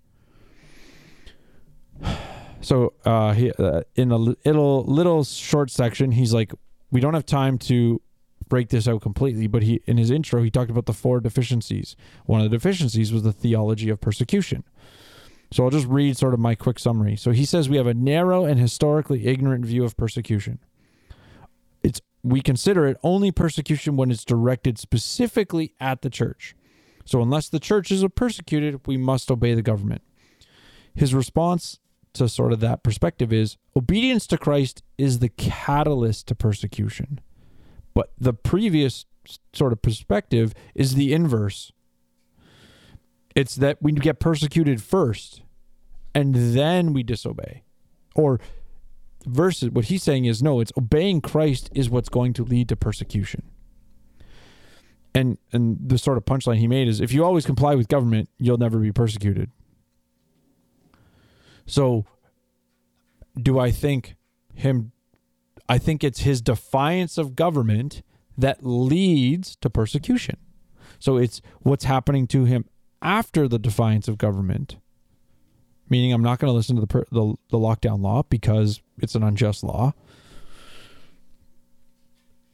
so 2.62 2.94
uh, 3.06 3.34
he, 3.34 3.52
uh, 3.52 3.82
in 3.96 4.12
a 4.12 4.18
little 4.18 4.84
little 4.84 5.24
short 5.24 5.72
section, 5.72 6.12
he's 6.12 6.34
like, 6.34 6.54
we 6.92 7.00
don't 7.00 7.14
have 7.14 7.26
time 7.26 7.58
to 7.60 8.02
break 8.48 8.70
this 8.70 8.88
out 8.88 9.02
completely, 9.02 9.48
but 9.48 9.64
he 9.64 9.82
in 9.86 9.98
his 9.98 10.12
intro 10.12 10.44
he 10.44 10.52
talked 10.52 10.72
about 10.72 10.86
the 10.86 10.94
four 10.94 11.20
deficiencies. 11.20 11.96
One 12.26 12.42
of 12.42 12.50
the 12.50 12.56
deficiencies 12.58 13.12
was 13.12 13.24
the 13.24 13.34
theology 13.34 13.90
of 13.90 14.02
persecution. 14.02 14.64
So 15.52 15.64
I'll 15.64 15.72
just 15.72 15.88
read 15.88 16.16
sort 16.16 16.34
of 16.34 16.40
my 16.40 16.56
quick 16.56 16.78
summary. 16.78 17.16
So 17.16 17.32
he 17.32 17.46
says 17.46 17.70
we 17.70 17.78
have 17.78 17.88
a 17.88 17.94
narrow 17.94 18.46
and 18.46 18.60
historically 18.60 19.26
ignorant 19.28 19.66
view 19.66 19.84
of 19.84 19.98
persecution. 19.98 20.60
It's 21.82 22.02
we 22.22 22.42
consider 22.42 22.86
it 22.86 22.98
only 23.02 23.32
persecution 23.32 23.96
when 23.96 24.12
it's 24.12 24.26
directed 24.26 24.78
specifically 24.78 25.74
at 25.80 26.02
the 26.02 26.10
church. 26.10 26.56
So 27.06 27.22
unless 27.22 27.50
the 27.50 27.60
church 27.60 27.92
is 27.92 28.06
persecuted, 28.16 28.86
we 28.86 28.98
must 28.98 29.32
obey 29.32 29.54
the 29.56 29.62
government. 29.62 30.04
His 30.94 31.14
response 31.14 31.80
to 32.14 32.28
sort 32.28 32.54
of 32.54 32.60
that 32.60 32.84
perspective 32.84 33.32
is 33.32 33.58
obedience 33.76 34.28
to 34.28 34.38
Christ 34.38 34.84
is 34.98 35.20
the 35.20 35.30
catalyst 35.30 36.28
to 36.28 36.36
persecution. 36.36 37.20
But 37.94 38.12
the 38.20 38.34
previous 38.34 39.06
sort 39.54 39.74
of 39.74 39.82
perspective 39.82 40.54
is 40.76 40.96
the 40.96 41.14
inverse. 41.14 41.72
It's 43.36 43.56
that 43.56 43.78
we 43.82 43.92
get 43.92 44.20
persecuted 44.20 44.82
first 44.82 45.42
and 46.14 46.36
then 46.36 46.94
we 46.94 47.04
disobey. 47.04 47.64
Or 48.16 48.40
versus 49.26 49.70
what 49.70 49.86
he's 49.86 50.04
saying 50.04 50.26
is 50.26 50.42
no, 50.42 50.60
it's 50.60 50.72
obeying 50.78 51.22
Christ 51.22 51.70
is 51.74 51.90
what's 51.90 52.10
going 52.10 52.34
to 52.34 52.44
lead 52.44 52.70
to 52.70 52.76
persecution. 52.76 53.44
And 55.14 55.38
and 55.52 55.78
the 55.82 55.98
sort 55.98 56.18
of 56.18 56.26
punchline 56.26 56.58
he 56.58 56.68
made 56.68 56.88
is 56.88 57.02
if 57.02 57.12
you 57.12 57.24
always 57.24 57.46
comply 57.46 57.76
with 57.76 57.88
government, 57.88 58.30
you'll 58.38 58.58
never 58.58 58.80
be 58.80 58.92
persecuted. 58.92 59.52
So 61.66 62.06
do 63.40 63.60
I 63.60 63.72
think 63.72 64.16
him 64.54 64.92
I 65.68 65.78
think 65.78 66.04
it's 66.04 66.22
his 66.22 66.42
defiance 66.42 67.18
of 67.18 67.36
government 67.36 68.02
that 68.38 68.66
leads 68.66 69.56
to 69.58 69.70
persecution. 69.70 70.38
So 70.98 71.18
it's 71.18 71.42
what's 71.62 71.86
happening 71.86 72.26
to 72.28 72.46
him 72.46 72.66
after 73.02 73.48
the 73.48 73.60
defiance 73.60 74.08
of 74.08 74.18
government. 74.18 74.78
Meaning 75.90 76.14
I'm 76.14 76.22
not 76.22 76.40
going 76.40 76.50
to 76.50 76.56
listen 76.56 76.76
to 76.76 76.82
the, 76.82 76.88
per, 76.88 77.06
the 77.12 77.36
the 77.50 77.58
lockdown 77.58 78.02
law 78.02 78.24
because 78.30 78.82
it's 79.00 79.16
an 79.16 79.24
unjust 79.24 79.64
law. 79.64 79.94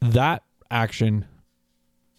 That 0.00 0.42
action 0.70 1.26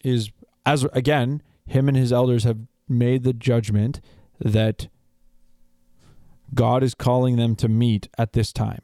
is 0.03 0.32
as 0.65 0.84
again, 0.93 1.41
him 1.65 1.88
and 1.88 1.97
his 1.97 2.13
elders 2.13 2.43
have 2.43 2.59
made 2.88 3.23
the 3.23 3.34
judgment 3.34 3.99
that 4.39 4.88
God 6.53 6.84
is 6.84 6.93
calling 6.93 7.36
them 7.36 7.55
to 7.55 7.67
meet 7.67 8.09
at 8.17 8.34
this 8.34 8.53
time. 8.53 8.82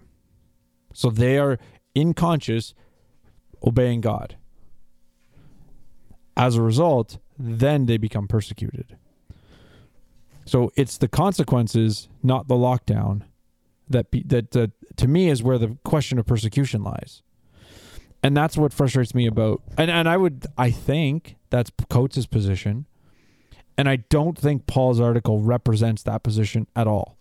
So 0.93 1.09
they 1.09 1.37
are 1.37 1.59
in 1.95 2.13
conscious 2.13 2.73
obeying 3.65 4.01
God. 4.01 4.37
As 6.35 6.55
a 6.55 6.61
result, 6.61 7.19
then 7.37 7.85
they 7.85 7.97
become 7.97 8.27
persecuted. 8.27 8.97
So 10.45 10.71
it's 10.75 10.97
the 10.97 11.07
consequences, 11.07 12.09
not 12.21 12.47
the 12.47 12.55
lockdown, 12.55 13.23
that 13.89 14.11
be, 14.11 14.23
that 14.23 14.71
to 14.97 15.07
me 15.07 15.29
is 15.29 15.41
where 15.43 15.57
the 15.57 15.77
question 15.83 16.19
of 16.19 16.25
persecution 16.25 16.83
lies. 16.83 17.21
And 18.21 18.37
that's 18.37 18.57
what 18.57 18.71
frustrates 18.71 19.13
me 19.13 19.27
about 19.27 19.61
and, 19.77 19.91
and 19.91 20.07
I 20.07 20.15
would 20.15 20.45
I 20.57 20.71
think 20.71 21.35
that's 21.49 21.71
Coates' 21.89 22.25
position. 22.25 22.85
And 23.77 23.89
I 23.89 23.97
don't 23.97 24.37
think 24.37 24.67
Paul's 24.67 24.99
article 24.99 25.41
represents 25.41 26.03
that 26.03 26.23
position 26.23 26.67
at 26.75 26.87
all. 26.87 27.17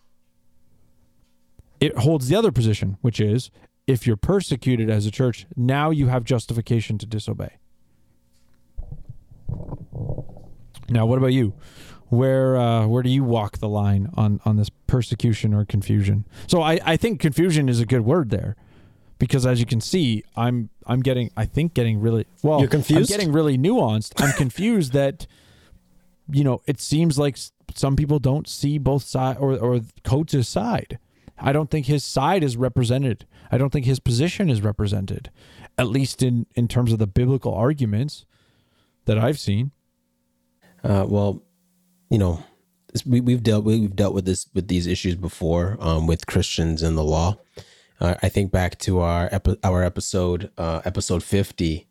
It 1.81 1.97
holds 1.99 2.29
the 2.29 2.37
other 2.37 2.53
position, 2.53 2.99
which 3.01 3.19
is 3.21 3.51
if 3.87 4.07
you're 4.07 4.17
persecuted 4.17 4.89
as 4.89 5.07
a 5.07 5.11
church, 5.11 5.47
now 5.57 5.91
you 5.91 6.07
have 6.07 6.25
justification 6.25 6.99
to 6.99 7.07
disobey. 7.07 7.59
Now, 10.89 11.07
what 11.07 11.19
about 11.19 11.33
you? 11.33 11.55
Where 12.13 12.59
uh, 12.59 12.87
where 12.89 13.03
do 13.03 13.09
you 13.09 13.25
walk 13.25 13.57
the 13.57 13.71
line 13.71 14.11
on 14.13 14.39
on 14.45 14.57
this 14.57 14.69
persecution 14.87 15.55
or 15.55 15.65
confusion? 15.65 16.27
So 16.47 16.61
I, 16.61 16.79
I 16.85 16.99
think 16.99 17.21
confusion 17.21 17.71
is 17.71 17.81
a 17.81 17.87
good 17.87 18.03
word 18.03 18.29
there, 18.29 18.55
because 19.19 19.47
as 19.47 19.61
you 19.61 19.65
can 19.65 19.81
see, 19.81 20.23
I'm 20.37 20.69
I'm 20.87 21.01
getting 21.01 21.31
I 21.39 21.47
think 21.47 21.73
getting 21.73 22.03
really 22.03 22.27
well. 22.43 22.61
You're 22.61 22.69
confused? 22.69 23.11
I'm 23.11 23.17
getting 23.17 23.33
really 23.33 23.57
nuanced. 23.57 24.13
I'm 24.23 24.35
confused 24.35 24.93
that 25.01 25.27
you 26.31 26.45
know 26.45 26.61
it 26.67 26.83
seems 26.83 27.19
like 27.19 27.39
some 27.75 27.97
people 27.97 28.19
don't 28.19 28.47
see 28.47 28.77
both 28.77 29.05
side 29.05 29.39
or 29.39 29.59
or 29.59 29.81
Coates' 30.05 30.47
side. 30.47 30.99
I 31.39 31.51
don't 31.53 31.71
think 31.71 31.87
his 31.87 32.05
side 32.05 32.45
is 32.45 32.59
represented. 32.59 33.25
I 33.51 33.57
don't 33.57 33.71
think 33.71 33.87
his 33.87 34.01
position 34.01 34.51
is 34.51 34.61
represented, 34.61 35.31
at 35.79 35.87
least 35.89 36.23
in 36.23 36.45
in 36.55 36.69
terms 36.69 36.93
of 36.93 36.99
the 36.99 37.07
biblical 37.07 37.55
arguments 37.55 38.27
that 39.07 39.17
I've 39.17 39.39
seen. 39.39 39.71
Uh, 40.85 41.07
well, 41.09 41.43
you 42.13 42.19
know, 42.19 42.45
we, 43.07 43.23
we've 43.23 43.43
dealt 43.43 43.65
we've 43.65 43.97
dealt 43.97 44.15
with 44.15 44.27
this 44.27 44.47
with 44.53 44.69
these 44.69 44.87
issues 44.87 45.15
before 45.15 45.79
um, 45.81 46.07
with 46.07 46.27
Christians 46.27 46.83
and 46.83 46.97
the 46.97 47.03
law. 47.03 47.39
Uh, 47.99 48.17
I 48.23 48.29
think 48.29 48.53
back 48.53 48.79
to 48.81 49.01
our 49.01 49.31
epi- 49.33 49.57
our 49.65 49.83
episode 49.83 50.51
uh, 50.59 50.83
episode 50.85 51.23
fifty, 51.23 51.89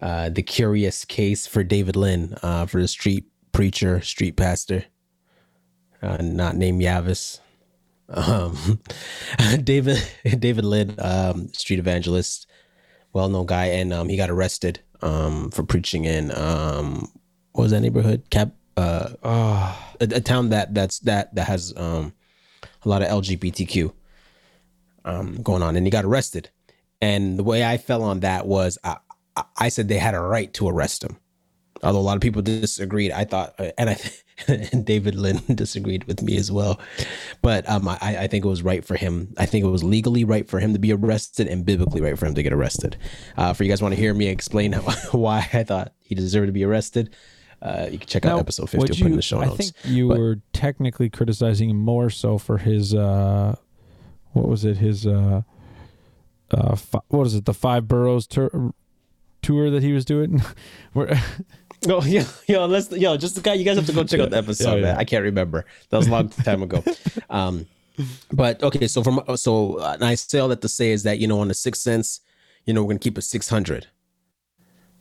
uh, 0.00 0.28
the 0.28 0.44
curious 0.44 1.04
case 1.04 1.48
for 1.48 1.64
David 1.64 1.96
Lynn 1.96 2.36
uh, 2.44 2.66
for 2.66 2.80
the 2.80 2.86
street 2.86 3.24
preacher, 3.50 4.00
street 4.02 4.36
pastor, 4.36 4.84
uh, 6.00 6.18
not 6.20 6.54
named 6.54 6.80
Yavis. 6.80 7.40
Um, 8.08 8.78
David 9.64 10.00
David 10.38 10.64
Lynn, 10.64 10.94
um, 11.00 11.52
street 11.52 11.80
evangelist, 11.80 12.46
well 13.12 13.28
known 13.28 13.46
guy, 13.46 13.66
and 13.66 13.92
um, 13.92 14.08
he 14.08 14.16
got 14.16 14.30
arrested 14.30 14.78
um, 15.02 15.50
for 15.50 15.64
preaching 15.64 16.04
in 16.04 16.30
um, 16.38 17.08
what 17.50 17.64
was 17.64 17.72
that 17.72 17.80
neighborhood? 17.80 18.30
Cap, 18.30 18.52
uh, 18.76 19.10
a, 20.00 20.04
a 20.04 20.20
town 20.20 20.50
that 20.50 20.74
that's 20.74 20.98
that 21.00 21.34
that 21.34 21.46
has 21.46 21.72
um, 21.76 22.12
a 22.84 22.88
lot 22.88 23.02
of 23.02 23.08
LGBTQ 23.08 23.92
um, 25.04 25.42
going 25.42 25.62
on, 25.62 25.76
and 25.76 25.86
he 25.86 25.90
got 25.90 26.04
arrested. 26.04 26.50
And 27.00 27.38
the 27.38 27.44
way 27.44 27.64
I 27.64 27.76
fell 27.76 28.02
on 28.02 28.20
that 28.20 28.46
was 28.46 28.78
I, 28.84 28.96
I- 29.36 29.44
I 29.58 29.68
said 29.68 29.88
they 29.88 29.98
had 29.98 30.14
a 30.14 30.20
right 30.20 30.52
to 30.54 30.68
arrest 30.68 31.04
him. 31.04 31.18
Although 31.82 31.98
a 31.98 32.00
lot 32.00 32.16
of 32.16 32.22
people 32.22 32.40
disagreed, 32.40 33.12
I 33.12 33.24
thought, 33.24 33.54
uh, 33.58 33.70
and 33.76 33.90
I 33.90 33.98
and 34.48 34.84
David 34.84 35.14
Lynn 35.14 35.40
disagreed 35.54 36.04
with 36.04 36.22
me 36.22 36.36
as 36.36 36.50
well. 36.50 36.80
But 37.42 37.68
um, 37.68 37.86
I, 37.88 37.98
I 38.00 38.26
think 38.28 38.44
it 38.44 38.48
was 38.48 38.62
right 38.62 38.84
for 38.84 38.96
him. 38.96 39.34
I 39.36 39.44
think 39.46 39.64
it 39.64 39.68
was 39.68 39.84
legally 39.84 40.24
right 40.24 40.48
for 40.48 40.58
him 40.58 40.72
to 40.72 40.78
be 40.78 40.92
arrested 40.92 41.48
and 41.48 41.64
biblically 41.66 42.00
right 42.00 42.18
for 42.18 42.26
him 42.26 42.34
to 42.34 42.42
get 42.42 42.52
arrested. 42.52 42.96
Uh, 43.36 43.52
for 43.52 43.64
you 43.64 43.70
guys 43.70 43.82
want 43.82 43.94
to 43.94 44.00
hear 44.00 44.14
me 44.14 44.28
explain 44.28 44.72
how, 44.72 44.80
why 45.12 45.46
I 45.52 45.64
thought 45.64 45.92
he 46.00 46.14
deserved 46.14 46.48
to 46.48 46.52
be 46.52 46.64
arrested, 46.64 47.14
uh, 47.62 47.88
you 47.90 47.98
can 47.98 48.06
check 48.06 48.24
out 48.26 48.38
episode 48.38 48.70
50. 48.70 48.78
would 48.78 48.90
I'll 48.90 48.96
put 48.96 49.00
it 49.02 49.10
in 49.10 49.16
the 49.16 49.22
show 49.22 49.40
notes. 49.40 49.52
I 49.52 49.56
think 49.56 49.74
you 49.84 50.08
But- 50.08 50.18
were 50.18 50.40
technically 50.52 51.08
criticizing 51.10 51.70
him 51.70 51.78
more 51.78 52.10
so 52.10 52.38
for 52.38 52.58
his 52.58 52.94
uh, 52.94 53.56
what 54.32 54.48
was 54.48 54.64
it? 54.64 54.76
His 54.76 55.06
uh, 55.06 55.42
uh, 56.50 56.76
fi- 56.76 57.00
what 57.08 57.26
is 57.26 57.34
it? 57.34 57.44
The 57.44 57.54
five 57.54 57.88
boroughs 57.88 58.26
tour 58.26 58.72
tour 59.42 59.70
that 59.70 59.82
he 59.82 59.92
was 59.92 60.04
doing. 60.04 60.42
Where 60.92 61.20
Oh 61.88 62.02
yeah, 62.04 62.24
yo, 62.48 62.64
let's 62.66 62.90
yo, 62.90 63.16
just 63.16 63.34
the 63.34 63.40
guy. 63.42 63.54
You 63.54 63.64
guys 63.64 63.76
have 63.76 63.86
to 63.86 63.92
go 63.92 64.02
check 64.04 64.18
out 64.20 64.30
the 64.30 64.38
episode, 64.38 64.70
Yeah, 64.70 64.76
yeah. 64.76 64.82
man. 64.82 64.96
I 64.96 65.04
can't 65.04 65.22
remember. 65.24 65.66
That 65.90 65.98
was 65.98 66.08
a 66.08 66.10
long 66.10 66.28
time 66.30 66.62
ago. 66.62 66.82
Um, 67.30 67.66
but 68.32 68.62
okay, 68.62 68.88
so 68.88 69.02
from 69.02 69.20
so 69.36 69.78
and 69.80 70.02
I 70.04 70.14
say 70.16 70.38
all 70.38 70.48
that 70.48 70.62
to 70.62 70.68
say 70.68 70.90
is 70.90 71.02
that 71.04 71.18
you 71.18 71.26
know 71.28 71.40
on 71.40 71.48
the 71.48 71.54
six 71.54 71.78
cents, 71.80 72.20
you 72.64 72.72
know 72.74 72.82
we're 72.82 72.88
gonna 72.88 72.98
keep 72.98 73.18
it 73.18 73.22
six 73.22 73.48
hundred, 73.50 73.86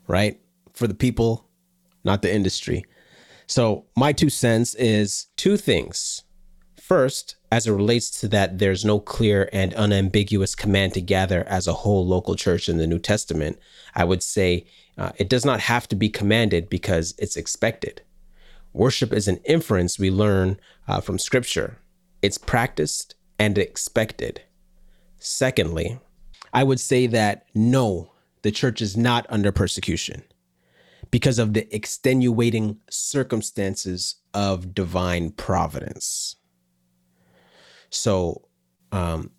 right? 0.08 0.40
For 0.74 0.88
the 0.88 0.94
people, 0.94 1.45
not 2.06 2.22
the 2.22 2.34
industry. 2.34 2.86
So 3.48 3.86
my 3.96 4.14
two 4.14 4.30
cents 4.30 4.76
is 4.76 5.28
two 5.36 5.58
things. 5.58 6.24
First, 6.82 7.36
as 7.52 7.68
it 7.68 7.72
relates 7.72 8.12
to 8.20 8.28
that, 8.30 8.60
there's 8.60 8.86
no 8.86 9.00
clear 9.00 9.50
and 9.52 9.74
unambiguous 9.74 10.56
command 10.56 10.94
to 10.94 11.02
gather 11.02 11.44
as 11.48 11.68
a 11.68 11.74
whole 11.74 12.06
local 12.06 12.36
church 12.36 12.70
in 12.70 12.78
the 12.78 12.88
New 12.88 13.00
Testament. 13.00 13.58
I 13.96 14.04
would 14.04 14.22
say 14.22 14.66
uh, 14.98 15.12
it 15.18 15.30
does 15.30 15.46
not 15.46 15.62
have 15.62 15.88
to 15.90 15.96
be 15.96 16.10
commanded 16.10 16.70
because 16.70 17.16
it's 17.18 17.36
expected. 17.36 18.02
Worship 18.72 19.14
is 19.14 19.28
an 19.28 19.38
inference 19.46 19.98
we 19.98 20.12
learn 20.12 20.60
uh, 20.88 21.02
from 21.02 21.18
Scripture, 21.18 21.80
it's 22.22 22.38
practiced 22.38 23.16
and 23.40 23.58
expected. 23.58 24.42
Secondly, 25.18 26.00
I 26.54 26.64
would 26.64 26.80
say 26.80 27.08
that 27.08 27.46
no, 27.56 28.12
the 28.44 28.52
church 28.52 28.82
is 28.82 28.96
not 28.96 29.26
under 29.30 29.52
persecution 29.52 30.24
because 31.12 31.40
of 31.40 31.54
the 31.54 31.74
extenuating 31.76 32.78
circumstances 32.90 34.16
of 34.34 34.74
divine 34.74 35.32
providence. 35.32 36.36
So, 37.90 38.48
um, 38.92 39.32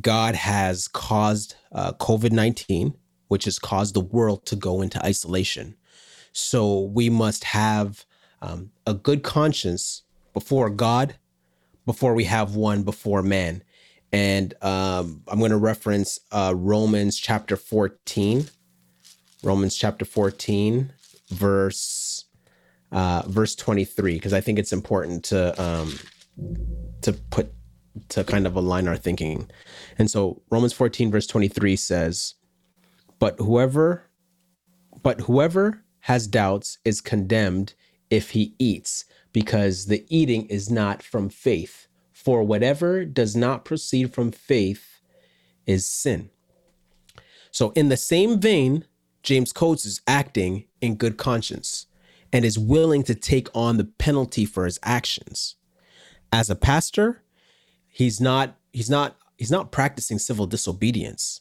God 0.00 0.34
has 0.36 0.86
caused 0.88 1.56
uh, 1.72 1.92
COVID 1.94 2.32
19, 2.32 2.94
which 3.28 3.44
has 3.44 3.58
caused 3.58 3.94
the 3.94 4.00
world 4.00 4.46
to 4.46 4.56
go 4.56 4.82
into 4.82 5.04
isolation. 5.04 5.76
So, 6.32 6.80
we 6.80 7.10
must 7.10 7.44
have 7.44 8.04
um, 8.42 8.70
a 8.86 8.94
good 8.94 9.22
conscience 9.22 10.02
before 10.32 10.70
God, 10.70 11.16
before 11.86 12.14
we 12.14 12.24
have 12.24 12.54
one 12.54 12.82
before 12.82 13.22
man. 13.22 13.62
And 14.12 14.54
um, 14.62 15.22
I'm 15.28 15.38
going 15.38 15.50
to 15.52 15.56
reference 15.56 16.18
uh, 16.32 16.52
Romans 16.56 17.16
chapter 17.16 17.56
14. 17.56 18.48
Romans 19.42 19.74
chapter 19.74 20.04
14, 20.04 20.92
verse 21.30 22.26
uh, 22.92 23.22
verse 23.26 23.54
23, 23.54 24.14
because 24.14 24.32
I 24.32 24.40
think 24.40 24.58
it's 24.58 24.72
important 24.72 25.24
to 25.26 25.62
um, 25.62 25.98
to 27.02 27.12
put 27.12 27.52
to 28.08 28.24
kind 28.24 28.46
of 28.46 28.56
align 28.56 28.88
our 28.88 28.96
thinking. 28.96 29.50
And 29.98 30.10
so 30.10 30.42
Romans 30.50 30.72
14 30.72 31.10
verse 31.10 31.26
23 31.26 31.76
says, 31.76 32.34
"But 33.18 33.38
whoever 33.38 34.10
but 35.02 35.22
whoever 35.22 35.82
has 36.00 36.26
doubts 36.26 36.78
is 36.84 37.00
condemned 37.00 37.74
if 38.10 38.30
he 38.30 38.54
eats, 38.58 39.04
because 39.32 39.86
the 39.86 40.04
eating 40.08 40.46
is 40.46 40.70
not 40.70 41.02
from 41.02 41.28
faith. 41.28 41.86
For 42.12 42.42
whatever 42.42 43.04
does 43.04 43.34
not 43.34 43.64
proceed 43.64 44.12
from 44.12 44.32
faith 44.32 45.00
is 45.66 45.86
sin." 45.86 46.30
So 47.52 47.70
in 47.70 47.88
the 47.88 47.96
same 47.96 48.40
vein, 48.40 48.84
James 49.22 49.52
Coates 49.52 49.84
is 49.84 50.00
acting 50.06 50.64
in 50.80 50.94
good 50.94 51.16
conscience 51.16 51.86
and 52.32 52.44
is 52.44 52.58
willing 52.58 53.02
to 53.04 53.14
take 53.14 53.48
on 53.54 53.76
the 53.76 53.84
penalty 53.84 54.44
for 54.44 54.64
his 54.64 54.78
actions. 54.82 55.56
As 56.32 56.48
a 56.48 56.54
pastor, 56.54 57.22
he's 57.88 58.20
not 58.20 58.56
he's 58.72 58.88
not 58.88 59.16
he's 59.36 59.50
not 59.50 59.72
practicing 59.72 60.18
civil 60.18 60.46
disobedience 60.46 61.40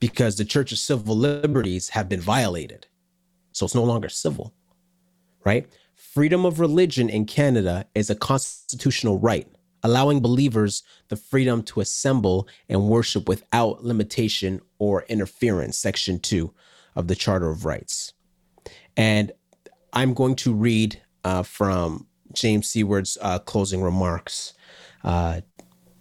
because 0.00 0.36
the 0.36 0.44
church's 0.44 0.80
civil 0.80 1.16
liberties 1.16 1.90
have 1.90 2.08
been 2.08 2.20
violated. 2.20 2.86
So 3.52 3.64
it's 3.64 3.74
no 3.74 3.84
longer 3.84 4.08
civil. 4.08 4.52
Right? 5.44 5.68
Freedom 5.94 6.44
of 6.44 6.60
religion 6.60 7.08
in 7.08 7.24
Canada 7.24 7.86
is 7.94 8.10
a 8.10 8.14
constitutional 8.14 9.18
right 9.18 9.48
allowing 9.82 10.20
believers 10.20 10.82
the 11.08 11.16
freedom 11.16 11.62
to 11.62 11.80
assemble 11.80 12.48
and 12.68 12.88
worship 12.88 13.28
without 13.28 13.84
limitation 13.84 14.60
or 14.78 15.04
interference, 15.08 15.78
section 15.78 16.18
2 16.18 16.52
of 16.98 17.06
the 17.06 17.14
Charter 17.14 17.48
of 17.48 17.64
Rights. 17.64 18.12
And 18.96 19.32
I'm 19.92 20.12
going 20.12 20.34
to 20.36 20.52
read 20.52 21.00
uh, 21.24 21.44
from 21.44 22.06
James 22.32 22.68
Seward's 22.68 23.16
uh, 23.22 23.38
closing 23.38 23.80
remarks 23.80 24.52
uh, 25.04 25.40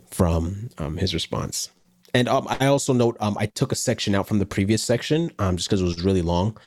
from 0.10 0.70
um, 0.80 0.98
his 0.98 1.14
response. 1.14 1.70
And 2.14 2.28
um, 2.28 2.48
I 2.50 2.66
also 2.66 2.94
note 2.94 3.16
um, 3.20 3.38
I 3.40 3.46
took 3.46 3.72
a 3.72 3.76
section 3.76 4.16
out 4.16 4.28
from 4.28 4.40
the 4.40 4.46
previous 4.46 4.84
section 4.84 5.32
um, 5.38 5.56
just 5.56 5.70
because 5.70 5.82
it 5.82 5.86
was 5.86 6.02
really 6.02 6.24
long. 6.24 6.58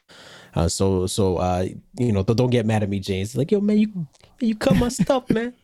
Uh, 0.55 0.69
so 0.69 1.07
so 1.07 1.37
uh, 1.39 1.67
you 1.97 2.13
know 2.13 2.23
don't 2.23 2.51
get 2.51 2.67
mad 2.67 2.83
at 2.83 2.89
me, 2.89 3.01
James. 3.01 3.37
Like 3.37 3.51
yo 3.51 3.61
man, 3.61 3.79
you 3.79 4.07
you 4.41 4.55
cut 4.55 4.77
my 4.77 4.89
stuff, 4.89 5.29
man. 5.31 5.55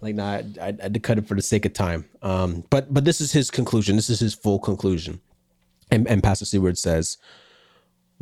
Like 0.00 0.14
nah, 0.14 0.30
I, 0.30 0.44
I, 0.60 0.68
I 0.68 0.82
had 0.82 0.94
to 0.94 1.00
cut 1.00 1.18
it 1.18 1.26
for 1.26 1.34
the 1.34 1.42
sake 1.42 1.64
of 1.64 1.72
time. 1.72 2.04
Um, 2.22 2.64
but 2.70 2.92
but 2.92 3.04
this 3.04 3.20
is 3.20 3.32
his 3.32 3.50
conclusion. 3.50 3.96
This 3.96 4.10
is 4.10 4.20
his 4.20 4.34
full 4.34 4.58
conclusion. 4.58 5.20
And, 5.92 6.08
and 6.08 6.22
Pastor 6.22 6.46
Seward 6.46 6.78
says, 6.78 7.18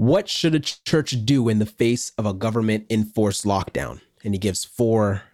"What 0.00 0.30
should 0.30 0.54
a 0.54 0.60
church 0.60 1.14
do 1.26 1.50
in 1.50 1.58
the 1.58 1.66
face 1.66 2.12
of 2.16 2.24
a 2.24 2.32
government 2.32 2.86
enforced 2.88 3.44
lockdown?" 3.44 4.00
And 4.24 4.32
he 4.32 4.38
gives 4.38 4.64
four 4.64 5.24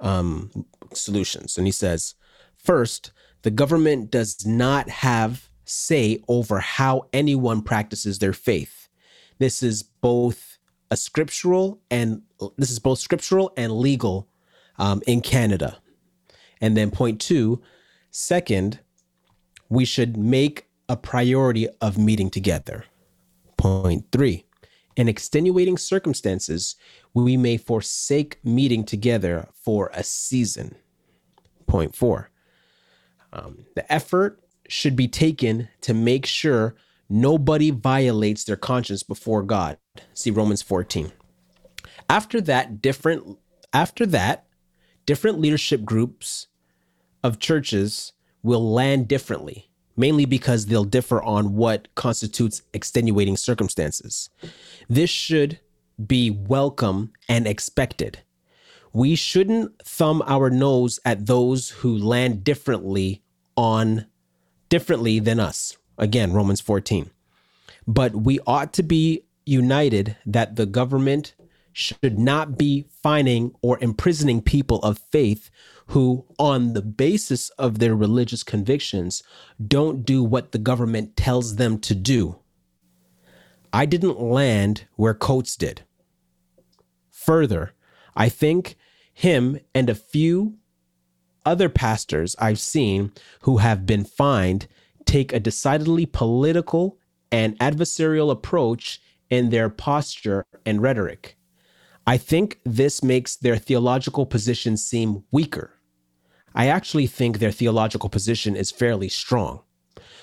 um, 0.00 0.66
solutions. 0.92 1.56
And 1.56 1.66
he 1.66 1.72
says, 1.72 2.14
first, 2.56 3.12
the 3.42 3.50
government 3.50 4.10
does 4.10 4.44
not 4.46 4.88
have 4.88 5.48
say 5.64 6.22
over 6.28 6.60
how 6.60 7.06
anyone 7.12 7.62
practices 7.62 8.18
their 8.18 8.32
faith. 8.32 8.88
This 9.38 9.62
is 9.62 9.82
both 9.82 10.58
a 10.90 10.96
scriptural 10.96 11.80
and 11.90 12.22
this 12.56 12.70
is 12.70 12.78
both 12.78 12.98
scriptural 12.98 13.52
and 13.56 13.72
legal 13.72 14.28
um, 14.78 15.02
in 15.06 15.20
Canada. 15.20 15.78
And 16.60 16.76
then 16.76 16.90
point 16.90 17.20
two, 17.20 17.62
second, 18.10 18.80
we 19.68 19.84
should 19.84 20.16
make 20.16 20.66
a 20.88 20.96
priority 20.96 21.68
of 21.80 21.98
meeting 21.98 22.30
together. 22.30 22.84
Point 23.58 24.06
three, 24.10 24.46
in 24.96 25.08
extenuating 25.08 25.76
circumstances, 25.76 26.76
we 27.12 27.36
may 27.36 27.56
forsake 27.56 28.38
meeting 28.44 28.84
together 28.84 29.48
for 29.52 29.90
a 29.92 30.02
season. 30.02 30.76
Point 31.66 31.94
four, 31.94 32.30
um, 33.32 33.66
the 33.74 33.90
effort 33.92 34.40
should 34.68 34.96
be 34.96 35.08
taken 35.08 35.68
to 35.82 35.92
make 35.92 36.24
sure 36.24 36.76
nobody 37.08 37.70
violates 37.70 38.44
their 38.44 38.56
conscience 38.56 39.02
before 39.02 39.42
God. 39.42 39.78
See 40.14 40.30
Romans 40.30 40.62
14. 40.62 41.12
After 42.08 42.40
that, 42.42 42.80
different 42.80 43.38
after 43.72 44.06
that, 44.06 44.46
different 45.04 45.40
leadership 45.40 45.84
groups 45.84 46.46
of 47.22 47.38
churches 47.38 48.12
will 48.42 48.72
land 48.72 49.08
differently, 49.08 49.67
mainly 49.98 50.24
because 50.24 50.66
they'll 50.66 50.84
differ 50.84 51.20
on 51.22 51.54
what 51.54 51.92
constitutes 51.96 52.62
extenuating 52.72 53.36
circumstances. 53.36 54.30
This 54.88 55.10
should 55.10 55.58
be 56.04 56.30
welcome 56.30 57.12
and 57.28 57.46
expected. 57.46 58.20
We 58.92 59.16
shouldn't 59.16 59.82
thumb 59.84 60.22
our 60.26 60.48
nose 60.48 61.00
at 61.04 61.26
those 61.26 61.70
who 61.70 61.98
land 61.98 62.44
differently 62.44 63.22
on 63.56 64.06
differently 64.68 65.18
than 65.18 65.40
us. 65.40 65.76
Again, 65.98 66.32
Romans 66.32 66.60
14. 66.60 67.10
But 67.86 68.14
we 68.14 68.38
ought 68.46 68.72
to 68.74 68.82
be 68.82 69.24
united 69.44 70.16
that 70.24 70.56
the 70.56 70.66
government 70.66 71.34
should 71.72 72.18
not 72.18 72.58
be 72.58 72.86
fining 73.02 73.52
or 73.62 73.78
imprisoning 73.80 74.42
people 74.42 74.78
of 74.80 74.98
faith 75.10 75.50
who, 75.88 76.26
on 76.38 76.74
the 76.74 76.82
basis 76.82 77.48
of 77.50 77.78
their 77.78 77.96
religious 77.96 78.42
convictions, 78.42 79.22
don't 79.64 80.04
do 80.04 80.22
what 80.22 80.52
the 80.52 80.58
government 80.58 81.16
tells 81.16 81.56
them 81.56 81.78
to 81.80 81.94
do. 81.94 82.38
I 83.72 83.86
didn't 83.86 84.20
land 84.20 84.86
where 84.96 85.14
Coates 85.14 85.56
did. 85.56 85.82
Further, 87.10 87.72
I 88.14 88.28
think 88.28 88.76
him 89.12 89.58
and 89.74 89.88
a 89.88 89.94
few 89.94 90.58
other 91.44 91.68
pastors 91.68 92.36
I've 92.38 92.58
seen 92.58 93.12
who 93.42 93.58
have 93.58 93.86
been 93.86 94.04
fined 94.04 94.68
take 95.06 95.32
a 95.32 95.40
decidedly 95.40 96.04
political 96.04 96.98
and 97.32 97.58
adversarial 97.58 98.30
approach 98.30 99.00
in 99.30 99.50
their 99.50 99.68
posture 99.70 100.44
and 100.66 100.82
rhetoric. 100.82 101.36
I 102.06 102.16
think 102.16 102.60
this 102.64 103.02
makes 103.02 103.36
their 103.36 103.56
theological 103.56 104.26
position 104.26 104.76
seem 104.76 105.24
weaker. 105.30 105.77
I 106.58 106.66
actually 106.66 107.06
think 107.06 107.38
their 107.38 107.52
theological 107.52 108.10
position 108.10 108.56
is 108.56 108.72
fairly 108.72 109.08
strong. 109.08 109.60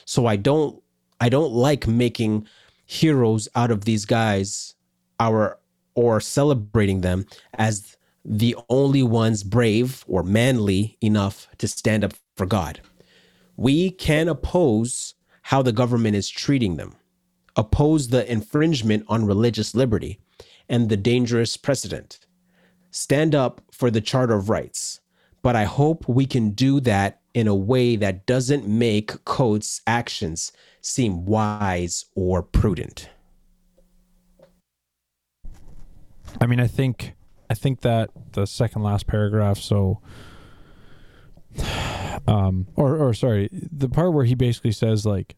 So 0.04 0.28
I 0.28 0.36
don't 0.36 0.84
I 1.22 1.30
don't 1.30 1.54
like 1.54 1.88
making 1.88 2.48
heroes 2.86 3.48
out 3.56 3.72
of 3.72 3.86
these 3.86 4.06
guys 4.06 4.76
our 5.20 5.58
or 5.96 6.20
celebrating 6.20 7.02
them 7.02 7.26
as 7.54 7.96
the 8.26 8.56
only 8.70 9.02
ones 9.02 9.44
brave 9.44 10.04
or 10.08 10.24
manly 10.24 10.98
enough 11.02 11.48
to 11.58 11.70
stand 11.70 12.04
up 12.04 12.14
for 12.36 12.46
God. 12.46 12.82
We 13.56 13.92
can 13.92 14.28
oppose 14.28 15.14
how 15.44 15.62
the 15.62 15.72
government 15.72 16.18
is 16.18 16.30
treating 16.30 16.76
them, 16.76 16.96
oppose 17.56 18.10
the 18.10 18.30
infringement 18.30 19.06
on 19.08 19.26
religious 19.26 19.74
liberty 19.74 20.20
and 20.68 20.90
the 20.90 20.98
dangerous 20.98 21.56
precedent, 21.56 22.20
stand 22.92 23.34
up 23.34 23.62
for 23.72 23.90
the 23.90 24.02
Charter 24.02 24.34
of 24.34 24.50
Rights. 24.50 25.00
But 25.46 25.56
I 25.56 25.66
hope 25.66 26.10
we 26.10 26.26
can 26.26 26.54
do 26.54 26.80
that 26.80 27.22
in 27.36 27.48
a 27.48 27.54
way 27.54 27.98
that 27.98 28.26
doesn't 28.26 28.68
make 28.68 29.24
Coates' 29.26 29.80
actions 29.86 30.52
seem 30.82 31.24
wise 31.28 32.06
or 32.16 32.42
prudent. 32.42 33.12
I 36.42 36.48
mean, 36.48 36.60
I 36.60 36.66
think 36.66 37.14
I 37.48 37.54
think 37.54 37.82
that 37.82 38.10
the 38.32 38.48
second 38.48 38.82
last 38.82 39.06
paragraph. 39.06 39.60
So, 39.60 40.02
um, 42.28 42.66
or 42.76 42.98
or 42.98 43.14
sorry, 43.14 43.48
the 43.52 43.88
part 43.88 44.14
where 44.14 44.26
he 44.26 44.34
basically 44.34 44.72
says 44.72 45.06
like, 45.06 45.36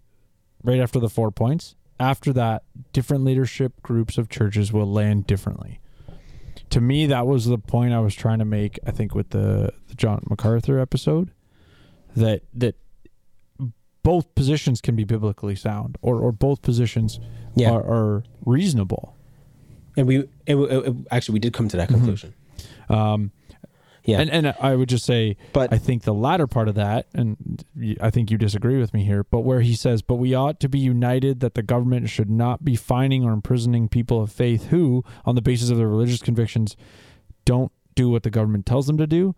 right 0.63 0.79
after 0.79 1.01
the 1.01 1.09
four 1.09 1.31
points. 1.31 1.75
After 1.99 2.31
that, 2.31 2.63
different 2.93 3.25
leadership 3.25 3.81
groups 3.81 4.17
of 4.17 4.29
churches 4.29 4.71
will 4.71 4.89
land 4.89 5.27
differently. 5.27 5.81
To 6.71 6.81
me, 6.81 7.05
that 7.07 7.25
was 7.27 7.45
the 7.45 7.57
point 7.57 7.93
I 7.93 7.99
was 7.99 8.13
trying 8.15 8.39
to 8.39 8.45
make. 8.45 8.79
I 8.85 8.91
think 8.91 9.13
with 9.15 9.29
the, 9.29 9.71
the 9.87 9.95
John 9.95 10.23
MacArthur 10.29 10.79
episode, 10.79 11.31
that 12.15 12.41
that 12.53 12.75
both 14.03 14.33
positions 14.35 14.79
can 14.81 14.95
be 14.95 15.03
biblically 15.03 15.55
sound, 15.55 15.97
or 16.01 16.19
or 16.21 16.31
both 16.31 16.61
positions 16.61 17.19
Yeah. 17.55 17.71
are, 17.71 17.81
are 17.83 18.23
reasonable. 18.45 19.15
And 19.97 20.07
we 20.07 20.17
it, 20.19 20.29
it- 20.45 20.55
it- 20.87 20.95
actually 21.11 21.33
we 21.33 21.39
did 21.39 21.53
come 21.53 21.67
to 21.69 21.77
that 21.77 21.89
conclusion. 21.89 22.33
Um, 22.89 23.31
Yeah. 24.07 24.21
and 24.21 24.29
and 24.31 24.55
I 24.61 24.75
would 24.75 24.89
just 24.89 25.05
say, 25.05 25.37
But- 25.53 25.71
I 25.73 25.77
think 25.77 26.03
the 26.03 26.13
latter 26.13 26.47
part 26.47 26.67
of 26.69 26.75
that, 26.75 27.07
and 27.13 27.63
I 28.01 28.09
think 28.09 28.31
you 28.31 28.37
disagree 28.37 28.79
with 28.79 28.93
me 28.93 29.03
here, 29.03 29.23
but 29.25 29.41
where 29.41 29.59
he 29.61 29.75
says, 29.75 30.01
"But 30.01 30.15
we 30.15 30.33
ought 30.33 30.59
to 30.61 30.69
be 30.69 30.79
united 30.79 31.41
that 31.41 31.53
the 31.55 31.61
government 31.61 32.09
should 32.09 32.29
not 32.29 32.63
be 32.63 32.75
fining 32.75 33.23
or 33.25 33.33
imprisoning 33.33 33.89
people 33.89 34.21
of 34.21 34.31
faith 34.31 34.67
who, 34.67 35.03
on 35.25 35.35
the 35.35 35.41
basis 35.41 35.69
of 35.69 35.77
their 35.77 35.87
religious 35.89 36.21
convictions, 36.21 36.75
don't 37.45 37.71
do 37.95 38.09
what 38.09 38.23
the 38.23 38.29
government 38.31 38.65
tells 38.65 38.87
them 38.87 38.97
to 38.97 39.05
do." 39.07 39.35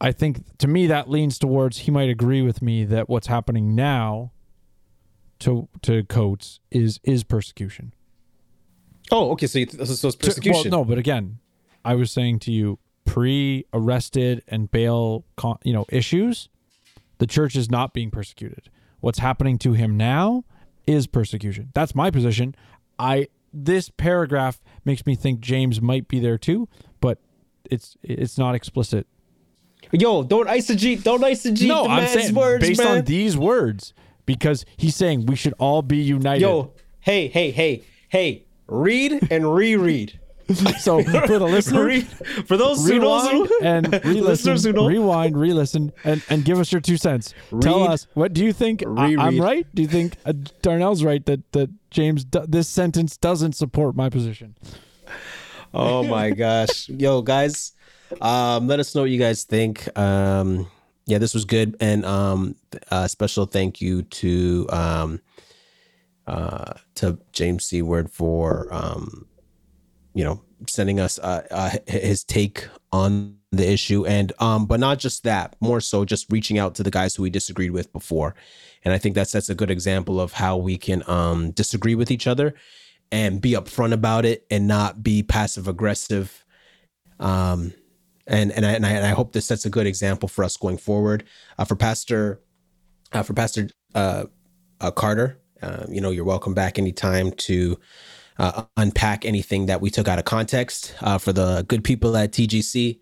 I 0.00 0.12
think 0.12 0.56
to 0.58 0.66
me 0.66 0.86
that 0.88 1.08
leans 1.08 1.38
towards 1.38 1.78
he 1.80 1.90
might 1.90 2.08
agree 2.08 2.42
with 2.42 2.60
me 2.62 2.84
that 2.86 3.08
what's 3.08 3.28
happening 3.28 3.74
now 3.74 4.32
to 5.40 5.68
to 5.82 6.04
Coates 6.04 6.58
is 6.70 7.00
is 7.04 7.22
persecution. 7.22 7.92
oh, 9.12 9.30
okay. 9.32 9.46
So, 9.46 9.58
you, 9.58 9.66
so 9.66 9.84
so 9.84 10.08
it's 10.08 10.16
To- 10.16 10.26
persecution. 10.26 10.70
well, 10.70 10.80
no, 10.80 10.84
but 10.84 10.98
again, 10.98 11.38
I 11.84 11.94
was 11.94 12.10
saying 12.10 12.38
to 12.40 12.52
you, 12.52 12.78
pre-arrested 13.04 14.42
and 14.48 14.70
bail, 14.70 15.24
con- 15.36 15.58
you 15.64 15.72
know, 15.72 15.86
issues, 15.88 16.48
the 17.18 17.26
church 17.26 17.56
is 17.56 17.70
not 17.70 17.92
being 17.92 18.10
persecuted. 18.10 18.70
What's 19.00 19.18
happening 19.18 19.58
to 19.58 19.72
him 19.72 19.96
now 19.96 20.44
is 20.86 21.06
persecution. 21.06 21.70
That's 21.74 21.94
my 21.94 22.10
position. 22.10 22.54
I 22.98 23.28
this 23.52 23.88
paragraph 23.88 24.60
makes 24.84 25.06
me 25.06 25.14
think 25.14 25.40
James 25.40 25.80
might 25.80 26.08
be 26.08 26.18
there 26.18 26.38
too, 26.38 26.68
but 27.00 27.18
it's 27.70 27.96
it's 28.02 28.38
not 28.38 28.54
explicit. 28.54 29.06
Yo, 29.92 30.22
don't 30.22 30.48
eisegete, 30.48 31.02
don't 31.02 31.20
eisegete 31.20 31.68
no, 31.68 31.84
the 31.84 31.90
I'm 31.90 31.96
man's 32.02 32.12
saying 32.12 32.34
words, 32.34 32.66
based 32.66 32.80
man. 32.82 32.98
on 32.98 33.04
these 33.04 33.36
words 33.36 33.92
because 34.26 34.64
he's 34.76 34.96
saying 34.96 35.26
we 35.26 35.36
should 35.36 35.54
all 35.58 35.82
be 35.82 35.98
united. 35.98 36.40
Yo, 36.40 36.72
hey, 37.00 37.28
hey, 37.28 37.50
hey, 37.50 37.84
hey, 38.08 38.46
read 38.66 39.28
and 39.30 39.54
reread. 39.54 40.18
so 40.78 41.02
for 41.02 41.38
the 41.38 41.46
listener, 41.48 41.86
Read, 41.86 42.06
for 42.46 42.58
those 42.58 42.86
who 42.86 42.94
rewind 42.94 43.32
knows 43.32 43.50
and 43.62 43.92
re-listen, 43.92 44.24
listeners 44.24 44.64
who 44.64 44.72
know, 44.74 44.86
rewind, 44.86 45.38
re-listen, 45.38 45.90
and, 46.04 46.22
and 46.28 46.44
give 46.44 46.58
us 46.58 46.70
your 46.70 46.82
two 46.82 46.98
cents. 46.98 47.32
Tell 47.60 47.84
us 47.84 48.06
what 48.12 48.34
do 48.34 48.44
you 48.44 48.52
think? 48.52 48.84
I, 48.86 49.12
am 49.12 49.40
right? 49.40 49.66
Do 49.74 49.80
you 49.80 49.88
think 49.88 50.16
uh, 50.26 50.34
Darnell's 50.60 51.02
right 51.02 51.24
that 51.24 51.50
that 51.52 51.70
James 51.90 52.24
do, 52.24 52.44
this 52.46 52.68
sentence 52.68 53.16
doesn't 53.16 53.54
support 53.54 53.96
my 53.96 54.10
position? 54.10 54.54
Oh 55.72 56.04
my 56.04 56.30
gosh. 56.32 56.90
Yo, 56.90 57.22
guys, 57.22 57.72
um, 58.20 58.66
let 58.66 58.80
us 58.80 58.94
know 58.94 59.02
what 59.02 59.10
you 59.10 59.18
guys 59.18 59.44
think. 59.44 59.96
Um, 59.98 60.66
yeah, 61.06 61.18
this 61.18 61.32
was 61.32 61.46
good, 61.46 61.74
and 61.80 62.04
um, 62.04 62.56
a 62.90 63.08
special 63.08 63.46
thank 63.46 63.80
you 63.80 64.02
to 64.02 64.66
um, 64.70 65.20
uh, 66.26 66.74
to 66.96 67.18
James 67.32 67.64
Seward 67.64 68.10
for 68.10 68.68
um, 68.70 69.26
you 70.14 70.24
know 70.24 70.40
sending 70.68 71.00
us 71.00 71.18
uh, 71.18 71.46
uh, 71.50 71.70
his 71.86 72.24
take 72.24 72.66
on 72.92 73.36
the 73.52 73.70
issue, 73.70 74.06
and 74.06 74.32
um, 74.38 74.66
but 74.66 74.80
not 74.80 74.98
just 74.98 75.24
that, 75.24 75.56
more 75.60 75.80
so 75.80 76.04
just 76.04 76.30
reaching 76.30 76.58
out 76.58 76.74
to 76.76 76.82
the 76.82 76.90
guys 76.90 77.14
who 77.14 77.22
we 77.22 77.30
disagreed 77.30 77.72
with 77.72 77.92
before, 77.92 78.34
and 78.84 78.94
I 78.94 78.98
think 78.98 79.14
that's 79.14 79.32
that's 79.32 79.50
a 79.50 79.54
good 79.54 79.70
example 79.70 80.20
of 80.20 80.32
how 80.32 80.56
we 80.56 80.78
can 80.78 81.02
um, 81.08 81.50
disagree 81.50 81.94
with 81.94 82.10
each 82.10 82.26
other 82.26 82.54
and 83.12 83.40
be 83.40 83.52
upfront 83.52 83.92
about 83.92 84.24
it 84.24 84.46
and 84.50 84.66
not 84.66 85.02
be 85.02 85.22
passive 85.22 85.68
aggressive. 85.68 86.44
Um, 87.20 87.72
and 88.26 88.50
and 88.52 88.64
I, 88.64 88.72
and 88.72 88.86
I, 88.86 88.90
and 88.90 89.06
I 89.06 89.10
hope 89.10 89.32
this 89.32 89.46
sets 89.46 89.66
a 89.66 89.70
good 89.70 89.86
example 89.86 90.28
for 90.28 90.44
us 90.44 90.56
going 90.56 90.78
forward. 90.78 91.24
Uh, 91.58 91.64
for 91.64 91.76
Pastor, 91.76 92.40
uh, 93.12 93.22
for 93.22 93.34
Pastor 93.34 93.68
uh, 93.94 94.24
uh 94.80 94.90
Carter, 94.90 95.38
uh, 95.62 95.86
you 95.88 96.00
know, 96.00 96.10
you're 96.10 96.24
welcome 96.24 96.54
back 96.54 96.78
anytime 96.78 97.32
to 97.32 97.78
uh, 98.38 98.64
unpack 98.76 99.24
anything 99.24 99.66
that 99.66 99.80
we 99.80 99.90
took 99.90 100.08
out 100.08 100.18
of 100.18 100.24
context. 100.24 100.94
for 101.18 101.32
the 101.32 101.64
good 101.68 101.84
people 101.84 102.16
at 102.16 102.32
TGC, 102.32 102.98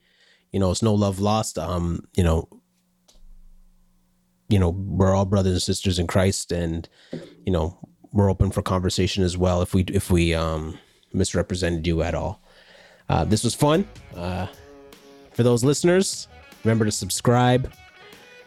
you 0.53 0.61
know, 0.61 0.71
it's 0.71 0.83
no 0.83 0.95
love 0.95 1.21
lost. 1.21 1.59
Um, 1.59 2.07
you 2.15 2.23
know, 2.23 2.49
you 4.49 4.59
know, 4.59 4.71
we're 4.71 5.15
all 5.15 5.25
brothers 5.25 5.53
and 5.53 5.63
sisters 5.63 5.99
in 5.99 6.07
Christ, 6.07 6.53
and 6.53 6.89
you 7.47 7.53
know, 7.53 7.79
we're 8.13 8.31
open 8.31 8.51
for 8.51 8.61
conversation 8.61 9.25
as 9.25 9.39
well 9.39 9.63
if 9.63 9.73
we 9.73 9.83
if 9.85 10.11
we 10.11 10.35
um, 10.35 10.79
misrepresented 11.13 11.87
you 11.87 12.03
at 12.03 12.15
all. 12.15 12.43
this 13.27 13.45
was 13.45 13.55
fun. 13.55 13.89
For 14.13 15.43
those 15.43 15.65
listeners, 15.65 16.29
remember 16.65 16.85
to 16.85 16.93
subscribe. 16.93 17.73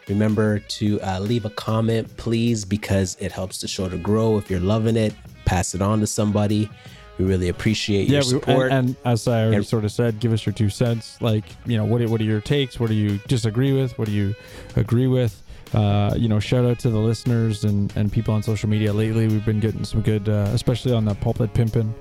Remember 0.08 0.60
to 0.60 1.00
uh, 1.00 1.18
leave 1.20 1.44
a 1.44 1.50
comment, 1.50 2.16
please, 2.16 2.64
because 2.64 3.16
it 3.20 3.32
helps 3.32 3.60
the 3.60 3.68
show 3.68 3.88
to 3.88 3.96
grow. 3.96 4.38
If 4.38 4.50
you're 4.50 4.60
loving 4.60 4.96
it, 4.96 5.14
pass 5.44 5.74
it 5.74 5.82
on 5.82 6.00
to 6.00 6.06
somebody. 6.06 6.70
We 7.18 7.24
really 7.24 7.48
appreciate 7.48 8.08
yeah, 8.08 8.14
your 8.14 8.22
support. 8.22 8.72
And, 8.72 8.88
and 8.88 8.96
as 9.04 9.26
I 9.26 9.40
already 9.42 9.56
and, 9.56 9.66
sort 9.66 9.84
of 9.84 9.92
said, 9.92 10.20
give 10.20 10.32
us 10.32 10.44
your 10.44 10.52
two 10.52 10.68
cents. 10.68 11.20
Like, 11.20 11.44
you 11.64 11.76
know, 11.76 11.84
what 11.84 12.06
what 12.08 12.20
are 12.20 12.24
your 12.24 12.40
takes? 12.40 12.78
What 12.78 12.88
do 12.88 12.94
you 12.94 13.18
disagree 13.26 13.72
with? 13.72 13.98
What 13.98 14.06
do 14.06 14.12
you 14.12 14.34
agree 14.76 15.06
with? 15.06 15.42
Uh, 15.74 16.14
you 16.16 16.28
know, 16.28 16.38
shout 16.38 16.64
out 16.64 16.78
to 16.80 16.90
the 16.90 16.98
listeners 16.98 17.64
and, 17.64 17.92
and 17.96 18.12
people 18.12 18.32
on 18.32 18.42
social 18.42 18.68
media 18.68 18.92
lately. 18.92 19.26
We've 19.26 19.44
been 19.44 19.60
getting 19.60 19.84
some 19.84 20.02
good, 20.02 20.28
uh, 20.28 20.50
especially 20.52 20.92
on 20.92 21.04
the 21.04 21.14
pulpit 21.14 21.52
pimping 21.54 21.92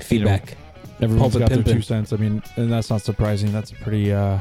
feedback. 0.00 0.50
You 0.50 0.56
know, 0.56 0.60
Everyone's 1.00 1.32
Pulpit 1.32 1.48
got 1.48 1.58
pimpin'. 1.58 1.64
their 1.64 1.74
two 1.74 1.82
cents. 1.82 2.12
I 2.12 2.16
mean, 2.16 2.42
and 2.56 2.70
that's 2.70 2.90
not 2.90 3.02
surprising. 3.02 3.52
That's 3.52 3.72
a 3.72 3.74
pretty 3.76 4.12
uh, 4.12 4.38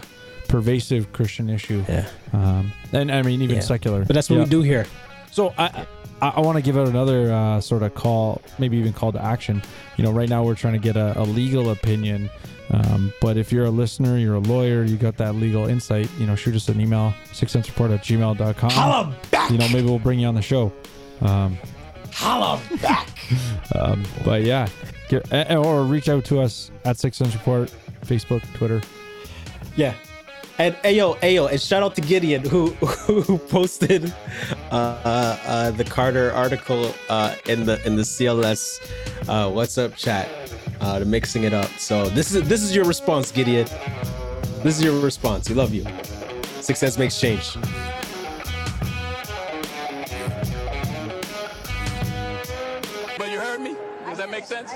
pervasive 0.53 1.11
Christian 1.13 1.49
issue. 1.49 1.83
Yeah. 1.89 2.05
Um, 2.31 2.71
and 2.91 3.11
I 3.11 3.23
mean, 3.23 3.41
even 3.41 3.55
Yeah. 3.55 3.61
secular. 3.63 4.05
But 4.05 4.13
that's 4.13 4.29
what 4.29 4.35
Yeah. 4.37 4.43
we 4.43 4.49
do 4.51 4.61
here. 4.61 4.85
So 5.31 5.51
I 5.57 5.87
I, 6.21 6.29
I 6.37 6.39
want 6.41 6.57
to 6.57 6.61
give 6.61 6.77
out 6.77 6.87
another 6.87 7.33
uh, 7.33 7.59
sort 7.59 7.81
of 7.81 7.95
call, 7.95 8.39
maybe 8.59 8.77
even 8.77 8.93
call 8.93 9.11
to 9.11 9.19
action. 9.21 9.63
You 9.97 10.03
know, 10.03 10.11
right 10.11 10.29
now 10.29 10.43
we're 10.43 10.53
trying 10.53 10.73
to 10.73 10.79
get 10.79 10.95
a, 10.95 11.19
a 11.19 11.23
legal 11.23 11.71
opinion. 11.71 12.29
Um, 12.69 13.11
but 13.19 13.35
if 13.35 13.51
you're 13.51 13.65
a 13.65 13.71
listener, 13.71 14.17
you're 14.19 14.35
a 14.35 14.39
lawyer, 14.53 14.83
you 14.83 14.95
got 14.95 15.17
that 15.17 15.33
legal 15.35 15.67
insight, 15.67 16.07
you 16.19 16.27
know, 16.27 16.35
shoot 16.35 16.55
us 16.55 16.69
an 16.69 16.79
email, 16.79 17.13
sixcentsreport 17.33 17.93
at 17.95 18.03
gmail.com. 18.03 18.69
Holla 18.69 19.13
back. 19.31 19.49
You 19.49 19.57
know, 19.57 19.67
maybe 19.69 19.87
we'll 19.87 19.97
bring 19.99 20.19
you 20.19 20.27
on 20.27 20.35
the 20.35 20.41
show. 20.43 20.71
Um, 21.21 21.57
Holla 22.11 22.61
back. 22.79 23.09
um, 23.75 24.03
but 24.23 24.43
yeah, 24.43 24.67
get, 25.09 25.29
or 25.51 25.83
reach 25.83 26.09
out 26.09 26.23
to 26.25 26.39
us 26.41 26.69
at 26.85 26.97
Six 26.99 27.17
Cents 27.17 27.33
Report, 27.33 27.73
Facebook, 28.05 28.43
Twitter. 28.53 28.81
Yeah. 29.75 29.95
And 30.59 30.75
ayo, 30.83 31.17
ayo, 31.21 31.49
and 31.49 31.59
shout 31.59 31.81
out 31.81 31.95
to 31.95 32.01
Gideon 32.01 32.45
who 32.45 32.67
who 33.07 33.39
posted 33.39 34.13
uh, 34.69 34.75
uh, 34.75 35.37
uh, 35.45 35.71
the 35.71 35.83
Carter 35.83 36.31
article 36.31 36.93
uh, 37.09 37.35
in 37.47 37.65
the 37.65 37.83
in 37.87 37.95
the 37.95 38.03
CLS 38.03 38.79
uh, 39.23 39.49
WhatsApp 39.49 39.95
chat 39.95 40.29
uh, 40.79 40.99
to 40.99 41.05
mixing 41.05 41.43
it 41.43 41.53
up. 41.53 41.69
So 41.79 42.07
this 42.09 42.35
is 42.35 42.47
this 42.47 42.61
is 42.61 42.75
your 42.75 42.85
response, 42.85 43.31
Gideon. 43.31 43.65
This 44.61 44.77
is 44.77 44.83
your 44.83 44.99
response. 44.99 45.49
We 45.49 45.55
love 45.55 45.73
you. 45.73 45.85
Success 46.61 46.99
makes 46.99 47.19
change. 47.19 47.57
But 53.17 53.31
you 53.31 53.39
heard 53.39 53.59
me? 53.59 53.75
Does 54.05 54.19
that 54.19 54.29
make 54.29 54.45
sense? 54.45 54.71